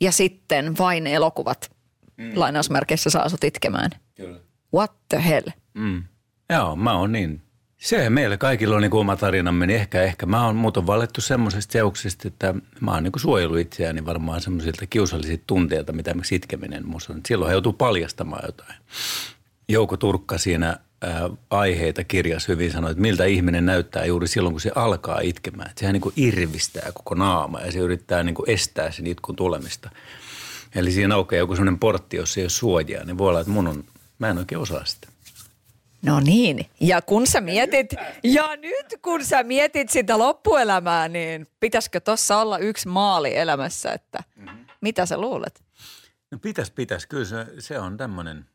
ja 0.00 0.12
sitten 0.12 0.78
vain 0.78 1.06
elokuvat 1.06 1.71
mm. 2.16 2.32
lainausmerkeissä 2.34 3.10
saa 3.10 3.28
sut 3.28 3.44
itkemään. 3.44 3.90
Kyllä. 4.14 4.38
What 4.74 4.92
the 5.08 5.24
hell? 5.28 5.46
Mm. 5.74 6.04
Joo, 6.50 6.76
mä 6.76 6.92
oon 6.92 7.12
niin. 7.12 7.42
Se 7.78 8.10
meillä 8.10 8.36
kaikilla 8.36 8.76
on 8.76 8.82
niin 8.82 8.94
oma 8.94 9.16
tarinamme, 9.16 9.66
niin 9.66 9.80
ehkä, 9.80 10.02
ehkä 10.02 10.26
mä 10.26 10.46
oon 10.46 10.56
muuten 10.56 10.86
valittu 10.86 11.20
semmoisesta 11.20 11.72
seuksesta, 11.72 12.28
että 12.28 12.54
mä 12.80 12.90
oon 12.90 13.02
niin 13.02 13.12
suojellut 13.16 13.58
itseäni 13.58 14.06
varmaan 14.06 14.40
semmoisilta 14.40 14.86
kiusallisilta 14.86 15.42
tunteilta, 15.46 15.92
mitä 15.92 16.10
esimerkiksi 16.10 16.34
itkeminen 16.34 16.86
musta 16.86 17.12
on. 17.12 17.20
Silloin 17.28 17.48
he 17.48 17.52
joutuu 17.52 17.72
paljastamaan 17.72 18.42
jotain. 18.46 18.74
Jouko 19.68 19.96
Turkka 19.96 20.38
siinä 20.38 20.76
ää, 21.02 21.30
aiheita 21.50 22.04
kirjas 22.04 22.48
hyvin 22.48 22.72
sanoi, 22.72 22.90
että 22.90 23.00
miltä 23.00 23.24
ihminen 23.24 23.66
näyttää 23.66 24.04
juuri 24.04 24.28
silloin, 24.28 24.52
kun 24.52 24.60
se 24.60 24.72
alkaa 24.74 25.20
itkemään. 25.20 25.70
Että 25.70 25.80
sehän 25.80 25.92
niin 25.92 26.00
kuin 26.00 26.14
irvistää 26.16 26.92
koko 26.94 27.14
naama 27.14 27.60
ja 27.60 27.72
se 27.72 27.78
yrittää 27.78 28.22
niin 28.22 28.34
kuin 28.34 28.50
estää 28.50 28.90
sen 28.90 29.06
itkun 29.06 29.36
tulemista. 29.36 29.90
Eli 30.74 30.92
siinä 30.92 31.14
aukeaa 31.14 31.38
joku 31.38 31.56
semmoinen 31.56 31.78
portti, 31.78 32.16
jos 32.16 32.38
ei 32.38 32.44
ole 32.44 32.50
suojaa, 32.50 33.04
niin 33.04 33.18
voi 33.18 33.28
olla, 33.28 33.40
että 33.40 33.52
mun 33.52 33.68
on, 33.68 33.84
mä 34.18 34.28
en 34.28 34.38
oikein 34.38 34.60
osaa 34.60 34.84
sitä. 34.84 35.08
No 36.02 36.20
niin, 36.20 36.66
ja 36.80 37.02
kun 37.02 37.26
sä 37.26 37.40
mietit, 37.40 37.94
ja 38.24 38.56
nyt 38.56 38.86
kun 39.02 39.24
sä 39.24 39.42
mietit 39.42 39.90
sitä 39.90 40.18
loppuelämää, 40.18 41.08
niin 41.08 41.46
pitäisikö 41.60 42.00
tossa 42.00 42.38
olla 42.38 42.58
yksi 42.58 42.88
maali 42.88 43.36
elämässä, 43.36 43.92
että 43.92 44.24
mm-hmm. 44.36 44.66
mitä 44.80 45.06
sä 45.06 45.20
luulet? 45.20 45.62
No 46.30 46.38
pitäis, 46.38 46.70
pitäis. 46.70 47.06
Kyllä 47.06 47.24
se, 47.24 47.46
se 47.58 47.78
on 47.78 47.96
tämmöinen, 47.96 48.46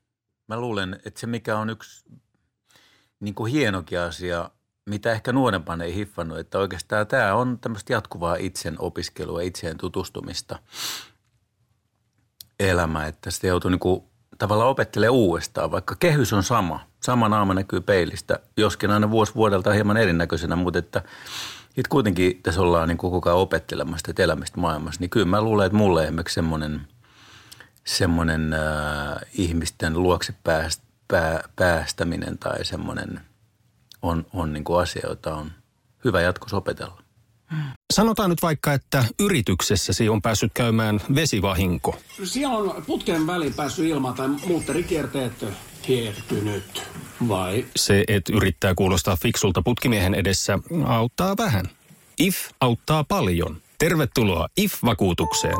mä 0.48 0.60
luulen, 0.60 1.00
että 1.06 1.20
se 1.20 1.28
mikä 1.28 1.58
on 1.58 1.70
yksi 1.70 2.06
niin 3.20 3.36
kuin 3.36 3.52
hienokin 3.52 4.00
asia, 4.00 4.50
mitä 4.90 5.12
ehkä 5.12 5.34
nuorempana 5.34 5.84
ei 5.84 5.96
hiffannut, 5.96 6.40
että 6.40 6.60
oikeastaan 6.60 7.08
tämä 7.08 7.36
on 7.36 7.60
tämmöistä 7.60 7.94
jatkuvaa 7.94 8.36
itsen 8.36 8.76
opiskelua, 8.80 9.42
itseen 9.42 9.78
tutustumista 9.78 10.60
elämä, 12.60 13.06
että 13.06 13.32
sitä 13.32 13.48
joutuu 13.48 13.72
niin 13.72 13.80
kuin 13.80 14.04
tavallaan 14.38 14.70
opettelee 14.70 15.10
uudestaan, 15.10 15.72
vaikka 15.72 15.96
kehys 16.00 16.34
on 16.34 16.44
sama. 16.44 16.80
Sama 17.04 17.30
naama 17.30 17.54
näkyy 17.54 17.82
peilistä, 17.82 18.40
joskin 18.58 18.92
aina 18.92 19.12
vuosi 19.12 19.36
vuodelta 19.36 19.72
hieman 19.74 19.98
erinäköisenä, 19.98 20.56
mutta 20.56 20.80
että 20.80 21.04
sitten 21.66 21.90
kuitenkin 21.90 22.40
tässä 22.44 22.62
ollaan 22.62 22.88
niin 22.88 22.98
koko 22.98 23.30
ajan 23.30 23.40
opettelemassa 23.40 24.10
että 24.10 24.24
elämistä 24.24 24.60
maailmassa. 24.60 25.02
Niin 25.02 25.10
kyllä 25.10 25.26
mä 25.26 25.42
luulen, 25.42 25.66
että 25.66 25.78
mulle 25.78 26.04
esimerkiksi 26.04 26.36
semmoinen, 26.36 26.88
semmoinen 27.86 28.54
äh, 28.54 29.20
ihmisten 29.34 30.04
luokse 30.04 30.34
pääst, 30.44 30.84
pää, 31.08 31.44
päästäminen 31.56 32.38
tai 32.38 32.66
semmoinen 32.66 33.22
on, 34.02 34.26
on 34.34 34.54
niin 34.54 34.64
kuin 34.64 34.82
asia, 34.82 35.10
jota 35.10 35.36
on 35.36 35.52
hyvä 36.04 36.22
jatkossa 36.22 36.58
opetella. 36.58 37.07
Sanotaan 37.94 38.30
nyt 38.30 38.42
vaikka, 38.42 38.74
että 38.74 39.04
yrityksessäsi 39.20 40.10
on 40.10 40.22
päässyt 40.22 40.52
käymään 40.54 41.02
vesivahinko. 41.16 41.96
Siellä 42.24 42.58
on 42.58 42.84
putken 42.88 43.28
väliin 43.28 43.54
päässyt 43.54 43.86
ilma 43.86 44.14
tai 44.14 44.28
muutterikierteet 44.28 45.46
hiertynyt, 45.88 46.84
vai? 47.28 47.66
Se, 47.76 48.04
että 48.08 48.34
yrittää 48.34 48.76
kuulostaa 48.76 49.16
fiksulta 49.16 49.62
putkimiehen 49.62 50.14
edessä, 50.14 50.60
auttaa 50.86 51.38
vähän. 51.38 51.66
IF 52.20 52.38
auttaa 52.62 53.04
paljon. 53.04 53.58
Tervetuloa 53.80 54.48
IF-vakuutukseen. 54.58 55.58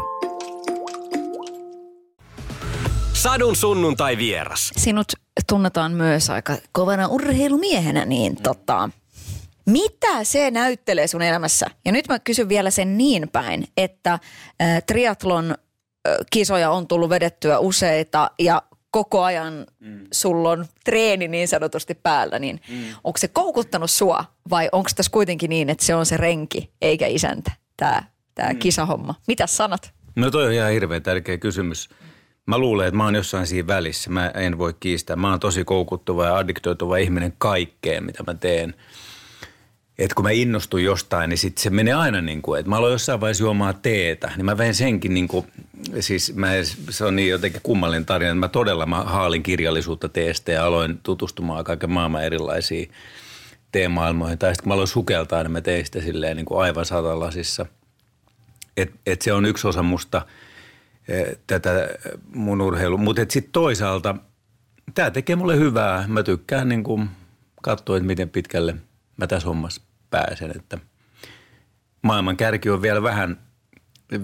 Sadun 3.14 3.56
sunnuntai 3.56 4.18
vieras. 4.18 4.72
Sinut 4.78 5.08
tunnetaan 5.48 5.92
myös 5.92 6.30
aika 6.30 6.58
kovana 6.72 7.08
urheilumiehenä, 7.08 8.06
niin 8.06 8.36
tota, 8.44 8.90
mitä 9.68 10.24
se 10.24 10.52
näyttelee 10.52 11.08
sun 11.08 11.22
elämässä? 11.22 11.66
Ja 11.86 11.92
nyt 11.92 12.08
mä 12.08 12.20
kysyn 12.20 12.50
vielä 12.50 12.72
sen 12.72 12.98
niin 12.98 13.30
päin, 13.30 13.68
että 13.78 14.14
äh, 14.14 14.84
triatlon 14.88 15.52
äh, 15.52 16.16
kisoja 16.32 16.72
on 16.72 16.88
tullut 16.88 17.10
vedettyä 17.10 17.60
useita 17.60 18.32
ja 18.40 18.62
koko 18.92 19.24
ajan 19.24 19.66
mm. 19.80 20.08
sulla 20.14 20.50
on 20.50 20.66
treeni 20.86 21.28
niin 21.28 21.48
sanotusti 21.48 21.96
päällä, 21.96 22.40
niin 22.40 22.62
mm. 22.70 22.84
onko 23.04 23.18
se 23.18 23.28
koukuttanut 23.28 23.92
sua 23.92 24.26
vai 24.50 24.70
onko 24.72 24.90
tässä 24.96 25.12
kuitenkin 25.12 25.50
niin, 25.50 25.70
että 25.70 25.86
se 25.86 25.96
on 25.96 26.06
se 26.06 26.18
renki 26.18 26.72
eikä 26.82 27.08
isäntä, 27.08 27.52
tämä 27.78 28.04
tää 28.36 28.54
mm. 28.54 28.60
kisahomma? 28.60 29.16
Mitä 29.28 29.48
sanat? 29.48 29.94
No 30.16 30.32
toi 30.32 30.46
on 30.46 30.54
ihan 30.54 30.72
hirveän 30.72 31.04
tärkeä 31.04 31.38
kysymys. 31.38 31.90
Mä 32.46 32.58
luulen, 32.58 32.88
että 32.88 32.98
mä 32.98 33.06
oon 33.06 33.16
jossain 33.16 33.48
siinä 33.48 33.68
välissä. 33.68 34.10
Mä 34.10 34.30
en 34.30 34.58
voi 34.58 34.74
kiistää. 34.80 35.16
Mä 35.16 35.30
oon 35.30 35.40
tosi 35.40 35.64
koukuttuva 35.64 36.26
ja 36.26 36.38
addiktoituva 36.38 36.98
ihminen 36.98 37.34
kaikkeen, 37.38 38.04
mitä 38.04 38.24
mä 38.28 38.34
teen. 38.34 38.74
Et 39.98 40.14
kun 40.14 40.26
mä 40.26 40.32
innostun 40.32 40.84
jostain, 40.84 41.30
niin 41.30 41.38
sit 41.38 41.58
se 41.58 41.70
menee 41.70 41.94
aina 41.94 42.22
niin 42.22 42.42
kuin, 42.42 42.60
että 42.60 42.70
mä 42.70 42.78
aloin 42.78 42.92
jossain 42.92 43.22
vaiheessa 43.22 43.44
juomaan 43.44 43.76
teetä, 43.82 44.32
niin 44.36 44.46
mä 44.46 44.58
vein 44.58 44.76
senkin 44.76 45.14
niin 45.14 45.28
kuin, 45.28 45.48
siis 46.00 46.36
mä, 46.36 46.48
se 46.90 47.06
on 47.06 47.16
niin 47.16 47.30
jotenkin 47.30 47.62
kummallinen 47.64 48.06
tarina, 48.06 48.32
että 48.32 48.40
mä 48.40 48.48
todella 48.48 48.86
mä 48.86 49.04
haalin 49.04 49.44
kirjallisuutta 49.44 50.10
teestä 50.10 50.52
ja 50.52 50.66
aloin 50.66 51.00
tutustumaan 51.04 51.64
kaiken 51.64 51.92
maailman 51.92 52.24
erilaisiin 52.24 52.92
teemaailmoihin. 53.72 54.38
Tai 54.38 54.50
sitten 54.50 54.64
kun 54.64 54.70
mä 54.70 54.74
aloin 54.74 54.88
sukeltaa, 54.88 55.44
niin 55.44 55.52
mä 55.52 55.62
tein 55.62 55.86
sitä 55.86 56.02
silleen 56.02 56.38
niin 56.38 56.46
kuin 56.46 56.62
aivan 56.62 56.86
satalasissa. 56.86 57.66
Et, 58.78 58.92
et 59.06 59.22
se 59.22 59.34
on 59.34 59.46
yksi 59.46 59.68
osa 59.68 59.84
musta 59.84 60.26
eh, 61.08 61.38
tätä 61.48 61.90
mun 62.34 62.62
urheilua. 62.62 62.98
Mutta 62.98 63.26
sitten 63.30 63.52
toisaalta 63.52 64.16
tämä 64.94 65.12
tekee 65.12 65.36
mulle 65.36 65.58
hyvää. 65.58 66.06
Mä 66.08 66.24
tykkään 66.24 66.70
niin 66.70 66.84
kuin 66.84 67.10
katsoa, 67.62 67.98
että 67.98 68.08
miten 68.08 68.30
pitkälle 68.30 68.76
mä 69.18 69.28
tässä 69.28 69.48
hommassa 69.48 69.87
pääsen. 70.10 70.52
Että 70.56 70.78
maailman 72.02 72.38
kärki 72.38 72.70
on 72.70 72.82
vielä 72.82 73.04
vähän, 73.04 73.38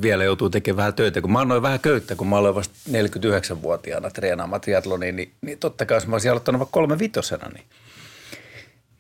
vielä 0.02 0.24
joutuu 0.24 0.50
tekemään 0.50 0.78
vähän 0.78 0.94
töitä. 0.94 1.22
Kun 1.22 1.32
mä 1.32 1.40
annoin 1.40 1.62
vähän 1.62 1.80
köyttä, 1.80 2.16
kun 2.16 2.28
mä 2.28 2.38
aloin 2.38 2.56
vasta 2.56 2.76
49-vuotiaana 2.90 4.10
treenaamaan 4.10 4.62
triatloniin, 4.62 5.16
niin, 5.16 5.34
niin 5.42 5.60
totta 5.60 5.86
kai 5.86 5.98
jos 5.98 6.08
mä 6.08 6.16
olisin 6.16 6.32
aloittanut 6.32 6.60
vaikka 6.60 6.74
kolme 6.74 7.00
vitosena, 7.00 7.50
niin 7.50 7.66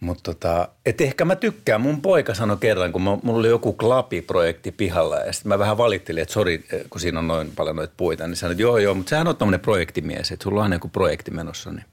mutta 0.03 0.33
tota, 0.33 0.67
et 0.85 1.01
ehkä 1.01 1.25
mä 1.25 1.35
tykkään. 1.35 1.81
Mun 1.81 2.01
poika 2.01 2.33
sanoi 2.33 2.57
kerran, 2.57 2.91
kun 2.91 3.01
mä, 3.01 3.17
mulla 3.23 3.39
oli 3.39 3.47
joku 3.47 3.73
klapi-projekti 3.73 4.71
pihalla 4.71 5.17
ja 5.17 5.33
sitten 5.33 5.49
mä 5.49 5.59
vähän 5.59 5.77
valittelin, 5.77 6.21
että 6.21 6.33
sori, 6.33 6.65
kun 6.89 7.01
siinä 7.01 7.19
on 7.19 7.27
noin 7.27 7.51
paljon 7.55 7.75
noita 7.75 7.93
puita, 7.97 8.27
niin 8.27 8.35
sanoin, 8.35 8.51
että 8.51 8.61
joo 8.61 8.77
joo, 8.77 8.93
mutta 8.93 9.09
sehän 9.09 9.27
on 9.27 9.37
tommonen 9.37 9.59
projektimies, 9.59 10.31
että 10.31 10.43
sulla 10.43 10.59
on 10.59 10.63
aina 10.63 10.75
joku 10.75 10.89
projekti 10.89 11.31
menossa. 11.31 11.71
Niin. 11.71 11.85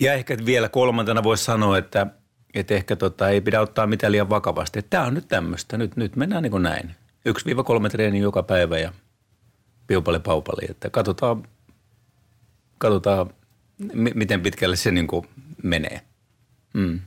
Ja 0.00 0.14
ehkä 0.14 0.36
vielä 0.46 0.68
kolmantena 0.68 1.22
voisi 1.22 1.44
sanoa, 1.44 1.78
että, 1.78 2.06
että 2.54 2.74
ehkä 2.74 2.96
tota, 2.96 3.28
ei 3.28 3.40
pidä 3.40 3.60
ottaa 3.60 3.86
mitään 3.86 4.12
liian 4.12 4.30
vakavasti. 4.30 4.82
Tämä 4.82 5.04
on 5.04 5.14
nyt 5.14 5.28
tämmöistä, 5.28 5.78
nyt, 5.78 5.96
nyt 5.96 6.16
mennään 6.16 6.42
niin 6.42 6.50
kuin 6.50 6.62
näin. 6.62 6.94
1-3 7.28 7.90
treeni 7.90 8.18
joka 8.18 8.42
päivä 8.42 8.78
ja 8.78 8.92
piupali 9.86 10.20
paupali, 10.20 10.66
että 10.70 10.90
katsotaan, 10.90 11.48
katsotaan 12.78 13.30
m- 13.78 14.14
miten 14.14 14.40
pitkälle 14.40 14.76
se 14.76 14.90
niin 14.90 15.06
kuin 15.06 15.28
menee. 15.62 16.00
Mm. 16.72 17.00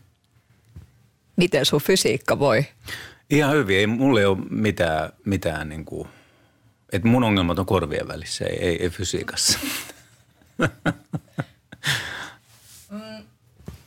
Miten 1.35 1.65
sun 1.65 1.81
fysiikka 1.81 2.39
voi? 2.39 2.65
Ihan 3.29 3.53
hyvin. 3.53 3.77
Ei, 3.77 3.87
mulla 3.87 4.19
ei 4.19 4.25
ole 4.25 4.37
mitään, 4.49 5.09
mitään 5.25 5.69
niin 5.69 5.85
kuin, 5.85 6.07
että 6.91 7.07
mun 7.07 7.23
ongelmat 7.23 7.59
on 7.59 7.65
korvien 7.65 8.07
välissä, 8.07 8.45
ei, 8.45 8.57
ei, 8.59 8.83
ei 8.83 8.89
fysiikassa. 8.89 9.59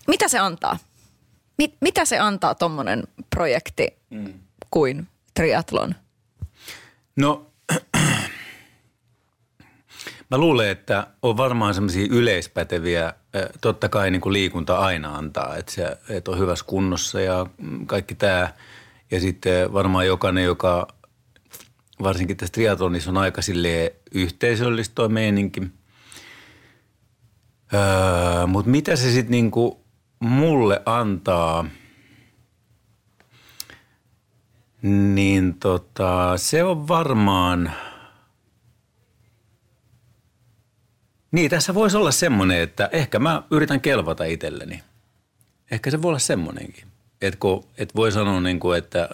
Mitä 0.09 0.29
se 0.29 0.39
antaa? 0.39 0.79
Mit, 1.59 1.77
mitä 1.81 2.05
se 2.05 2.19
antaa 2.19 2.55
tuommoinen 2.55 3.03
projekti 3.37 3.89
mm. 4.11 4.35
kuin 4.71 5.09
triatlon? 5.35 5.95
No, 7.17 7.47
mä 10.31 10.39
luulen, 10.39 10.69
että 10.69 11.07
on 11.23 11.37
varmaan 11.37 11.75
semmoisia 11.75 12.07
yleispäteviä, 12.11 13.15
totta 13.61 13.89
kai 13.89 14.11
niin 14.11 14.21
kuin 14.21 14.33
liikunta 14.33 14.79
aina 14.79 15.17
antaa, 15.17 15.57
että, 15.57 15.73
se, 15.73 15.99
että 16.09 16.31
on 16.31 16.39
hyvässä 16.39 16.65
kunnossa 16.65 17.21
ja 17.21 17.47
kaikki 17.87 18.15
tämä. 18.15 18.53
Ja 19.11 19.21
sitten 19.21 19.73
varmaan 19.73 20.07
jokainen, 20.07 20.45
joka 20.45 20.89
varsinkin 22.03 22.37
tässä 22.37 22.53
triatlonissa 22.53 23.11
on 23.11 23.17
aika 23.17 23.43
silleen 23.43 23.91
yhteisöllistä 24.15 24.95
toi 24.95 25.09
meininki. 25.09 25.63
Öö, 27.75 28.47
Mutta 28.47 28.71
mitä 28.71 28.97
se 28.97 29.11
sitten 29.11 29.31
niinku 29.31 29.88
mulle 30.19 30.83
antaa, 30.87 31.65
niin 34.83 35.55
tota, 35.55 36.37
se 36.37 36.65
on 36.65 36.89
varmaan, 36.89 37.73
Niin, 41.33 41.51
tässä 41.51 41.75
voisi 41.75 41.97
olla 41.97 42.11
semmoinen, 42.11 42.61
että 42.61 42.89
ehkä 42.93 43.19
mä 43.19 43.43
yritän 43.51 43.81
kelvata 43.81 44.25
itselleni. 44.25 44.83
Ehkä 45.71 45.91
se 45.91 46.03
voi 46.03 46.09
olla 46.09 46.19
semmoinenkin. 46.19 46.85
Että 47.23 47.39
et 47.79 47.97
voi 47.97 48.13
sanoa, 48.13 48.41
niin 48.41 48.61
kuin, 48.61 48.79
että 48.79 49.09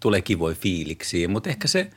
tulee 0.00 0.22
kivoi 0.22 0.54
fiiliksi, 0.54 1.28
mutta 1.28 1.50
ehkä 1.50 1.68
se, 1.68 1.90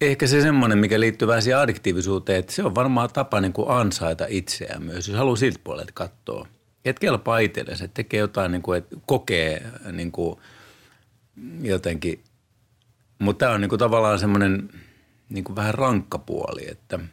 ehkä 0.00 0.26
se 0.26 0.42
semmoinen, 0.42 0.78
mikä 0.78 1.00
liittyy 1.00 1.28
vähän 1.28 1.42
siihen 1.42 1.58
addiktiivisuuteen, 1.58 2.38
että 2.38 2.52
se 2.52 2.62
on 2.62 2.74
varmaan 2.74 3.10
tapa 3.12 3.40
niin 3.40 3.52
kuin 3.52 3.70
ansaita 3.70 4.26
itseään 4.28 4.82
myös, 4.82 5.08
jos 5.08 5.18
haluaa 5.18 5.36
siltä 5.36 5.60
puolelta 5.64 5.92
katsoa. 5.94 6.46
Että 6.90 7.00
kelpaa 7.00 7.38
itsellensä, 7.38 7.84
että 7.84 7.94
tekee 7.94 8.20
jotain, 8.20 8.52
niin 8.52 8.62
kuin, 8.62 8.78
että 8.78 8.96
kokee 9.06 9.70
niin 9.92 10.12
kuin 10.12 10.38
jotenkin. 11.62 12.24
Mutta 13.18 13.44
tämä 13.44 13.54
on 13.54 13.60
niin 13.60 13.68
kuin 13.68 13.78
tavallaan 13.78 14.18
semmoinen 14.18 14.68
niin 15.28 15.44
kuin 15.44 15.56
vähän 15.56 15.74
rankka 15.74 16.18
puoli, 16.18 16.70
että– 16.70 16.98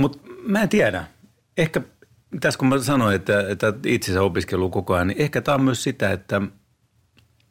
mutta 0.00 0.18
mä 0.42 0.62
en 0.62 0.68
tiedä. 0.68 1.04
Ehkä 1.56 1.80
tässä 2.40 2.58
kun 2.58 2.68
mä 2.68 2.78
sanoin, 2.78 3.16
että, 3.16 3.48
että 3.48 3.74
itsensä 3.86 4.22
opiskelu 4.22 4.70
koko 4.70 4.94
ajan, 4.94 5.06
niin 5.06 5.20
ehkä 5.20 5.40
tämä 5.40 5.54
on 5.54 5.62
myös 5.62 5.82
sitä, 5.82 6.10
että, 6.10 6.42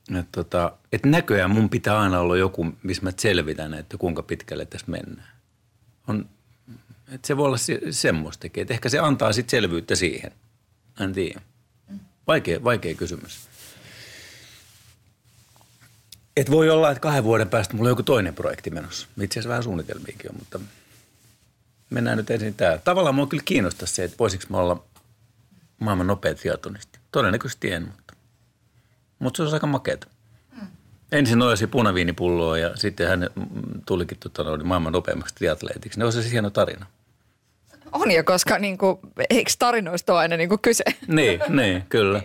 että, 0.10 0.26
tota, 0.32 0.78
että 0.92 1.10
näköjään 1.10 1.52
mun 1.52 1.70
pitää 1.70 2.00
aina 2.00 2.20
olla 2.20 2.38
joku, 2.38 2.68
missä 2.84 3.04
mä 3.04 3.12
selvitän, 3.18 3.74
että 3.74 3.98
kuinka 3.98 4.24
pitkälle 4.24 4.66
tässä 4.66 4.92
mennään. 4.92 5.38
On, 6.08 6.30
että 7.12 7.28
se 7.28 7.38
voi 7.38 7.46
olla 7.46 7.58
se, 7.58 7.80
semmoistakin, 7.92 8.62
että 8.62 8.74
ehkä 8.74 8.90
se 8.90 9.00
antaa 9.00 9.34
sitten 9.34 9.52
selvyyttä 9.52 9.96
siihen. 9.96 10.32
En 11.00 11.14
tiedä. 11.14 11.42
Vaikea, 12.28 12.64
vaikea 12.64 12.96
kysymys. 12.96 13.50
Et 16.38 16.52
voi 16.52 16.70
olla, 16.70 16.92
että 16.92 17.02
kahden 17.02 17.24
vuoden 17.24 17.50
päästä 17.50 17.74
mulla 17.74 17.88
on 17.88 17.92
joku 17.92 18.04
toinen 18.04 18.36
projekti 18.36 18.70
menossa. 18.70 19.08
Itse 19.22 19.34
asiassa 19.34 19.50
vähän 19.50 19.64
suunnitelmiakin 19.64 20.32
on, 20.32 20.36
mutta– 20.40 20.60
mennään 21.90 22.18
nyt 22.18 22.32
ensin 22.32 22.54
tämä. 22.54 22.78
Tavallaan 22.78 23.16
mua 23.16 23.28
kyllä 23.28 23.44
kiinnostaa 23.46 23.88
se, 23.88 24.04
että 24.04 24.18
voisiko 24.20 24.44
mä 24.50 24.58
olla 24.58 24.84
maailman 25.80 26.08
nopea 26.08 26.36
triatonisti. 26.36 27.00
Todennäköisesti 27.12 27.72
en, 27.72 27.84
mutta, 27.84 28.14
mutta 29.20 29.38
se 29.38 29.44
on 29.44 29.54
aika 29.54 29.68
makeeta. 29.68 30.08
Mm. 30.62 30.68
Ensin 31.12 31.40
nojasi 31.40 31.68
punaviinipulloa 31.68 32.58
ja 32.58 32.78
sitten 32.78 33.08
hän 33.08 33.30
tulikin 33.86 34.18
tota, 34.18 34.64
maailman 34.64 34.94
nopeammaksi 34.94 35.36
triatleetiksi. 35.36 36.00
Ne 36.00 36.06
on 36.06 36.14
se 36.14 36.32
hieno 36.32 36.50
tarina. 36.50 36.86
On 37.92 38.12
jo, 38.12 38.24
koska 38.24 38.60
niin 38.60 38.78
kuin, 38.78 39.00
eikö 39.30 39.52
tarinoista 39.60 40.14
ole 40.14 40.20
aina 40.20 40.38
niin 40.38 40.50
kuin 40.50 40.62
kyse? 40.62 40.84
niin, 41.08 41.40
niin, 41.50 41.84
kyllä. 41.90 42.22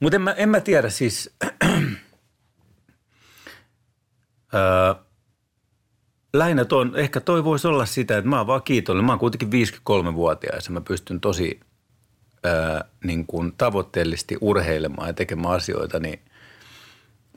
Mutta 0.00 0.16
en 0.16 0.22
mä, 0.22 0.32
en 0.32 0.48
mä 0.48 0.60
tiedä 0.60 0.90
siis, 0.90 1.30
öö, 4.54 4.94
lähinnä 6.32 6.64
ton, 6.64 6.96
ehkä 6.96 7.20
toi 7.20 7.44
voisi 7.44 7.68
olla 7.68 7.86
sitä, 7.86 8.18
että 8.18 8.30
mä 8.30 8.38
oon 8.38 8.46
vaan 8.46 8.62
kiitollinen. 8.62 9.06
Mä 9.06 9.12
oon 9.12 9.18
kuitenkin 9.18 9.48
53-vuotias 9.48 10.66
ja 10.66 10.72
mä 10.72 10.80
pystyn 10.80 11.20
tosi 11.20 11.60
ää, 12.44 12.84
niin 13.04 13.26
kuin 13.26 13.52
tavoitteellisesti 13.58 14.36
urheilemaan 14.40 15.08
ja 15.08 15.12
tekemään 15.12 15.54
asioita, 15.54 16.00
niin 16.00 16.20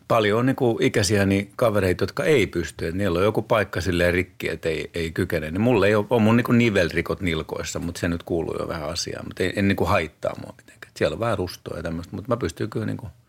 paljon 0.09 0.39
on 0.39 0.45
niin 0.45 0.55
kuin 0.55 0.83
ikäisiäni 0.83 1.49
kavereita, 1.55 2.03
jotka 2.03 2.23
ei 2.23 2.47
pysty. 2.47 2.87
Että 2.87 2.97
niillä 2.97 3.19
on 3.19 3.25
joku 3.25 3.41
paikka 3.41 3.81
silleen 3.81 4.13
rikki, 4.13 4.49
että 4.49 4.69
ei, 4.69 4.89
ei 4.93 5.11
kykene. 5.11 5.51
Niin 5.51 5.61
mulla 5.61 5.87
ei 5.87 5.95
ole, 5.95 6.05
on 6.09 6.21
mun 6.21 6.37
niin 6.37 6.57
nivelrikot 6.57 7.21
nilkoissa, 7.21 7.79
mutta 7.79 7.99
se 7.99 8.07
nyt 8.07 8.23
kuuluu 8.23 8.55
jo 8.59 8.67
vähän 8.67 8.89
asiaan. 8.89 9.25
Mutta 9.25 9.43
ei, 9.43 9.53
en 9.55 9.67
niin 9.67 9.75
kuin 9.75 9.89
haittaa 9.89 10.33
mua 10.41 10.53
mitenkään. 10.57 10.93
Siellä 10.97 11.13
on 11.13 11.19
vähän 11.19 11.37
rustoa 11.37 11.77
ja 11.77 11.83
tämmöistä, 11.83 12.15
mutta 12.15 12.31
mä 12.31 12.37
pystyn 12.37 12.69
kyllä 12.69 12.85
niin 12.85 12.97
kuin– 12.97 13.11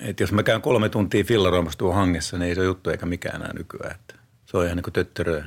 että 0.00 0.22
jos 0.22 0.32
mä 0.32 0.42
käyn 0.42 0.62
kolme 0.62 0.88
tuntia 0.88 1.24
fillaroimassa 1.24 1.78
tuon 1.78 1.94
hangessa, 1.94 2.38
niin 2.38 2.48
ei 2.48 2.54
se 2.54 2.60
ole 2.60 2.66
juttu 2.66 2.90
eikä 2.90 3.06
mikään 3.06 3.36
enää 3.36 3.52
nykyään. 3.52 3.94
Että 3.94 4.14
se 4.46 4.56
on 4.56 4.64
ihan 4.64 4.76
niin 4.76 4.84
kuin 4.84 4.94
töttöröä. 4.94 5.46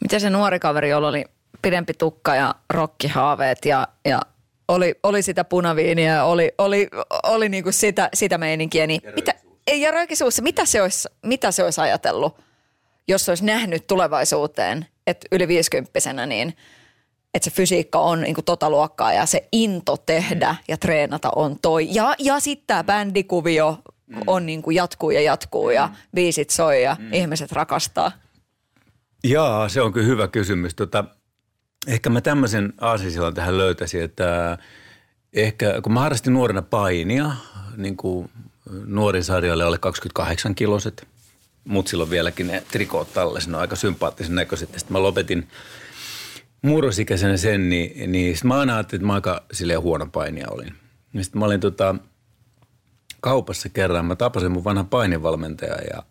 Miten 0.00 0.20
se 0.20 0.30
nuori 0.30 0.58
kaveri, 0.58 0.90
jolla 0.90 1.08
oli 1.08 1.24
pidempi 1.62 1.94
tukka 1.94 2.34
ja 2.34 2.54
rokkihaaveet 2.70 3.64
ja, 3.64 3.88
ja 4.04 4.20
oli, 4.68 4.94
oli 5.02 5.22
sitä 5.22 5.44
punaviiniä 5.44 6.14
ja 6.14 6.24
oli, 6.24 6.52
oli, 6.58 6.88
oli 7.22 7.48
niin 7.48 7.62
kuin 7.62 7.72
sitä, 7.72 8.08
sitä 8.14 8.38
meininkiä, 8.38 8.86
niin 8.86 9.00
ja 9.04 9.12
mitä, 9.12 9.34
ja 9.72 9.90
röökisuussa, 9.90 10.42
mitä 10.42 10.64
se, 10.64 10.82
olisi, 10.82 11.08
mitä 11.26 11.50
se 11.50 11.64
olisi 11.64 11.80
ajatellut, 11.80 12.36
jos 13.08 13.28
olisi 13.28 13.44
nähnyt 13.44 13.86
tulevaisuuteen, 13.86 14.86
että 15.06 15.26
yli 15.32 15.48
viisikymppisenä 15.48 16.26
niin– 16.26 16.54
että 17.34 17.50
se 17.50 17.56
fysiikka 17.56 17.98
on 17.98 18.20
niin 18.20 18.36
tota 18.44 18.70
luokkaa 18.70 19.12
ja 19.12 19.26
se 19.26 19.48
into 19.52 19.96
tehdä 19.96 20.56
ja 20.68 20.76
treenata 20.76 21.30
on 21.36 21.56
toi. 21.62 21.88
Ja, 21.94 22.14
ja 22.18 22.40
sitten 22.40 22.66
tämä 22.66 22.84
bändikuvio 22.84 23.78
mm. 24.06 24.20
on 24.26 24.46
niin 24.46 24.62
kuin 24.62 24.74
jatkuu 24.76 25.10
ja 25.10 25.20
jatkuu 25.20 25.70
ja 25.70 25.86
mm. 25.86 25.94
biisit 26.14 26.50
soi 26.50 26.82
ja 26.82 26.96
mm. 26.98 27.12
ihmiset 27.12 27.52
rakastaa. 27.52 28.12
Jaa, 29.24 29.68
se 29.68 29.80
on 29.82 29.92
kyllä 29.92 30.06
hyvä 30.06 30.28
kysymys. 30.28 30.74
Tota, 30.74 31.04
ehkä 31.86 32.10
mä 32.10 32.20
tämmöisen 32.20 32.72
aasisillan 32.80 33.34
tähän 33.34 33.58
löytäisin, 33.58 34.02
että 34.02 34.58
ehkä 35.32 35.80
kun 35.82 35.92
mä 35.92 36.00
harrastin 36.00 36.32
nuorena 36.32 36.62
painia, 36.62 37.32
niin 37.76 37.96
kuin 37.96 38.30
nuorin 38.86 39.24
sarjalle 39.24 39.64
oli 39.64 39.78
28 39.80 40.54
kiloset, 40.54 41.08
mutta 41.64 41.90
silloin 41.90 42.10
vieläkin 42.10 42.46
ne 42.46 42.62
trikoot 42.70 43.16
on 43.16 43.54
aika 43.54 43.76
sympaattisen 43.76 44.34
näköiset. 44.34 44.68
Sitten 44.68 44.92
mä 44.92 45.02
lopetin 45.02 45.48
murrosikäisenä 46.62 47.36
sen, 47.36 47.68
niin, 47.68 48.12
niin 48.12 48.36
sit 48.36 48.44
mä 48.44 48.58
aina 48.58 48.74
ajattelin, 48.74 49.00
että 49.00 49.06
mä 49.06 49.14
aika 49.14 49.42
silleen 49.52 49.82
huono 49.82 50.06
painia 50.06 50.46
olin. 50.50 50.74
Sitten 51.20 51.38
mä 51.38 51.44
olin 51.44 51.60
tota, 51.60 51.94
kaupassa 53.20 53.68
kerran, 53.68 54.04
mä 54.04 54.16
tapasin 54.16 54.52
mun 54.52 54.64
vanhan 54.64 54.86
painivalmentajan 54.86 55.84
ja, 55.94 56.02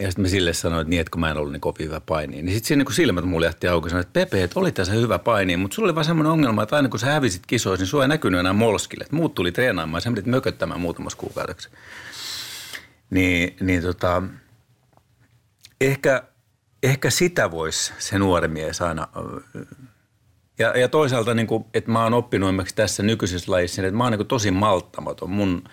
ja 0.00 0.06
sitten 0.06 0.22
mä 0.22 0.28
sille 0.28 0.52
sanoin, 0.52 0.80
että 0.80 0.90
niin, 0.90 1.00
että 1.00 1.10
kun 1.10 1.20
mä 1.20 1.30
en 1.30 1.36
ollut 1.36 1.52
niin 1.52 1.60
kovin 1.60 1.86
hyvä 1.86 2.00
paini. 2.00 2.42
Niin 2.42 2.54
sitten 2.54 2.68
siinä 2.68 2.84
niin 2.84 2.94
silmät 2.94 3.24
mulle 3.24 3.46
jätti 3.46 3.68
auki 3.68 3.90
sanoin, 3.90 4.06
että 4.06 4.20
Pepe, 4.20 4.42
että 4.42 4.60
oli 4.60 4.72
tässä 4.72 4.92
hyvä 4.92 5.18
paini, 5.18 5.56
mutta 5.56 5.74
sulla 5.74 5.86
oli 5.86 5.94
vaan 5.94 6.04
semmoinen 6.04 6.32
ongelma, 6.32 6.62
että 6.62 6.76
aina 6.76 6.88
kun 6.88 7.00
sä 7.00 7.06
hävisit 7.06 7.42
kisoissa, 7.46 7.82
niin 7.82 7.88
sua 7.88 8.02
ei 8.02 8.08
näkynyt 8.08 8.40
enää 8.40 8.52
molskille. 8.52 9.02
Että 9.04 9.16
muut 9.16 9.34
tuli 9.34 9.52
treenaamaan 9.52 9.96
ja 9.96 10.00
sä 10.00 10.10
menit 10.10 10.26
mököttämään 10.26 10.80
muutamassa 10.80 11.18
kuukaudeksi. 11.18 11.68
Niin, 13.10 13.56
niin 13.60 13.82
tota, 13.82 14.22
ehkä 15.80 16.22
ehkä 16.82 17.10
sitä 17.10 17.50
voisi 17.50 17.92
se 17.98 18.18
nuori 18.18 18.48
mies 18.48 18.82
aina 18.82 19.08
ja, 20.58 20.78
ja 20.78 20.88
toisaalta, 20.88 21.34
niin 21.34 21.46
kuin, 21.46 21.64
että 21.74 21.90
mä 21.90 22.02
oon 22.02 22.14
oppinut 22.14 22.54
tässä 22.74 23.02
nykyisessä 23.02 23.52
lajissa, 23.52 23.82
että 23.82 23.96
mä 23.96 24.04
oon 24.04 24.12
niin 24.12 24.18
kuin 24.18 24.28
tosi 24.28 24.50
malttamaton. 24.50 25.30
Mun, 25.30 25.64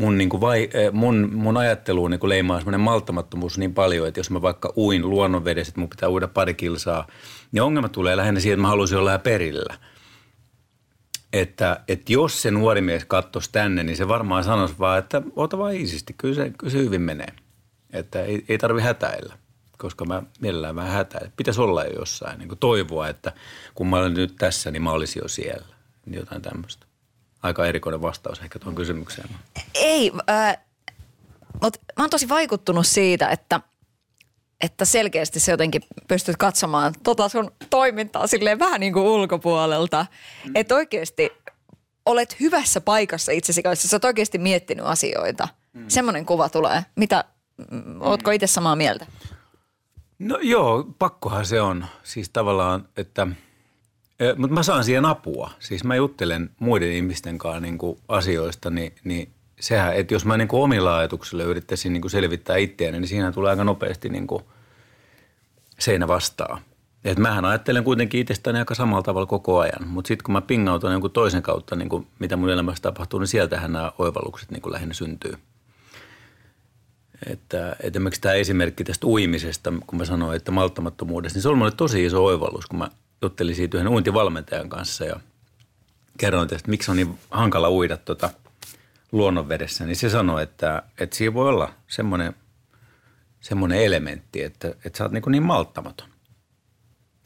mun, 0.00 0.18
niin 0.18 0.28
kuin 0.28 0.40
vai, 0.40 0.68
mun, 0.92 1.30
mun 1.34 1.56
ajatteluun 1.56 2.10
niin 2.10 2.20
kuin 2.20 2.28
leimaa 2.28 2.58
semmoinen 2.58 2.80
malttamattomuus 2.80 3.58
niin 3.58 3.74
paljon, 3.74 4.08
että 4.08 4.20
jos 4.20 4.30
mä 4.30 4.42
vaikka 4.42 4.72
uin 4.76 5.10
luonnonvedessä, 5.10 5.70
että 5.70 5.80
mun 5.80 5.90
pitää 5.90 6.08
uida 6.08 6.28
pari 6.28 6.54
kilsaa, 6.54 7.06
niin 7.52 7.62
ongelma 7.62 7.88
tulee 7.88 8.16
lähinnä 8.16 8.40
siihen, 8.40 8.54
että 8.54 8.62
mä 8.62 8.68
haluaisin 8.68 8.98
olla 8.98 9.18
perillä. 9.18 9.78
Että, 11.32 11.80
että 11.88 12.12
jos 12.12 12.42
se 12.42 12.50
nuori 12.50 12.80
mies 12.80 13.04
kattoisi 13.04 13.52
tänne, 13.52 13.82
niin 13.82 13.96
se 13.96 14.08
varmaan 14.08 14.44
sanoisi 14.44 14.74
vaan, 14.78 14.98
että 14.98 15.22
ota 15.36 15.58
vaan 15.58 15.74
iisisti, 15.74 16.14
kyllä 16.18 16.34
se, 16.34 16.52
kyllä 16.58 16.72
se 16.72 16.78
hyvin 16.78 17.02
menee. 17.02 17.32
Että 17.92 18.22
ei, 18.22 18.44
ei 18.48 18.58
tarvi 18.58 18.80
hätäillä 18.80 19.34
koska 19.80 20.04
mä 20.04 20.22
mielellään 20.40 20.76
vähän 20.76 20.92
hätää. 20.92 21.30
Pitäisi 21.36 21.60
olla 21.60 21.84
jo 21.84 21.90
jossain, 21.98 22.38
niin 22.38 22.48
kuin 22.48 22.58
toivoa, 22.58 23.08
että 23.08 23.32
kun 23.74 23.86
mä 23.86 23.96
olen 23.96 24.14
nyt 24.14 24.34
tässä, 24.38 24.70
niin 24.70 24.82
mä 24.82 24.92
olisin 24.92 25.22
jo 25.22 25.28
siellä. 25.28 25.76
Jotain 26.06 26.42
tämmöistä. 26.42 26.89
Aika 27.42 27.66
erikoinen 27.66 28.02
vastaus 28.02 28.40
ehkä 28.40 28.58
tuon 28.58 28.74
kysymykseen. 28.74 29.28
Ei, 29.74 30.12
äh, 30.30 30.58
mutta 31.62 31.80
mä 31.98 32.02
oon 32.02 32.10
tosi 32.10 32.28
vaikuttunut 32.28 32.86
siitä, 32.86 33.28
että, 33.28 33.60
että 34.60 34.84
selkeästi 34.84 35.40
se 35.40 35.50
jotenkin 35.50 35.82
pystyt 36.08 36.36
katsomaan 36.36 36.94
tota 37.02 37.28
sun 37.28 37.52
toimintaa 37.70 38.26
silleen 38.26 38.58
vähän 38.58 38.80
niin 38.80 38.92
kuin 38.92 39.04
ulkopuolelta. 39.04 40.06
Mm. 40.44 40.52
Että 40.54 40.74
oikeasti 40.74 41.30
olet 42.06 42.40
hyvässä 42.40 42.80
paikassa 42.80 43.32
itsesi 43.32 43.62
kanssa, 43.62 43.88
sä 43.88 43.96
oot 43.96 44.04
oikeasti 44.04 44.38
miettinyt 44.38 44.86
asioita. 44.86 45.48
Mm. 45.72 45.84
Semmoinen 45.88 46.26
kuva 46.26 46.48
tulee. 46.48 46.84
Mitä, 46.96 47.24
mm. 47.70 48.00
ootko 48.02 48.30
itse 48.30 48.46
samaa 48.46 48.76
mieltä? 48.76 49.06
No 50.18 50.38
joo, 50.42 50.84
pakkohan 50.98 51.46
se 51.46 51.60
on. 51.60 51.86
Siis 52.02 52.30
tavallaan, 52.30 52.88
että– 52.96 53.26
mutta 54.36 54.54
mä 54.54 54.62
saan 54.62 54.84
siihen 54.84 55.04
apua. 55.04 55.50
Siis 55.58 55.84
mä 55.84 55.96
juttelen 55.96 56.50
muiden 56.58 56.92
ihmisten 56.92 57.38
kanssa 57.38 57.60
niin 57.60 57.78
kuin 57.78 57.98
asioista, 58.08 58.70
niin, 58.70 58.92
niin 59.04 59.32
sehän, 59.60 59.94
että 59.94 60.14
jos 60.14 60.24
mä 60.24 60.36
niin 60.36 60.48
kuin 60.48 60.62
omilla 60.62 60.98
ajatuksilla 60.98 61.44
yrittäisin 61.44 61.92
niin 61.92 62.00
kuin 62.00 62.10
selvittää 62.10 62.56
itseäni, 62.56 63.00
niin 63.00 63.08
siinä 63.08 63.32
tulee 63.32 63.50
aika 63.50 63.64
nopeasti 63.64 64.08
niin 64.08 64.26
kuin 64.26 64.42
seinä 65.78 66.08
vastaa. 66.08 66.60
Et 67.04 67.18
mähän 67.18 67.44
ajattelen 67.44 67.84
kuitenkin 67.84 68.20
itsestäni 68.20 68.58
aika 68.58 68.74
samalla 68.74 69.02
tavalla 69.02 69.26
koko 69.26 69.58
ajan, 69.58 69.88
mutta 69.88 70.08
sitten 70.08 70.24
kun 70.24 70.32
mä 70.32 70.40
pingautan 70.40 70.92
jonkun 70.92 71.10
toisen 71.10 71.42
kautta, 71.42 71.76
niin 71.76 71.88
kuin 71.88 72.06
mitä 72.18 72.36
mun 72.36 72.50
elämässä 72.50 72.82
tapahtuu, 72.82 73.20
niin 73.20 73.28
sieltähän 73.28 73.72
nämä 73.72 73.92
oivallukset 73.98 74.50
niin 74.50 74.62
kuin 74.62 74.72
lähinnä 74.72 74.94
syntyy– 74.94 75.32
että, 77.26 77.70
että 77.70 77.86
esimerkiksi 77.86 78.20
tämä 78.20 78.34
esimerkki 78.34 78.84
tästä 78.84 79.06
uimisesta, 79.06 79.72
kun 79.86 79.98
mä 79.98 80.04
sanoin, 80.04 80.36
että 80.36 80.50
malttamattomuudesta, 80.50 81.36
niin 81.36 81.42
se 81.42 81.48
oli 81.48 81.56
mulle 81.56 81.70
tosi 81.70 82.04
iso 82.04 82.24
oivallus, 82.24 82.66
kun 82.66 82.78
mä 82.78 82.90
juttelin 83.22 83.54
siitä 83.54 83.76
yhden 83.76 83.92
uintivalmentajan 83.92 84.68
kanssa 84.68 85.04
ja 85.04 85.20
kerroin 86.18 86.48
tästä, 86.48 86.70
miksi 86.70 86.90
on 86.90 86.96
niin 86.96 87.18
hankala 87.30 87.70
uida 87.70 87.96
tuota 87.96 88.30
luonnonvedessä, 89.12 89.86
niin 89.86 89.96
se 89.96 90.10
sanoi, 90.10 90.42
että, 90.42 90.82
että 90.98 91.16
siinä 91.16 91.34
voi 91.34 91.48
olla 91.48 91.74
semmoinen, 91.88 92.34
semmoinen 93.40 93.78
elementti, 93.78 94.42
että, 94.42 94.68
että 94.68 94.98
sä 94.98 95.04
oot 95.04 95.12
niin, 95.12 95.22
niin 95.28 95.42
malttamaton. 95.42 96.08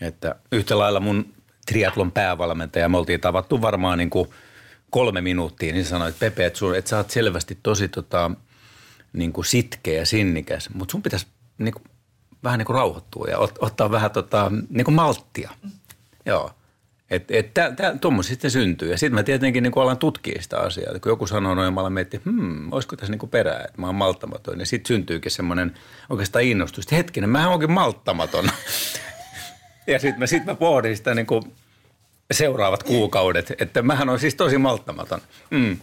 Että 0.00 0.34
yhtä 0.52 0.78
lailla 0.78 1.00
mun 1.00 1.34
triatlon 1.66 2.12
päävalmentaja, 2.12 2.88
me 2.88 2.96
oltiin 2.96 3.20
tavattu 3.20 3.62
varmaan 3.62 3.98
niin 3.98 4.10
kuin 4.10 4.28
kolme 4.90 5.20
minuuttia, 5.20 5.72
niin 5.72 5.84
sanoi, 5.84 6.08
että 6.08 6.20
Pepe, 6.20 6.46
että, 6.46 6.58
sun, 6.58 6.76
että 6.76 6.88
sä 6.88 6.96
oot 6.96 7.10
selvästi 7.10 7.58
tosi 7.62 7.88
tota, 7.88 8.30
niin 9.12 9.32
kuin 9.32 9.44
sitkeä 9.44 9.98
ja 9.98 10.06
sinnikäs, 10.06 10.70
mutta 10.70 10.92
sun 10.92 11.02
pitäisi 11.02 11.26
niin 11.58 11.74
kuin, 11.74 11.84
vähän 12.44 12.58
niin 12.58 12.66
kuin 12.66 12.76
rauhoittua 12.76 13.26
ja 13.30 13.38
ot, 13.38 13.58
ottaa 13.58 13.90
vähän 13.90 14.10
tota, 14.10 14.52
niin 14.70 14.84
kuin 14.84 14.94
malttia. 14.94 15.50
Joo. 16.26 16.50
Että 17.10 17.34
et, 17.36 18.00
tuommoista 18.00 18.30
sitten 18.30 18.50
syntyy. 18.50 18.90
Ja 18.90 18.98
sitten 18.98 19.14
mä 19.14 19.22
tietenkin 19.22 19.62
niin 19.62 19.72
alan 19.76 19.98
tutkia 19.98 20.42
sitä 20.42 20.58
asiaa. 20.58 20.98
Kun 20.98 21.12
joku 21.12 21.26
sanoo 21.26 21.54
noin, 21.54 21.74
mä 21.74 21.80
alan 21.80 21.92
miettiä, 21.92 22.20
hmm, 22.24 22.72
olisiko 22.72 22.96
tässä 22.96 23.12
niin 23.12 23.30
perää, 23.30 23.64
että 23.64 23.80
mä 23.80 23.86
oon 23.86 23.94
malttamaton. 23.94 24.60
Ja 24.60 24.66
sitten 24.66 24.88
syntyykin 24.88 25.30
semmoinen 25.30 25.74
oikeastaan 26.10 26.44
innostus. 26.44 26.92
Hetkinen, 26.92 27.30
mä 27.30 27.50
oonkin 27.50 27.70
malttamaton. 27.70 28.50
ja 29.86 29.98
sitten 29.98 30.18
mä, 30.18 30.26
sit 30.26 30.44
mä 30.44 30.54
pohdin 30.54 30.96
sitä 30.96 31.14
niin 31.14 31.26
kuin 31.26 31.42
seuraavat 32.30 32.82
kuukaudet, 32.82 33.52
että 33.58 33.82
mähän 33.82 34.08
on 34.08 34.18
siis 34.18 34.34
tosi 34.34 34.58
malttamaton. 34.58 35.20
Mm. 35.50 35.78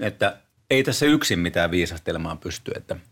Että 0.00 0.36
ei 0.70 0.84
tässä 0.84 1.06
yksin 1.06 1.38
mitään 1.38 1.70
viisastelemaan 1.70 2.38
pysty, 2.38 2.72
että– 2.76 2.96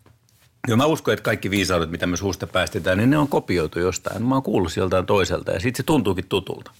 Joo, 0.66 0.76
mä 0.76 0.86
uskon, 0.86 1.14
että 1.14 1.22
kaikki 1.22 1.50
viisaudet, 1.50 1.90
mitä 1.90 2.06
me 2.06 2.16
suusta 2.16 2.46
päästetään, 2.46 2.98
niin 2.98 3.10
ne 3.10 3.18
on 3.18 3.28
kopioitu 3.28 3.80
jostain. 3.80 4.22
Mä 4.22 4.34
oon 4.34 4.42
kuullut 4.42 4.76
joltain 4.76 5.06
toiselta 5.06 5.52
ja 5.52 5.60
sitten 5.60 5.76
se 5.76 5.82
tuntuukin 5.82 6.28
tutulta. 6.28 6.70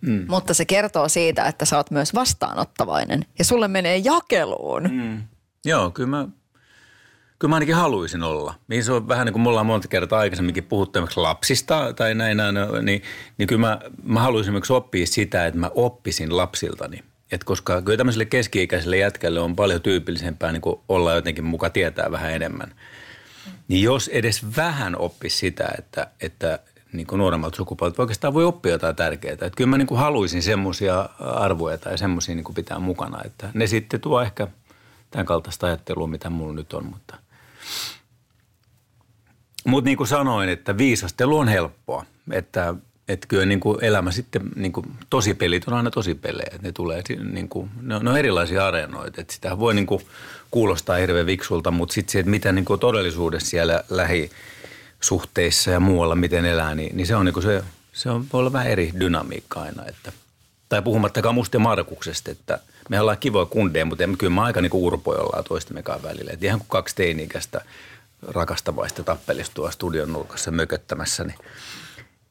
Mm. 0.00 0.24
Mutta 0.28 0.54
se 0.54 0.64
kertoo 0.64 1.08
siitä, 1.08 1.44
että 1.44 1.64
sä 1.64 1.76
oot 1.76 1.90
myös 1.90 2.14
vastaanottavainen 2.14 3.24
ja 3.38 3.44
sulle 3.44 3.68
menee 3.68 3.96
jakeluun. 3.96 4.82
Mm. 4.82 5.22
Joo, 5.64 5.90
kyllä 5.90 6.08
mä, 6.08 6.28
kyllä 7.38 7.48
mä 7.48 7.56
ainakin 7.56 7.74
haluaisin 7.74 8.22
olla. 8.22 8.54
Niin 8.68 8.84
se 8.84 8.92
on 8.92 9.08
vähän 9.08 9.26
niin 9.26 9.32
kuin 9.32 9.42
mulla 9.42 9.60
on 9.60 9.66
monta 9.66 9.88
kertaa 9.88 10.18
aikaisemminkin 10.18 10.64
puhuttu 10.64 10.98
lapsista 11.16 11.92
tai 11.92 12.14
näin, 12.14 12.36
näin 12.36 12.54
niin, 12.82 13.02
niin 13.38 13.46
kyllä 13.46 13.60
mä, 13.60 13.80
mä 14.02 14.20
haluaisin 14.20 14.52
myös 14.52 14.70
oppia 14.70 15.06
sitä, 15.06 15.46
että 15.46 15.60
mä 15.60 15.70
oppisin 15.74 16.36
lapsiltani. 16.36 17.04
Et 17.32 17.44
koska 17.44 17.82
kyllä 17.82 17.96
tämmöiselle 17.96 18.24
keski-ikäiselle 18.24 18.96
jätkälle 18.96 19.40
on 19.40 19.56
paljon 19.56 19.82
tyypillisempää 19.82 20.52
niin 20.52 20.62
olla 20.88 21.14
jotenkin 21.14 21.44
muka 21.44 21.70
tietää 21.70 22.10
vähän 22.10 22.32
enemmän. 22.32 22.74
Niin 23.68 23.82
jos 23.82 24.08
edes 24.08 24.56
vähän 24.56 24.98
oppisi 24.98 25.36
sitä, 25.36 25.68
että, 25.78 26.06
että 26.20 26.58
niin 26.92 27.06
kuin 27.06 27.18
nuoremmalta 27.18 27.56
sukupolvelta 27.56 28.02
oikeastaan 28.02 28.34
voi 28.34 28.44
oppia 28.44 28.72
jotain 28.72 28.96
tärkeää. 28.96 29.32
Että 29.32 29.50
kyllä 29.56 29.70
mä 29.70 29.78
niin 29.78 29.86
kuin 29.86 30.00
haluaisin 30.00 30.42
semmoisia 30.42 31.08
arvoja 31.18 31.78
tai 31.78 31.98
semmoisia 31.98 32.34
niin 32.34 32.54
pitää 32.54 32.78
mukana, 32.78 33.18
että 33.24 33.50
ne 33.54 33.66
sitten 33.66 34.00
tuo 34.00 34.22
ehkä 34.22 34.48
tämän 35.10 35.26
kaltaista 35.26 35.66
ajattelua, 35.66 36.06
mitä 36.06 36.30
mulla 36.30 36.54
nyt 36.54 36.72
on. 36.72 36.84
Mutta, 36.86 37.16
mutta 39.66 39.88
niin 39.88 39.96
kuin 39.96 40.08
sanoin, 40.08 40.48
että 40.48 40.78
viisastelu 40.78 41.38
on 41.38 41.48
helppoa. 41.48 42.04
Että, 42.32 42.74
että 43.08 43.26
kyllä 43.26 43.46
niin 43.46 43.60
kuin 43.60 43.84
elämä 43.84 44.12
sitten, 44.12 44.42
niin 44.56 44.72
kuin 44.72 44.86
pelit 45.38 45.68
on 45.68 45.74
aina 45.74 45.90
pelejä. 46.20 46.50
Että 46.52 46.66
ne 46.66 46.72
tulee, 46.72 47.02
niin 47.32 47.48
kuin, 47.48 47.70
ne, 47.82 47.94
on, 47.94 48.04
ne 48.04 48.10
on 48.10 48.18
erilaisia 48.18 48.66
areenoita. 48.66 49.20
Että 49.20 49.34
sitä 49.34 49.58
voi 49.58 49.74
niin 49.74 49.86
kuin 49.86 50.06
kuulostaa 50.50 50.96
hirveän 50.96 51.26
viksulta, 51.26 51.70
mutta 51.70 51.92
sitten 51.92 52.12
se, 52.12 52.18
että 52.18 52.30
mitä 52.30 52.52
niin 52.52 52.64
kuin 52.64 52.80
todellisuudessa 52.80 53.50
siellä 53.50 53.84
lähi 53.90 54.30
suhteissa 55.00 55.70
ja 55.70 55.80
muualla, 55.80 56.14
miten 56.14 56.44
elää, 56.44 56.74
niin, 56.74 56.96
niin 56.96 57.06
se 57.06 57.16
on 57.16 57.24
niin 57.24 57.32
kuin 57.32 57.42
se, 57.42 57.64
se 57.92 58.10
on, 58.10 58.26
voi 58.32 58.38
olla 58.38 58.52
vähän 58.52 58.70
eri 58.70 58.92
dynamiikka 59.00 59.60
aina. 59.60 59.86
Että, 59.86 60.12
tai 60.68 60.82
puhumattakaan 60.82 61.34
musta 61.34 61.58
Markuksesta, 61.58 62.30
että 62.30 62.58
me 62.88 63.00
ollaan 63.00 63.18
kivoja 63.18 63.46
kundeja, 63.46 63.86
mutta 63.86 64.04
kyllä 64.18 64.34
me 64.34 64.40
aika 64.40 64.60
niin 64.60 64.70
urpoja 64.74 65.20
ollaan 65.20 65.44
toistemmekaan 65.44 66.02
välillä. 66.02 66.32
Että 66.32 66.46
ihan 66.46 66.58
kuin 66.58 66.68
kaksi 66.68 66.96
teini-ikäistä 66.96 67.60
rakastavaista 68.22 69.02
tappelista 69.02 69.54
tuolla 69.54 69.70
studion 69.70 70.12
nurkassa 70.12 70.50
mököttämässä, 70.50 71.24
niin 71.24 71.38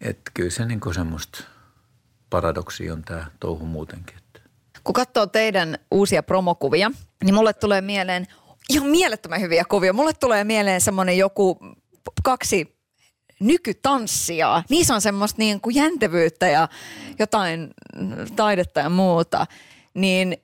että 0.01 0.31
kyllä 0.33 0.49
se 0.49 0.65
niin 0.65 0.81
semmoista 0.95 1.43
paradoksia 2.29 2.93
on 2.93 3.01
tämä 3.03 3.25
touhu 3.39 3.65
muutenkin. 3.65 4.15
Kun 4.85 4.93
katsoo 4.93 5.27
teidän 5.27 5.77
uusia 5.91 6.23
promokuvia, 6.23 6.91
niin 7.23 7.35
mulle 7.35 7.53
tulee 7.53 7.81
mieleen 7.81 8.27
ihan 8.69 8.87
mielettömän 8.87 9.41
hyviä 9.41 9.65
kuvia. 9.69 9.93
Mulle 9.93 10.13
tulee 10.13 10.43
mieleen 10.43 10.81
semmoinen 10.81 11.17
joku 11.17 11.59
kaksi 12.23 12.77
nykytanssia. 13.39 14.63
Niissä 14.69 14.95
on 14.95 15.01
semmoista 15.01 15.37
niin 15.37 15.61
kuin 15.61 15.75
jäntevyyttä 15.75 16.47
ja 16.47 16.69
jotain 17.19 17.73
taidetta 18.35 18.79
ja 18.79 18.89
muuta. 18.89 19.47
Niin 19.93 20.37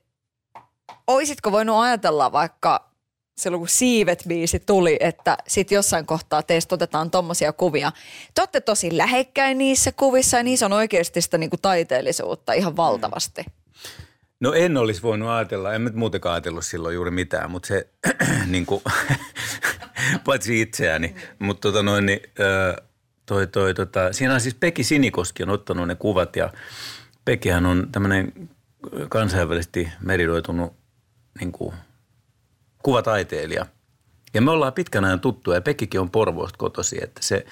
oisitko 1.07 1.51
voinut 1.51 1.83
ajatella 1.83 2.31
vaikka 2.31 2.90
silloin 3.37 3.61
kun 3.61 3.67
Siivet-biisi 3.67 4.59
tuli, 4.65 4.97
että 4.99 5.37
sit 5.47 5.71
jossain 5.71 6.05
kohtaa 6.05 6.43
teistä 6.43 6.75
otetaan 6.75 7.11
tommosia 7.11 7.53
kuvia. 7.53 7.91
Te 8.35 8.41
olette 8.41 8.61
tosi 8.61 8.97
lähekkäin 8.97 9.57
niissä 9.57 9.91
kuvissa 9.91 10.37
ja 10.37 10.43
niissä 10.43 10.65
on 10.65 10.73
oikeasti 10.73 11.21
sitä 11.21 11.37
niinku 11.37 11.57
taiteellisuutta 11.61 12.53
ihan 12.53 12.77
valtavasti. 12.77 13.45
No 14.39 14.53
en 14.53 14.77
olisi 14.77 15.01
voinut 15.01 15.29
ajatella, 15.29 15.73
en 15.73 15.83
nyt 15.83 15.95
muutenkaan 15.95 16.33
ajatellut 16.33 16.65
silloin 16.65 16.95
juuri 16.95 17.11
mitään, 17.11 17.51
mutta 17.51 17.67
se 17.67 17.87
niin 18.47 18.65
kuin, 18.65 18.81
paitsi 20.25 20.61
itseäni. 20.61 21.15
Mutta 21.39 21.61
tota 21.61 21.83
noin, 21.83 22.05
niin, 22.05 22.19
toi, 23.25 23.47
toi, 23.47 23.73
tota, 23.73 24.13
siinä 24.13 24.33
on 24.33 24.41
siis 24.41 24.55
Pekki 24.55 24.83
Sinikoski 24.83 25.43
on 25.43 25.49
ottanut 25.49 25.87
ne 25.87 25.95
kuvat 25.95 26.35
ja 26.35 26.49
Pekihän 27.25 27.65
on 27.65 27.87
tämmöinen 27.91 28.49
kansainvälisesti 29.09 29.89
meridoitunut 30.01 30.73
niin 31.39 31.51
kuin, 31.51 31.75
kuvataiteilija. 32.83 33.65
Ja 34.33 34.41
me 34.41 34.51
ollaan 34.51 34.73
pitkän 34.73 35.05
ajan 35.05 35.19
tuttuja 35.19 35.57
ja 35.57 35.61
Pekkikin 35.61 35.99
on 35.99 36.11
Porvoosta 36.11 36.57
kotosi, 36.57 37.03
että 37.03 37.21
se 37.23 37.45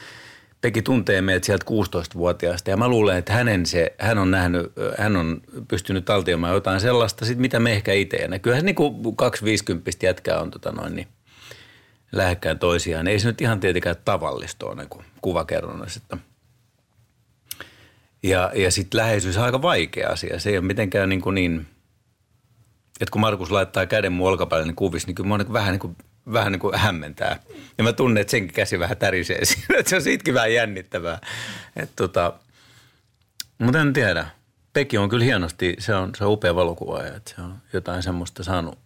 Pekki 0.61 0.81
tuntee 0.81 1.21
meidät 1.21 1.43
sieltä 1.43 1.65
16-vuotiaasta 1.69 2.69
ja 2.69 2.77
mä 2.77 2.87
luulen, 2.87 3.17
että 3.17 3.33
hänen 3.33 3.65
se, 3.65 3.95
hän 3.97 4.17
on 4.17 4.31
nähnyt, 4.31 4.71
hän 4.97 5.15
on 5.15 5.41
pystynyt 5.67 6.05
taltioimaan 6.05 6.53
jotain 6.53 6.81
sellaista, 6.81 7.25
sit 7.25 7.37
mitä 7.37 7.59
me 7.59 7.71
ehkä 7.71 7.93
itse. 7.93 8.17
Ja 8.17 8.39
kyllähän 8.39 8.65
niin 8.65 8.75
kuin 8.75 9.15
kaksi 9.15 9.45
viisikymppistä 9.45 10.05
jätkää 10.05 10.39
on 10.41 10.51
tota 10.51 10.71
noin, 10.71 10.95
niin 10.95 11.07
lähekkään 12.11 12.59
toisiaan. 12.59 13.07
Ei 13.07 13.19
se 13.19 13.27
nyt 13.27 13.41
ihan 13.41 13.59
tietenkään 13.59 13.95
tavallista 14.05 14.65
ole 14.65 14.75
niin 14.75 15.05
kuvakerronnassa. 15.21 16.17
Ja, 18.23 18.51
ja 18.55 18.71
sitten 18.71 18.97
läheisyys 18.97 19.37
on 19.37 19.43
aika 19.43 19.61
vaikea 19.61 20.09
asia. 20.09 20.39
Se 20.39 20.49
ei 20.49 20.57
ole 20.57 20.65
mitenkään 20.65 21.09
niin, 21.09 21.21
kuin 21.21 21.35
niin 21.35 21.67
että 23.01 23.11
kun 23.11 23.21
Markus 23.21 23.51
laittaa 23.51 23.85
käden 23.85 24.13
mun 24.13 24.29
olkapäälle 24.29 24.65
niin 24.65 24.75
kuvissa, 24.75 25.07
niin 25.07 25.15
kyllä 25.15 25.29
mä 25.29 25.37
niin 25.37 25.53
vähän 25.53 25.71
niin 25.71 25.79
kuin 25.79 25.95
vähän 26.33 26.51
niin 26.51 26.59
kuin 26.59 26.75
hämmentää. 26.75 27.39
Ja 27.77 27.83
mä 27.83 27.93
tunnen, 27.93 28.21
että 28.21 28.31
senkin 28.31 28.53
käsi 28.53 28.79
vähän 28.79 28.97
tärisee 28.97 29.45
siinä, 29.45 29.79
että 29.79 29.89
se 29.89 29.95
on 29.95 30.01
siitäkin 30.01 30.33
vähän 30.33 30.53
jännittävää. 30.53 31.21
Että 31.75 31.95
tota, 31.95 32.33
mutta 33.57 33.81
en 33.81 33.93
tiedä. 33.93 34.27
Pekki 34.73 34.97
on 34.97 35.09
kyllä 35.09 35.25
hienosti, 35.25 35.75
se 35.79 35.95
on, 35.95 36.11
se 36.17 36.25
on 36.25 36.31
upea 36.31 36.55
valokuvaaja, 36.55 37.15
että 37.15 37.31
se 37.35 37.41
on 37.41 37.55
jotain 37.73 38.03
semmoista 38.03 38.43
saanut 38.43 38.79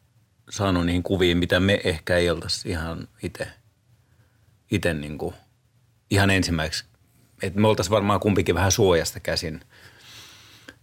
saanut 0.49 0.85
niihin 0.85 1.03
kuviin, 1.03 1.37
mitä 1.37 1.59
me 1.59 1.81
ehkä 1.83 2.17
ei 2.17 2.29
oltaisi 2.29 2.69
ihan 2.69 3.07
itse, 3.23 3.47
itse 4.71 4.93
niin 4.93 5.17
kuin, 5.17 5.35
ihan 6.09 6.29
ensimmäiseksi. 6.29 6.85
Että 7.41 7.59
me 7.59 7.67
oltaisiin 7.67 7.91
varmaan 7.91 8.19
kumpikin 8.19 8.55
vähän 8.55 8.71
suojasta 8.71 9.19
käsin 9.19 9.61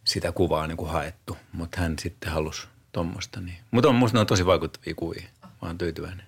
sitä 0.04 0.32
kuvaa 0.32 0.66
niin 0.66 0.76
kuin 0.76 0.90
haettu, 0.90 1.36
mutta 1.52 1.80
hän 1.80 1.98
sitten 1.98 2.32
halusi 2.32 2.68
tuommoista. 2.92 3.40
Niin. 3.40 3.56
Mutta 3.70 3.88
on 3.88 3.94
musta 3.94 4.16
ne 4.16 4.20
on 4.20 4.26
tosi 4.26 4.46
vaikuttavia 4.46 4.94
kuvia. 4.94 5.26
Mä 5.42 5.68
oon 5.68 5.78
tyytyväinen. 5.78 6.26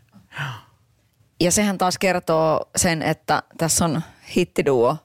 Ja 1.41 1.51
sehän 1.51 1.79
taas 1.79 1.99
kertoo 1.99 2.71
sen, 2.77 3.03
että 3.03 3.43
tässä 3.59 3.85
on 3.85 4.03
hittiduo 4.37 4.97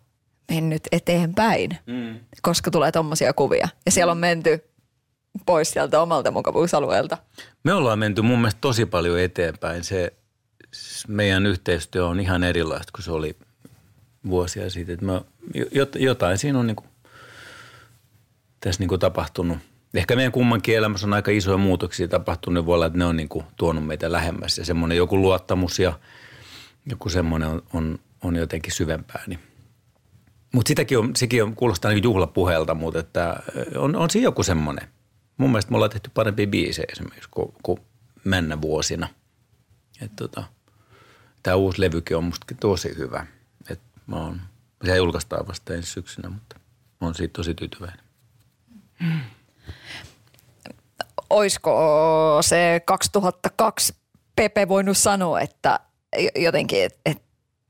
mennyt 0.51 0.81
eteenpäin, 0.91 1.77
mm. 1.85 2.19
koska 2.41 2.71
tulee 2.71 2.91
tommosia 2.91 3.33
kuvia. 3.33 3.69
Ja 3.85 3.91
siellä 3.91 4.11
on 4.11 4.17
menty 4.17 4.63
pois 5.45 5.71
sieltä 5.71 6.01
omalta 6.01 6.31
mukavuusalueelta? 6.31 7.17
Me 7.63 7.73
ollaan 7.73 7.99
menty 7.99 8.21
mun 8.21 8.39
mielestä 8.39 8.61
tosi 8.61 8.85
paljon 8.85 9.19
eteenpäin. 9.19 9.83
Se 9.83 10.13
meidän 11.07 11.45
yhteistyö 11.45 12.07
on 12.07 12.19
ihan 12.19 12.43
erilaista 12.43 12.91
kuin 12.91 13.03
se 13.03 13.11
oli 13.11 13.35
vuosia 14.29 14.69
sitten. 14.69 14.93
Että 14.93 15.05
mä, 15.05 15.21
jotain 15.95 16.37
siinä 16.37 16.59
on 16.59 16.67
niin 16.67 16.75
kuin, 16.75 16.87
tässä 18.59 18.81
niin 18.81 18.89
kuin 18.89 18.99
tapahtunut. 18.99 19.57
Ehkä 19.97 20.15
meidän 20.15 20.31
kummankin 20.31 20.77
elämässä 20.77 21.07
on 21.07 21.13
aika 21.13 21.31
isoja 21.31 21.57
muutoksia 21.57 22.07
tapahtunut. 22.07 22.65
Voi 22.65 22.75
olla, 22.75 22.85
että 22.85 22.97
ne 22.97 23.05
on 23.05 23.17
niin 23.17 23.29
kuin 23.29 23.45
tuonut 23.55 23.87
meitä 23.87 24.11
lähemmäs 24.11 24.57
ja 24.57 24.65
semmoinen 24.65 24.97
joku 24.97 25.17
luottamus 25.17 25.79
ja 25.79 25.99
joku 26.85 27.09
semmoinen 27.09 27.49
on, 27.49 27.63
on, 27.73 27.99
on 28.23 28.35
jotenkin 28.35 28.73
syvempää. 28.73 29.23
Niin. 29.27 29.39
Mutta 30.53 30.67
sitäkin 30.67 30.99
on, 30.99 31.15
sekin 31.15 31.43
on, 31.43 31.55
kuulostaa 31.55 31.91
niin 31.91 32.03
juhlapuheelta, 32.03 32.73
mutta 32.73 32.99
että 32.99 33.39
on, 33.75 33.95
on 33.95 34.09
siinä 34.09 34.23
joku 34.23 34.43
semmoinen– 34.43 34.87
mun 35.37 35.51
mielestä 35.51 35.71
me 35.71 35.77
ollaan 35.77 35.91
tehty 35.91 36.11
parempia 36.13 36.47
biisejä 36.47 36.85
esimerkiksi 36.91 37.29
kuin, 37.31 37.53
kuin 37.63 37.79
mennä 38.23 38.61
vuosina. 38.61 39.07
tota, 40.15 40.43
tämä 41.43 41.55
uusi 41.55 41.81
levykin 41.81 42.17
on 42.17 42.23
musta 42.23 42.55
tosi 42.59 42.97
hyvä. 42.97 43.25
Et 43.69 43.79
mä 44.07 44.15
oon, 44.15 44.41
se 44.85 44.97
julkaistaan 44.97 45.47
vasta 45.47 45.73
ensi 45.73 45.91
syksynä, 45.91 46.29
mutta 46.29 46.59
oon 47.01 47.15
siitä 47.15 47.33
tosi 47.33 47.53
tyytyväinen. 47.53 48.05
Hmm. 49.03 49.19
Oisko 51.29 52.37
se 52.41 52.81
2002 52.85 53.93
Pepe 54.35 54.67
voinut 54.67 54.97
sanoa, 54.97 55.41
että 55.41 55.79
jotenkin, 56.35 56.83
että 56.83 56.99
et 57.05 57.21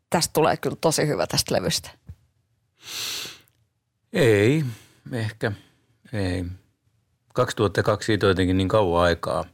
tästä 0.10 0.34
tulee 0.34 0.58
kyllä 0.58 0.78
tosi 0.82 1.08
hyvä 1.08 1.28
tästä 1.28 1.56
levystä? 1.56 1.90
Ei, 4.14 4.64
ehkä. 5.12 5.52
Ei. 6.14 6.46
2002 7.34 8.06
siitä 8.06 8.26
on 8.26 8.30
jotenkin 8.30 8.58
niin 8.58 8.68
kauan 8.68 9.04
aikaa, 9.04 9.46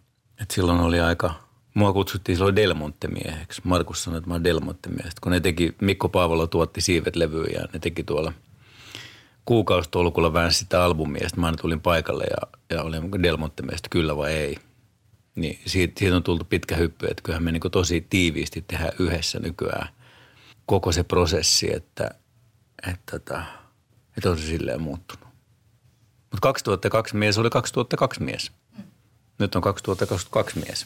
että 0.41 0.55
silloin 0.55 0.79
oli 0.79 0.99
aika, 0.99 1.33
mua 1.73 1.93
kutsuttiin 1.93 2.35
silloin 2.35 2.55
Delmonte-mieheksi. 2.55 3.61
Markus 3.63 4.03
sanoi, 4.03 4.17
että 4.17 4.27
mä 4.27 4.33
oon 4.33 4.43
Delmonte-mies. 4.43 5.13
Kun 5.21 5.31
ne 5.31 5.39
teki, 5.39 5.75
Mikko 5.81 6.09
Paavola 6.09 6.47
tuotti 6.47 6.81
siivet 6.81 7.15
levyä 7.15 7.47
ja 7.53 7.67
ne 7.73 7.79
teki 7.79 8.03
tuolla 8.03 8.33
kuukausitolkulla 9.45 10.33
väänsi 10.33 10.59
sitä 10.59 10.83
albumia. 10.83 11.29
Sitten 11.29 11.39
mä 11.39 11.45
aina 11.45 11.57
tulin 11.57 11.81
paikalle 11.81 12.23
ja, 12.23 12.59
ja 12.75 12.83
olin 12.83 13.23
Delmonte-mies, 13.23 13.77
että 13.77 13.89
kyllä 13.89 14.17
vai 14.17 14.33
ei. 14.33 14.57
Niin 15.35 15.59
siitä, 15.65 15.99
siitä 15.99 16.15
on 16.15 16.23
tultu 16.23 16.45
pitkä 16.45 16.75
hyppy, 16.75 17.07
että 17.07 17.23
kyllähän 17.23 17.43
me 17.43 17.51
niin 17.51 17.61
tosi 17.71 18.07
tiiviisti 18.09 18.61
tehdään 18.67 18.91
yhdessä 18.99 19.39
nykyään 19.39 19.89
koko 20.65 20.91
se 20.91 21.03
prosessi, 21.03 21.75
että, 21.75 22.09
että, 22.91 23.15
että, 23.15 23.43
että 24.17 24.29
on 24.29 24.37
se 24.37 24.45
silleen 24.45 24.81
muuttunut. 24.81 25.27
Mutta 26.21 26.39
2002 26.41 27.15
mies 27.15 27.37
oli 27.37 27.49
2002 27.49 28.23
mies. 28.23 28.51
Nyt 29.43 29.55
on 29.55 29.61
2022 29.61 30.59
mies. 30.59 30.85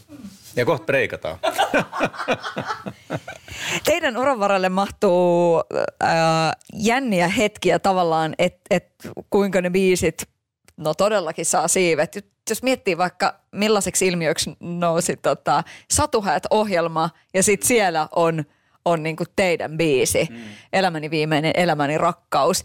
Ja 0.55 0.65
kohta 0.65 0.85
breikataan. 0.85 1.37
Teidän 3.85 4.17
uran 4.17 4.39
varalle 4.39 4.69
mahtuu 4.69 5.63
ää, 5.99 6.53
jänniä 6.73 7.27
hetkiä 7.27 7.79
tavallaan, 7.79 8.35
että 8.39 8.59
et, 8.69 8.87
kuinka 9.29 9.61
ne 9.61 9.69
biisit 9.69 10.29
no 10.77 10.93
todellakin 10.93 11.45
saa 11.45 11.67
siivet. 11.67 12.33
Jos 12.49 12.63
miettii 12.63 12.97
vaikka 12.97 13.39
millaiseksi 13.51 14.07
ilmiöksi 14.07 14.57
nousi 14.59 15.17
tota, 15.17 15.63
Satuhäät-ohjelma 15.91 17.09
ja 17.33 17.43
sitten 17.43 17.67
siellä 17.67 18.07
on– 18.15 18.43
on 18.85 19.03
niinku 19.03 19.23
teidän 19.35 19.77
biisi, 19.77 20.27
mm. 20.29 20.37
Elämäni 20.73 21.11
viimeinen, 21.11 21.51
elämäni 21.55 21.97
rakkaus. 21.97 22.63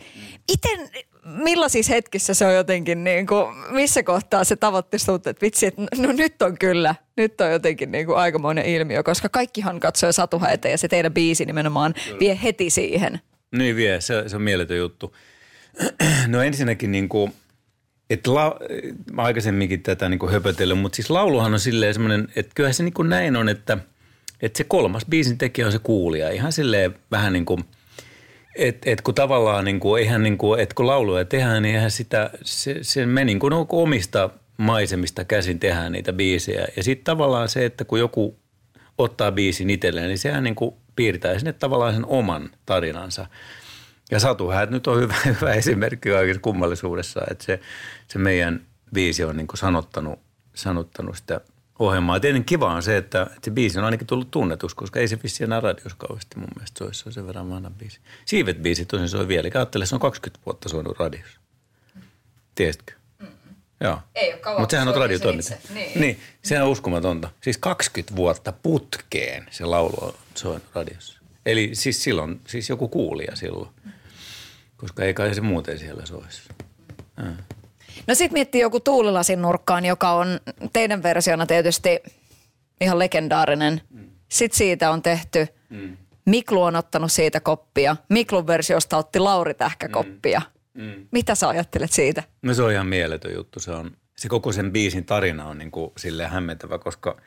Miten, 0.50 0.90
millaisissa 1.24 1.92
hetkissä 1.92 2.34
se 2.34 2.46
on 2.46 2.54
jotenkin, 2.54 3.04
niinku, 3.04 3.34
missä 3.70 4.02
kohtaa 4.02 4.44
se 4.44 4.56
tavoitti 4.56 4.98
sinut, 4.98 5.26
että 5.26 5.42
vitsi, 5.42 5.66
että 5.66 5.82
no 5.96 6.12
nyt 6.12 6.42
on 6.42 6.58
kyllä, 6.58 6.94
nyt 7.16 7.40
on 7.40 7.52
jotenkin 7.52 7.92
niinku 7.92 8.14
aikamoinen 8.14 8.66
ilmiö, 8.66 9.02
koska 9.02 9.28
kaikkihan 9.28 9.80
katsoo 9.80 10.12
satuhaita 10.12 10.68
ja 10.68 10.78
se 10.78 10.88
teidän 10.88 11.14
biisi 11.14 11.44
nimenomaan 11.44 11.94
kyllä. 12.04 12.18
vie 12.18 12.38
heti 12.42 12.70
siihen. 12.70 13.20
Niin 13.56 13.76
vie, 13.76 14.00
se, 14.00 14.28
se 14.28 14.36
on 14.36 14.42
mieletön 14.42 14.78
juttu. 14.78 15.16
No 16.26 16.42
ensinnäkin 16.42 16.92
niin 16.92 17.08
kuin, 17.08 17.32
että 18.10 18.34
la, 18.34 18.56
mä 19.12 19.22
aikaisemminkin 19.22 19.82
tätä 19.82 20.08
niin 20.08 20.30
höpötellyt, 20.30 20.78
mutta 20.78 20.96
siis 20.96 21.10
lauluhan 21.10 21.52
on 21.52 21.60
silleen 21.60 21.94
semmoinen, 21.94 22.28
että 22.36 22.52
kyllähän 22.54 22.74
se 22.74 22.82
niin 22.82 22.94
kuin 22.94 23.08
näin 23.08 23.36
on, 23.36 23.48
että– 23.48 23.78
että 24.42 24.58
se 24.58 24.64
kolmas 24.64 25.04
biisin 25.10 25.38
tekijä 25.38 25.66
on 25.66 25.72
se 25.72 25.78
kuulija. 25.78 26.30
Ihan 26.30 26.52
silleen 26.52 26.94
vähän 27.10 27.32
niin 27.32 27.44
kuin, 27.44 27.64
että 28.54 28.90
et 28.90 29.00
kun 29.00 29.14
tavallaan 29.14 29.64
niin 29.64 29.80
kuin, 29.80 30.02
eihän 30.02 30.22
niin 30.22 30.38
kuin, 30.38 30.60
että 30.60 30.74
kun 30.74 30.86
lauluja 30.86 31.24
tehdään, 31.24 31.62
niin 31.62 31.74
eihän 31.74 31.90
sitä, 31.90 32.30
se, 32.42 32.78
se 32.82 33.06
me 33.06 33.24
niin 33.24 33.38
kuin 33.38 33.52
omista 33.68 34.30
maisemista 34.56 35.24
käsin 35.24 35.58
tehdään 35.58 35.92
niitä 35.92 36.12
biisejä. 36.12 36.66
Ja 36.76 36.82
sitten 36.82 37.04
tavallaan 37.04 37.48
se, 37.48 37.64
että 37.64 37.84
kun 37.84 37.98
joku 37.98 38.38
ottaa 38.98 39.32
biisin 39.32 39.70
itselleen, 39.70 40.08
niin 40.08 40.18
sehän 40.18 40.44
niin 40.44 40.54
kuin 40.54 40.74
piirtää 40.96 41.38
sinne 41.38 41.52
tavallaan 41.52 41.94
sen 41.94 42.06
oman 42.06 42.50
tarinansa. 42.66 43.26
Ja 44.10 44.20
Satu 44.20 44.50
Häät 44.50 44.70
nyt 44.70 44.86
on 44.86 45.00
hyvä, 45.00 45.14
hyvä 45.40 45.52
esimerkki 45.52 46.10
kaikessa 46.10 46.42
kummallisuudessa, 46.42 47.20
että 47.30 47.44
se, 47.44 47.60
se 48.08 48.18
meidän 48.18 48.66
biisi 48.94 49.24
on 49.24 49.36
niin 49.36 49.46
kuin 49.46 49.58
sanottanut, 49.58 50.20
sanottanut 50.54 51.16
sitä 51.16 51.40
ohjelmaa. 51.86 52.20
Tietenkin 52.20 52.46
kiva 52.46 52.72
on 52.72 52.82
se, 52.82 52.96
että, 52.96 53.22
että 53.22 53.38
se 53.42 53.50
biisi 53.50 53.78
on 53.78 53.84
ainakin 53.84 54.06
tullut 54.06 54.30
tunnetus, 54.30 54.74
koska 54.74 55.00
ei 55.00 55.08
se 55.08 55.18
vissi 55.22 55.44
enää 55.44 55.60
radios 55.60 55.94
kauheasti 55.94 56.38
mun 56.38 56.48
mielestä 56.56 56.78
soisi. 56.78 57.00
Se 57.00 57.08
on 57.08 57.12
sen 57.12 57.26
verran 57.26 57.50
vanha 57.50 57.70
biisi. 57.70 58.00
Siivet 58.24 58.62
biisi 58.62 58.86
tosin 58.86 59.08
soi 59.08 59.28
vielä. 59.28 59.48
Ajattele, 59.54 59.86
se 59.86 59.94
on 59.94 60.00
20 60.00 60.46
vuotta 60.46 60.68
soinut 60.68 60.98
radiossa. 60.98 61.40
Tiesitkö? 62.54 62.92
Joo. 63.80 63.98
Ei 64.14 64.32
ole 64.32 64.40
kauan. 64.40 64.60
Mutta 64.60 64.70
sehän 64.70 64.88
on 64.88 64.94
radiotoimittaja. 64.94 65.58
Niin. 65.74 66.00
niin. 66.00 66.20
sehän 66.42 66.64
on 66.64 66.70
uskomatonta. 66.70 67.30
Siis 67.40 67.58
20 67.58 68.16
vuotta 68.16 68.52
putkeen 68.52 69.46
se 69.50 69.64
laulu 69.64 69.96
on 70.00 70.14
soinut 70.34 70.62
radiossa. 70.74 71.18
Eli 71.46 71.70
siis 71.72 72.02
silloin, 72.02 72.40
siis 72.46 72.68
joku 72.68 72.88
kuulija 72.88 73.36
silloin. 73.36 73.70
Koska 74.76 75.04
ei 75.04 75.14
kai 75.14 75.34
se 75.34 75.40
muuten 75.40 75.78
siellä 75.78 76.06
soisi. 76.06 76.42
Ja. 77.16 77.24
No 78.06 78.14
sit 78.14 78.32
miettii 78.32 78.60
joku 78.60 78.80
tuulilasin 78.80 79.42
nurkkaan, 79.42 79.84
joka 79.84 80.10
on 80.10 80.40
teidän 80.72 81.02
versiona 81.02 81.46
tietysti 81.46 82.00
ihan 82.80 82.98
legendaarinen. 82.98 83.80
Mm. 83.90 84.10
Sitten 84.28 84.58
siitä 84.58 84.90
on 84.90 85.02
tehty, 85.02 85.46
mm. 85.70 85.96
Miklu 86.24 86.62
on 86.62 86.76
ottanut 86.76 87.12
siitä 87.12 87.40
koppia. 87.40 87.96
Miklun 88.08 88.46
versiosta 88.46 88.96
otti 88.96 89.18
Lauri 89.18 89.54
Tähkä 89.54 89.88
koppia. 89.88 90.42
Mm. 90.74 90.82
Mm. 90.84 91.06
Mitä 91.10 91.34
sä 91.34 91.48
ajattelet 91.48 91.92
siitä? 91.92 92.22
No 92.42 92.54
se 92.54 92.62
on 92.62 92.72
ihan 92.72 92.86
mieletön 92.86 93.34
juttu. 93.34 93.60
Se, 93.60 93.70
on, 93.70 93.96
se 94.16 94.28
koko 94.28 94.52
sen 94.52 94.72
biisin 94.72 95.04
tarina 95.04 95.46
on 95.46 95.58
niin 95.58 95.70
kuin 95.70 95.92
silleen 95.96 96.30
hämmentävä, 96.30 96.78
koska 96.78 97.20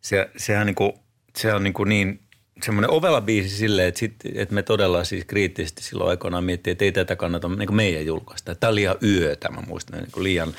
se, 0.00 0.30
sehän 0.36 0.66
niin 0.66 0.74
kuin, 0.74 0.92
se 1.36 1.54
on 1.54 1.64
niin, 1.64 1.74
kuin 1.74 1.88
niin 1.88 2.20
semmoinen 2.62 2.90
ovela 2.90 3.20
biisi 3.20 3.56
silleen, 3.56 3.88
että, 3.88 4.00
sit, 4.00 4.14
että 4.34 4.54
me 4.54 4.62
todella 4.62 5.04
siis 5.04 5.24
kriittisesti 5.24 5.82
silloin 5.82 6.10
aikoinaan 6.10 6.44
miettii, 6.44 6.70
että 6.70 6.84
ei 6.84 6.92
tätä 6.92 7.16
kannata 7.16 7.48
niin 7.48 7.74
meidän 7.74 8.06
julkaista. 8.06 8.54
Tämä 8.54 8.68
on 8.68 8.74
liian 8.74 8.96
yötä, 9.02 9.48
mä 9.48 9.62
muistan, 9.66 9.98
niin 9.98 10.12
kuin 10.12 10.24
liian, 10.24 10.54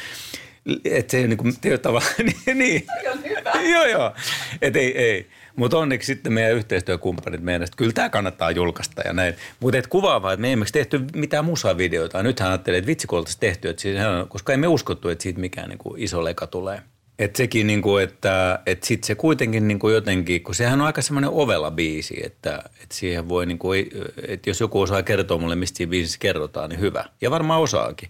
että 0.85 1.11
se 1.11 1.17
ei 1.17 1.27
niin 1.27 1.37
kuin, 1.37 1.53
tavallaan, 1.81 2.13
niin, 2.45 2.57
niin. 2.57 2.85
joo, 3.73 3.85
joo, 3.85 4.13
että 4.61 4.79
ei, 4.79 4.97
ei. 4.97 5.27
Mutta 5.55 5.77
onneksi 5.77 6.05
sitten 6.05 6.33
meidän 6.33 6.53
yhteistyökumppanit 6.53 7.41
meidän, 7.41 7.63
että 7.63 7.77
kyllä 7.77 7.91
tämä 7.91 8.09
kannattaa 8.09 8.51
julkaista 8.51 9.01
ja 9.01 9.13
näin. 9.13 9.33
Mutta 9.59 9.77
et 9.77 9.87
kuvaavaa, 9.87 10.33
että 10.33 10.41
me 10.41 10.49
ei 10.49 10.57
tehty 10.71 11.01
mitään 11.15 11.45
musavideoita. 11.45 12.23
Nythän 12.23 12.49
ajattelee, 12.49 12.77
että 12.77 12.87
vitsi 12.87 13.07
kun 13.07 13.25
tehty, 13.39 13.69
että 13.69 13.81
siis, 13.81 13.97
koska 14.29 14.51
ei 14.51 14.57
me 14.57 14.67
uskottu, 14.67 15.09
että 15.09 15.23
siitä 15.23 15.39
mikään 15.39 15.69
niin 15.69 15.77
kuin 15.77 16.01
iso 16.01 16.23
leka 16.23 16.47
tulee. 16.47 16.81
Että 17.21 17.37
sekin, 17.37 17.67
niin 17.67 17.81
kuin, 17.81 18.03
että, 18.03 18.59
että 18.65 18.87
sitten 18.87 19.07
se 19.07 19.15
kuitenkin 19.15 19.67
niin 19.67 19.79
kuin 19.79 19.93
jotenkin, 19.93 20.43
kun 20.43 20.55
sehän 20.55 20.81
on 20.81 20.87
aika 20.87 21.01
semmoinen 21.01 21.29
ovela 21.29 21.71
biisi, 21.71 22.21
että, 22.25 22.63
että 22.83 22.95
siihen 22.95 23.29
voi, 23.29 23.45
niin 23.45 23.59
kuin, 23.59 23.89
että 24.27 24.49
jos 24.49 24.59
joku 24.59 24.81
osaa 24.81 25.03
kertoa 25.03 25.37
mulle, 25.37 25.55
mistä 25.55 25.77
siinä 25.77 25.89
biisissä 25.89 26.19
kerrotaan, 26.19 26.69
niin 26.69 26.79
hyvä. 26.79 27.05
Ja 27.21 27.31
varmaan 27.31 27.61
osaakin. 27.61 28.09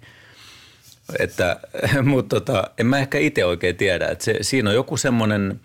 Että, 1.19 1.59
mutta 2.03 2.39
tota, 2.39 2.63
en 2.77 2.85
mä 2.85 2.99
ehkä 2.99 3.17
itse 3.17 3.45
oikein 3.45 3.75
tiedä, 3.75 4.07
että 4.07 4.23
se, 4.23 4.37
siinä 4.41 4.69
on 4.69 4.75
joku 4.75 4.97
semmoinen 4.97 5.59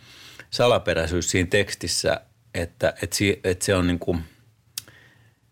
salaperäisyys 0.50 1.30
siinä 1.30 1.48
tekstissä, 1.50 2.20
että, 2.54 2.94
että, 3.02 3.16
si, 3.16 3.40
että 3.44 3.64
se 3.64 3.74
on 3.74 3.86
niin 3.86 3.98
kuin– 3.98 4.20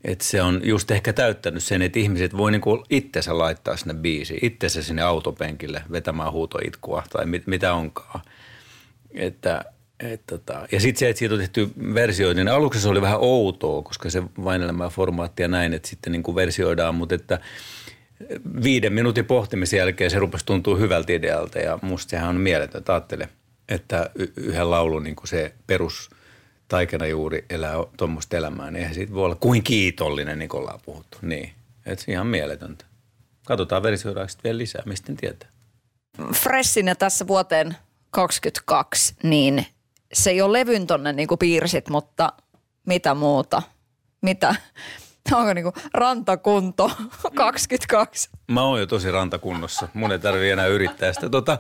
että 0.05 0.25
se 0.25 0.43
on 0.43 0.61
just 0.65 0.91
ehkä 0.91 1.13
täyttänyt 1.13 1.65
sen, 1.65 1.83
että 1.83 1.99
ihmiset 1.99 2.37
voi 2.37 2.53
niinku 2.53 2.85
itsensä 2.91 3.39
laittaa 3.39 3.77
sinne 3.77 3.95
biisiin, 3.95 4.39
itsensä 4.43 4.83
sinne 4.83 5.03
autopenkille 5.03 5.83
vetämään 5.93 6.33
huutoitkua 6.33 7.03
tai 7.13 7.27
mit, 7.27 7.47
mitä 7.47 7.75
onkaan. 7.75 8.21
Että, 9.15 9.65
et 10.01 10.23
tota. 10.27 10.67
Ja 10.73 10.81
sitten 10.81 11.01
se, 11.01 11.09
että 11.09 11.19
siitä 11.19 11.35
on 11.35 11.41
tehty 11.41 11.71
versioita, 11.95 12.41
niin 12.41 12.49
aluksi 12.49 12.81
se 12.81 12.89
oli 12.89 13.03
vähän 13.03 13.21
outoa, 13.21 13.83
koska 13.83 14.11
se 14.11 14.23
vain 14.45 14.63
elämää 14.63 14.89
formaatti 14.89 15.43
ja 15.43 15.49
näin, 15.49 15.75
että 15.75 15.89
sitten 15.89 16.13
niinku 16.13 16.35
versioidaan, 16.35 16.95
mutta 16.95 17.15
että 17.15 17.41
viiden 18.63 18.93
minuutin 18.93 19.25
pohtimisen 19.25 19.79
jälkeen 19.79 20.11
se 20.11 20.19
rupesi 20.19 20.47
tuntua 20.47 20.77
hyvältä 20.77 21.13
idealta 21.13 21.59
ja 21.59 21.79
musta 21.83 22.11
sehän 22.11 22.29
on 22.29 22.37
mieletöntä. 22.37 22.93
Ajattele, 22.93 23.29
että 23.69 24.11
yhden 24.37 24.71
laulun 24.71 25.03
niin 25.03 25.17
se 25.25 25.55
perus– 25.67 26.11
taikena 26.75 27.07
juuri 27.07 27.45
elää 27.51 27.75
tuommoista 27.97 28.37
elämää, 28.37 28.71
niin 28.71 28.77
eihän 28.77 28.95
siitä 28.95 29.15
voi 29.15 29.25
olla 29.25 29.35
kuin 29.35 29.63
kiitollinen, 29.63 30.39
niin 30.39 30.49
kuin 30.49 30.61
ollaan 30.61 30.81
puhuttu. 30.85 31.19
Niin, 31.23 31.53
että 31.87 32.05
ihan 32.09 32.27
mieletöntä. 32.27 32.85
Katsotaan 33.47 33.83
versioidaanko 33.83 34.33
vielä 34.45 34.59
lisää, 34.59 34.83
mistä 34.87 35.13
tietää. 35.21 35.49
Freshinä 36.33 36.95
tässä 36.95 37.27
vuoteen 37.27 37.77
2022, 38.11 39.15
niin 39.23 39.67
se 40.13 40.31
ei 40.31 40.43
ole 40.43 40.59
levyn 40.59 40.87
tonne 40.87 41.13
niin 41.13 41.29
kuin 41.29 41.39
piirsit, 41.39 41.89
mutta 41.89 42.33
mitä 42.87 43.15
muuta? 43.15 43.63
Mitä? 44.23 44.55
Onko 45.33 45.55
niin 45.55 45.63
kuin 45.63 45.75
rantakunto 45.95 46.91
22? 47.35 48.29
Mä 48.49 48.63
oon 48.63 48.81
jo 48.81 48.87
tosi 48.87 49.11
rantakunnossa. 49.11 49.89
Mun 49.95 50.13
ei 50.13 50.19
tarvii 50.19 50.51
enää 50.51 50.67
yrittää 50.67 51.13
sitä. 51.13 51.29
Tota, 51.29 51.59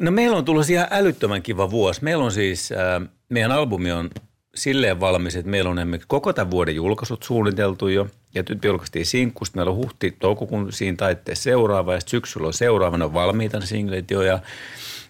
no 0.00 0.10
meillä 0.10 0.36
on 0.36 0.44
tullut 0.44 0.70
ihan 0.70 0.86
älyttömän 0.90 1.42
kiva 1.42 1.70
vuosi. 1.70 2.04
Meillä 2.04 2.24
on 2.24 2.32
siis 2.32 2.72
äh, 2.72 3.08
meidän 3.28 3.52
albumi 3.52 3.92
on 3.92 4.10
silleen 4.54 5.00
valmis, 5.00 5.36
että 5.36 5.50
meillä 5.50 5.70
on 5.70 5.78
esimerkiksi 5.78 6.08
koko 6.08 6.32
tämän 6.32 6.50
vuoden 6.50 6.74
julkaisut 6.74 7.22
suunniteltu 7.22 7.88
jo. 7.88 8.08
Ja 8.34 8.42
nyt 8.48 8.64
julkaistiin 8.64 9.06
sinkkusta. 9.06 9.56
Meillä 9.56 9.70
on 9.70 9.76
huhti, 9.76 10.16
toukokuun 10.18 10.72
siinä 10.72 10.96
taitteessa 10.96 11.42
seuraava 11.42 11.94
ja 11.94 12.00
syksyllä 12.06 12.46
on 12.46 12.54
seuraava. 12.54 12.98
Ne 12.98 13.04
on 13.04 13.14
valmiita 13.14 13.60
singlet 13.60 14.10
jo 14.10 14.22
ja 14.22 14.38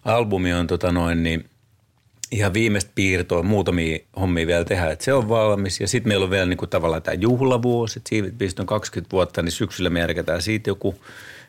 albumi 0.05 0.53
on 0.53 0.67
tota 0.67 0.93
noin 0.93 1.23
niin 1.23 1.45
ihan 2.33 2.55
viimeistä 2.55 2.91
piirtoa, 2.95 3.43
muutamia 3.43 3.99
hommia 4.21 4.47
vielä 4.47 4.65
tehdä, 4.65 4.91
että 4.91 5.05
se 5.05 5.13
on 5.13 5.29
valmis. 5.29 5.81
Ja 5.81 5.89
sitten 5.89 6.11
meillä 6.11 6.25
on 6.25 6.31
vielä 6.31 6.47
niin 6.47 6.57
kuin 6.57 6.71
tavallaan 6.71 7.03
tämä 7.03 7.15
juhlavuosi, 7.15 7.99
että 7.99 8.09
Siivet 8.09 8.61
on 8.61 8.67
20 8.67 9.13
vuotta, 9.13 9.43
niin 9.43 9.53
syksyllä 9.53 9.91
me 9.91 10.01
järkätään 10.01 10.43
siitä 10.43 10.71
joku 10.71 10.95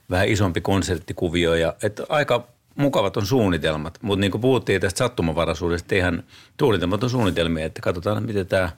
vähän 0.10 0.28
isompi 0.28 0.62
konserttikuvio. 0.62 1.54
Ja, 1.54 1.74
että 1.84 2.04
aika 2.10 2.48
mukavat 2.78 3.18
on 3.18 3.26
suunnitelmat, 3.26 4.00
mutta 4.02 4.22
niin 4.22 4.32
kuin 4.32 4.42
puhuttiin 4.42 4.82
tästä 4.82 4.98
sattumanvaraisuudesta, 4.98 5.96
eihän 5.96 6.24
suunnitelmat 6.60 7.04
on 7.04 7.10
suunnitelmia, 7.10 7.66
että 7.66 7.82
katsotaan, 7.82 8.24
miten 8.24 8.48
tämä, 8.48 8.70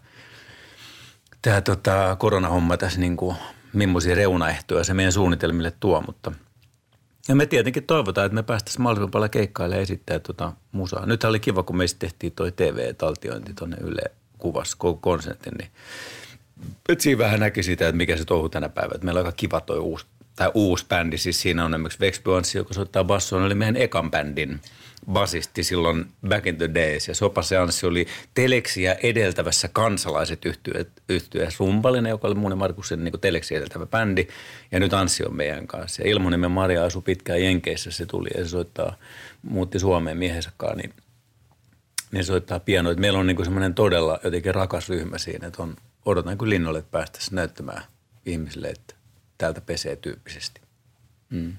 tämä 1.41 1.61
tota, 1.61 2.15
koronahomma 2.19 2.77
tässä 2.77 2.99
niin 2.99 3.17
kuin 3.17 3.35
millaisia 3.73 4.15
reunaehtoja 4.15 4.83
se 4.83 4.93
meidän 4.93 5.13
suunnitelmille 5.13 5.73
tuo, 5.79 6.03
mutta 6.07 6.31
ja 7.27 7.35
me 7.35 7.45
tietenkin 7.45 7.83
toivotaan, 7.83 8.25
että 8.25 8.35
me 8.35 8.43
päästäisiin 8.43 8.81
mahdollisimman 8.81 9.11
paljon 9.11 9.29
keikkaille 9.29 9.75
ja 9.75 9.81
esittää 9.81 10.19
tuota 10.19 10.53
musaa. 10.71 11.05
Nyt 11.05 11.23
oli 11.23 11.39
kiva, 11.39 11.63
kun 11.63 11.77
me 11.77 11.85
tehtiin 11.99 12.33
toi 12.33 12.51
TV-taltiointi 12.51 13.53
tuonne 13.53 13.77
Yle 13.81 14.01
kuvassa 14.37 14.77
koko 14.79 14.99
konsertin, 15.01 15.53
niin 15.57 15.71
että 16.89 17.03
siinä 17.03 17.17
vähän 17.17 17.39
näki 17.39 17.63
sitä, 17.63 17.87
että 17.87 17.97
mikä 17.97 18.17
se 18.17 18.25
touhu 18.25 18.49
tänä 18.49 18.69
päivänä. 18.69 18.99
Meillä 19.03 19.19
on 19.19 19.25
aika 19.25 19.35
kiva 19.35 19.61
toi 19.61 19.79
uusi, 19.79 20.05
tai 20.39 20.51
uusi 20.53 20.85
bändi, 20.89 21.17
siis 21.17 21.41
siinä 21.41 21.65
on 21.65 21.73
esimerkiksi 21.73 21.99
Vexby 21.99 22.37
Anssi, 22.37 22.57
joka 22.57 22.73
soittaa 22.73 23.03
bassoa, 23.03 23.43
oli 23.43 23.55
meidän 23.55 23.77
ekan 23.77 24.11
bändin 24.11 24.61
basisti 25.11 25.63
silloin 25.63 26.05
back 26.27 26.47
in 26.47 26.57
the 26.57 26.69
days. 26.75 27.07
Ja 27.07 27.15
Sopa 27.15 27.41
Seanssi 27.41 27.85
oli 27.85 28.07
Teleksiä 28.33 28.95
edeltävässä 29.03 29.67
kansalaiset 29.67 30.41
yhtyessä 31.09 31.57
rumpalinen, 31.59 32.09
joka 32.09 32.27
oli 32.27 32.35
mun 32.35 32.51
ja 32.51 32.55
Markusen 32.55 33.03
niin 33.03 33.19
Teleksiä 33.21 33.57
edeltävä 33.57 33.85
bändi. 33.85 34.27
Ja 34.71 34.79
nyt 34.79 34.93
Anssi 34.93 35.25
on 35.25 35.35
meidän 35.35 35.67
kanssa. 35.67 36.01
Ja 36.01 36.09
Ilmonen 36.09 36.51
Maria 36.51 36.85
asui 36.85 37.01
pitkään 37.01 37.43
Jenkeissä, 37.43 37.91
se 37.91 38.05
tuli 38.05 38.29
ja 38.37 38.43
se 38.43 38.49
soittaa, 38.49 38.95
muutti 39.41 39.79
Suomeen 39.79 40.17
miehensä 40.17 40.51
kanssa, 40.57 40.77
niin 40.77 40.93
ne 42.11 42.23
soittaa 42.23 42.59
pianoita. 42.59 43.01
Meillä 43.01 43.19
on 43.19 43.27
niin 43.27 43.43
semmoinen 43.43 43.73
todella 43.73 44.19
jotenkin 44.23 44.55
rakas 44.55 44.89
ryhmä 44.89 45.17
siinä, 45.17 45.47
että 45.47 45.63
on, 45.63 45.75
odotan 46.05 46.37
kuin 46.37 46.49
linnolle, 46.49 46.79
että 46.79 46.91
päästäisiin 46.91 47.35
näyttämään 47.35 47.83
ihmisille, 48.25 48.67
että 48.67 48.98
täältä 49.39 49.61
pesee 49.61 49.95
tyyppisesti. 49.95 50.61
Mm. 51.29 51.57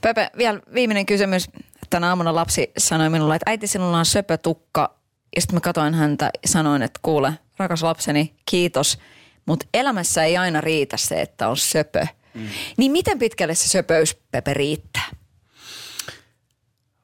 Pepe, 0.00 0.30
vielä 0.36 0.60
viimeinen 0.74 1.06
kysymys. 1.06 1.50
Tänä 1.90 2.08
aamuna 2.08 2.34
lapsi 2.34 2.70
sanoi 2.78 3.10
minulle, 3.10 3.36
että 3.36 3.50
äiti 3.50 3.66
sinulla 3.66 3.98
on 3.98 4.06
söpötukka. 4.06 4.94
Ja 5.36 5.40
sitten 5.40 5.56
mä 5.56 5.60
katsoin 5.60 5.94
häntä 5.94 6.30
ja 6.42 6.48
sanoin, 6.48 6.82
että 6.82 7.00
kuule, 7.02 7.32
rakas 7.56 7.82
lapseni, 7.82 8.34
kiitos. 8.46 8.98
Mutta 9.46 9.66
elämässä 9.74 10.24
ei 10.24 10.36
aina 10.36 10.60
riitä 10.60 10.96
se, 10.96 11.20
että 11.20 11.48
on 11.48 11.56
söpö. 11.56 12.06
Mm. 12.34 12.48
Niin 12.76 12.92
miten 12.92 13.18
pitkälle 13.18 13.54
se 13.54 13.68
söpöys, 13.68 14.14
Pepe, 14.30 14.54
riittää? 14.54 15.08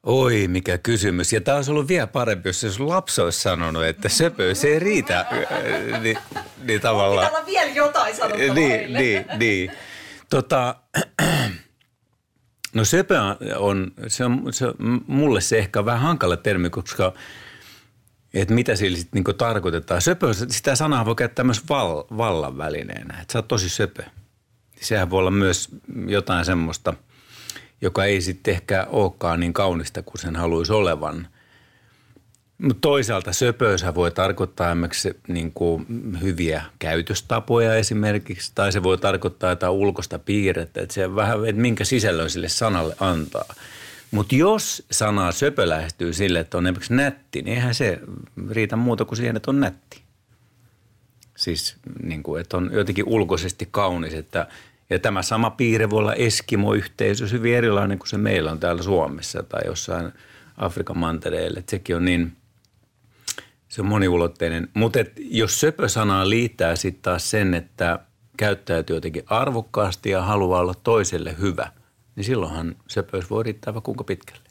Oi, 0.07 0.48
mikä 0.48 0.78
kysymys. 0.78 1.32
Ja 1.32 1.40
tämä 1.40 1.57
olisi 1.57 1.70
ollut 1.70 1.88
vielä 1.88 2.07
parempi, 2.07 2.48
jos 2.48 2.61
sun 2.61 2.88
lapsi 2.88 3.20
olisi 3.20 3.40
sanonut, 3.40 3.84
että 3.84 4.09
söpöys 4.09 4.64
ei 4.64 4.78
riitä. 4.78 5.26
niin, 6.02 6.18
niin 6.62 6.80
tavallaan. 6.80 7.26
Pitää 7.26 7.38
olla 7.38 7.46
vielä 7.46 7.70
jotain 7.70 8.16
sanottavaa 8.16 8.54
Niin, 8.54 8.92
niin, 8.92 9.24
niin. 9.38 9.70
Tota, 10.30 10.76
No 12.76 12.84
söpö 12.84 13.20
on, 13.57 13.92
se 14.09 14.24
on, 14.24 14.42
se 14.50 14.66
on, 14.66 14.74
mulle 15.07 15.40
se 15.40 15.59
ehkä 15.59 15.84
vähän 15.84 16.02
hankala 16.02 16.36
termi, 16.36 16.70
koska 16.70 17.12
että 18.34 18.54
mitä 18.54 18.76
sillä 18.76 18.96
sitten 18.96 19.16
niinku 19.18 19.32
tarkoitetaan. 19.32 20.02
Söpö, 20.02 20.34
sitä 20.34 20.74
sanaa 20.74 21.04
voi 21.07 21.14
käyttää 21.14 21.44
myös 21.44 21.68
val, 21.68 22.04
vallan 22.16 22.59
välineenä, 22.59 23.20
että 23.20 23.32
sä 23.32 23.38
oot 23.38 23.48
tosi 23.48 23.68
söpö. 23.68 24.02
Sehän 24.80 25.11
voi 25.11 25.18
olla 25.18 25.30
myös 25.30 25.68
jotain 26.07 26.44
semmoista, 26.44 26.94
joka 27.81 28.05
ei 28.05 28.20
sitten 28.20 28.55
ehkä 28.55 28.87
olekaan 28.91 29.41
niin 29.41 29.53
kaunista 29.53 30.03
kuin 30.03 30.20
sen 30.20 30.37
haluaisi 30.37 30.72
olevan– 30.72 31.29
mutta 32.62 32.81
toisaalta 32.81 33.33
söpöysä 33.33 33.95
voi 33.95 34.11
tarkoittaa 34.11 34.70
esimerkiksi 34.70 35.16
niin 35.29 35.53
kuin 35.53 35.87
hyviä 36.22 36.62
käytöstapoja 36.79 37.74
esimerkiksi, 37.74 38.53
tai 38.55 38.72
se 38.72 38.83
voi 38.83 38.99
tarkoittaa 38.99 39.51
jotain 39.51 39.72
ulkoista 39.72 40.18
piirrettä, 40.18 40.81
että 40.81 40.95
se 40.95 41.14
vähän, 41.14 41.47
että 41.47 41.62
minkä 41.62 41.85
sisällön 41.85 42.31
sille 42.31 42.49
sanalle 42.49 42.97
antaa. 43.01 43.55
Mutta 44.11 44.35
jos 44.35 44.87
sana 44.91 45.33
söpö 45.33 45.68
lähestyy 45.68 46.12
sille, 46.12 46.41
että 46.41 46.59
on 46.59 46.66
esimerkiksi 46.66 46.95
nätti, 46.95 47.43
niin 47.43 47.55
eihän 47.55 47.74
se 47.74 48.01
riitä 48.51 48.77
muuta 48.77 49.05
kuin 49.05 49.16
siihen, 49.16 49.37
että 49.37 49.51
on 49.51 49.61
nätti. 49.61 50.03
Siis 51.37 51.77
niin 52.03 52.22
kuin, 52.22 52.41
että 52.41 52.57
on 52.57 52.70
jotenkin 52.72 53.09
ulkoisesti 53.09 53.68
kaunis, 53.70 54.14
että 54.14 54.47
ja 54.91 54.99
tämä 54.99 55.22
sama 55.22 55.51
piirre 55.51 55.91
voi 55.91 55.99
olla 55.99 56.14
Eskimo-yhteisö 56.14 57.26
hyvin 57.26 57.55
erilainen 57.55 57.99
kuin 57.99 58.09
se 58.09 58.18
meillä 58.18 58.51
on 58.51 58.61
täällä 58.61 58.82
Suomessa 58.82 59.43
tai 59.43 59.61
jossain 59.66 60.12
Afrikan 60.57 60.99
mantereelle. 60.99 61.59
Että 61.59 61.70
sekin 61.70 61.97
on 61.97 62.05
niin– 62.05 62.32
se 63.68 63.82
on 63.82 63.89
moniulotteinen. 63.89 64.68
Mutta 64.74 64.99
jos 65.16 65.61
söpö-sanaa 65.61 66.28
liittää 66.28 66.76
sitten 66.76 67.03
taas 67.03 67.30
sen, 67.30 67.55
että 67.55 67.99
käyttäytyy 68.37 68.97
jotenkin 68.97 69.22
arvokkaasti 69.26 70.11
ja 70.11 70.22
haluaa 70.22 70.61
olla 70.61 70.74
toiselle 70.74 71.37
hyvä, 71.39 71.72
niin 72.16 72.24
silloinhan 72.24 72.76
söpöys 72.89 73.30
voi 73.30 73.45
riittää 73.45 73.74
vaikka 73.74 73.84
kuinka 73.84 74.05
pitkälle. 74.05 74.43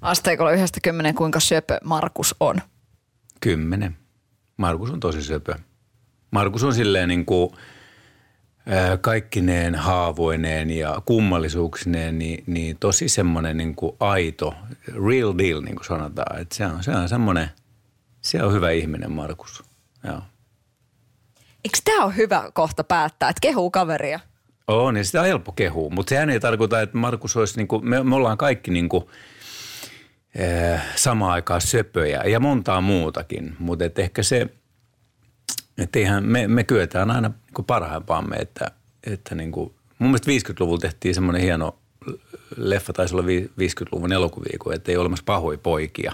Asteikolla 0.00 0.52
yhdestä 0.52 0.80
kymmenen, 0.82 1.14
kuinka 1.14 1.40
söpö 1.40 1.78
Markus 1.84 2.34
on? 2.40 2.56
Kymmenen. 3.40 3.96
Markus 4.56 4.90
on 4.90 5.00
tosi 5.00 5.22
söpö. 5.22 5.54
Markus 6.30 6.64
on 6.64 6.74
silleen 6.74 7.08
niin 7.08 7.26
kuin– 7.26 7.50
kaikkineen 9.00 9.74
haavoineen 9.74 10.70
ja 10.70 11.02
kummallisuuksineen, 11.04 12.18
niin, 12.18 12.44
niin 12.46 12.76
tosi 12.80 13.08
semmoinen 13.08 13.56
niin 13.56 13.74
kuin 13.74 13.96
aito, 14.00 14.54
real 14.88 15.34
deal 15.38 15.60
niin 15.60 15.76
kuin 15.76 15.86
sanotaan. 15.86 16.40
Että 16.40 16.54
se 16.54 16.66
on, 16.66 16.84
se 16.84 16.90
on 16.90 17.08
semmoinen, 17.08 17.50
se 18.20 18.42
on 18.42 18.52
hyvä 18.52 18.70
ihminen 18.70 19.12
Markus. 19.12 19.64
Joo. 20.04 20.22
Eikö 21.64 21.78
tämä 21.84 22.04
ole 22.04 22.16
hyvä 22.16 22.50
kohta 22.54 22.84
päättää, 22.84 23.28
että 23.28 23.40
kehuu 23.40 23.70
kaveria? 23.70 24.20
On, 24.68 24.94
niin 24.94 25.04
sitä 25.04 25.20
on 25.20 25.26
helppo 25.26 25.52
kehua, 25.52 25.90
mutta 25.90 26.10
sehän 26.10 26.30
ei 26.30 26.40
tarkoita, 26.40 26.80
että 26.80 26.98
Markus 26.98 27.36
olisi, 27.36 27.56
niin 27.56 27.68
kuin, 27.68 27.88
me, 27.88 28.02
me 28.02 28.14
ollaan 28.14 28.38
kaikki 28.38 28.70
niin 28.70 28.88
kuin, 28.88 29.04
samaan 30.96 31.32
aikaan 31.32 31.60
söpöjä 31.60 32.22
ja 32.22 32.40
montaa 32.40 32.80
muutakin, 32.80 33.56
mutta 33.58 33.84
ehkä 33.96 34.22
se– 34.22 34.46
että 35.78 35.98
eihän 35.98 36.24
me, 36.24 36.48
me 36.48 36.64
kyetään 36.64 37.10
aina 37.10 37.28
niin 37.28 37.64
parhaimpaamme, 37.64 38.36
että, 38.36 38.70
että 39.04 39.34
niin 39.34 39.52
kuin, 39.52 39.74
mun 39.98 40.10
mielestä 40.10 40.52
50-luvulla 40.52 40.80
tehtiin 40.80 41.14
semmoinen 41.14 41.42
hieno 41.42 41.78
leffa, 42.56 42.92
taisi 42.92 43.14
olla 43.14 43.26
50-luvun 43.60 44.12
elokuvia, 44.12 44.58
että 44.74 44.92
ei 44.92 44.96
ole 44.96 45.00
olemassa 45.00 45.24
pahoja 45.26 45.58
poikia. 45.58 46.12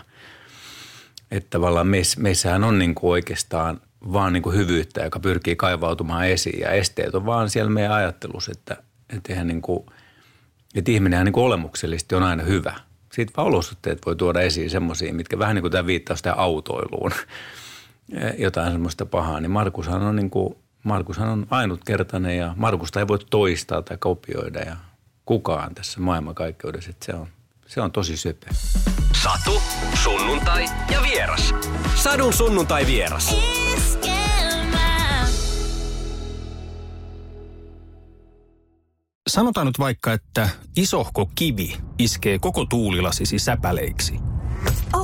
Että 1.30 1.50
tavallaan 1.50 1.86
meiss, 1.86 2.16
meissähän 2.16 2.64
on 2.64 2.78
niin 2.78 2.94
kuin 2.94 3.10
oikeastaan 3.10 3.80
vaan 4.12 4.32
niin 4.32 4.42
kuin 4.42 4.56
hyvyyttä, 4.56 5.04
joka 5.04 5.20
pyrkii 5.20 5.56
kaivautumaan 5.56 6.28
esiin 6.28 6.60
ja 6.60 6.70
esteet 6.70 7.14
on 7.14 7.26
vaan 7.26 7.50
siellä 7.50 7.70
meidän 7.70 7.92
ajattelussa, 7.92 8.52
että, 8.52 8.76
että, 9.16 9.32
eihän 9.32 9.46
niin 9.46 9.62
kuin, 9.62 9.86
että 10.74 10.90
ihminenhän 10.90 11.24
niin 11.24 11.32
kuin 11.32 11.44
olemuksellisesti 11.44 12.14
on 12.14 12.22
aina 12.22 12.42
hyvä. 12.42 12.74
Siitä 13.12 13.32
vaan 13.36 13.48
olosuhteet 13.48 14.06
voi 14.06 14.16
tuoda 14.16 14.40
esiin 14.40 14.70
semmoisia, 14.70 15.14
mitkä 15.14 15.38
vähän 15.38 15.54
niin 15.54 15.62
kuin 15.62 15.72
tämä 15.72 15.86
viittaa 15.86 16.16
sitä 16.16 16.32
autoiluun 16.32 17.12
jotain 18.38 18.72
semmoista 18.72 19.06
pahaa, 19.06 19.40
niin 19.40 19.50
Markushan 19.50 20.02
on, 20.02 20.16
niin 20.16 20.30
kuin, 20.30 20.56
Markushan 20.84 21.28
on 21.28 21.46
ainutkertainen 21.50 22.36
ja 22.36 22.54
Markusta 22.56 23.00
ei 23.00 23.08
voi 23.08 23.18
toistaa 23.30 23.82
tai 23.82 23.96
kopioida 23.96 24.60
ja 24.60 24.76
kukaan 25.26 25.74
tässä 25.74 26.00
maailmankaikkeudessa. 26.00 26.90
Että 26.90 27.06
se 27.06 27.14
on, 27.14 27.26
se 27.66 27.80
on 27.80 27.92
tosi 27.92 28.16
söpö. 28.16 28.46
Satu, 29.22 29.62
sunnuntai 30.02 30.64
ja 30.92 31.02
vieras. 31.02 31.54
Sadun 31.94 32.32
sunnuntai 32.32 32.86
vieras. 32.86 33.36
Sanotaan 39.28 39.66
nyt 39.66 39.78
vaikka, 39.78 40.12
että 40.12 40.48
isohko 40.76 41.30
kivi 41.34 41.76
iskee 41.98 42.38
koko 42.38 42.64
tuulilasisi 42.64 43.38
säpäleiksi. 43.38 44.14
Oh 44.92 45.03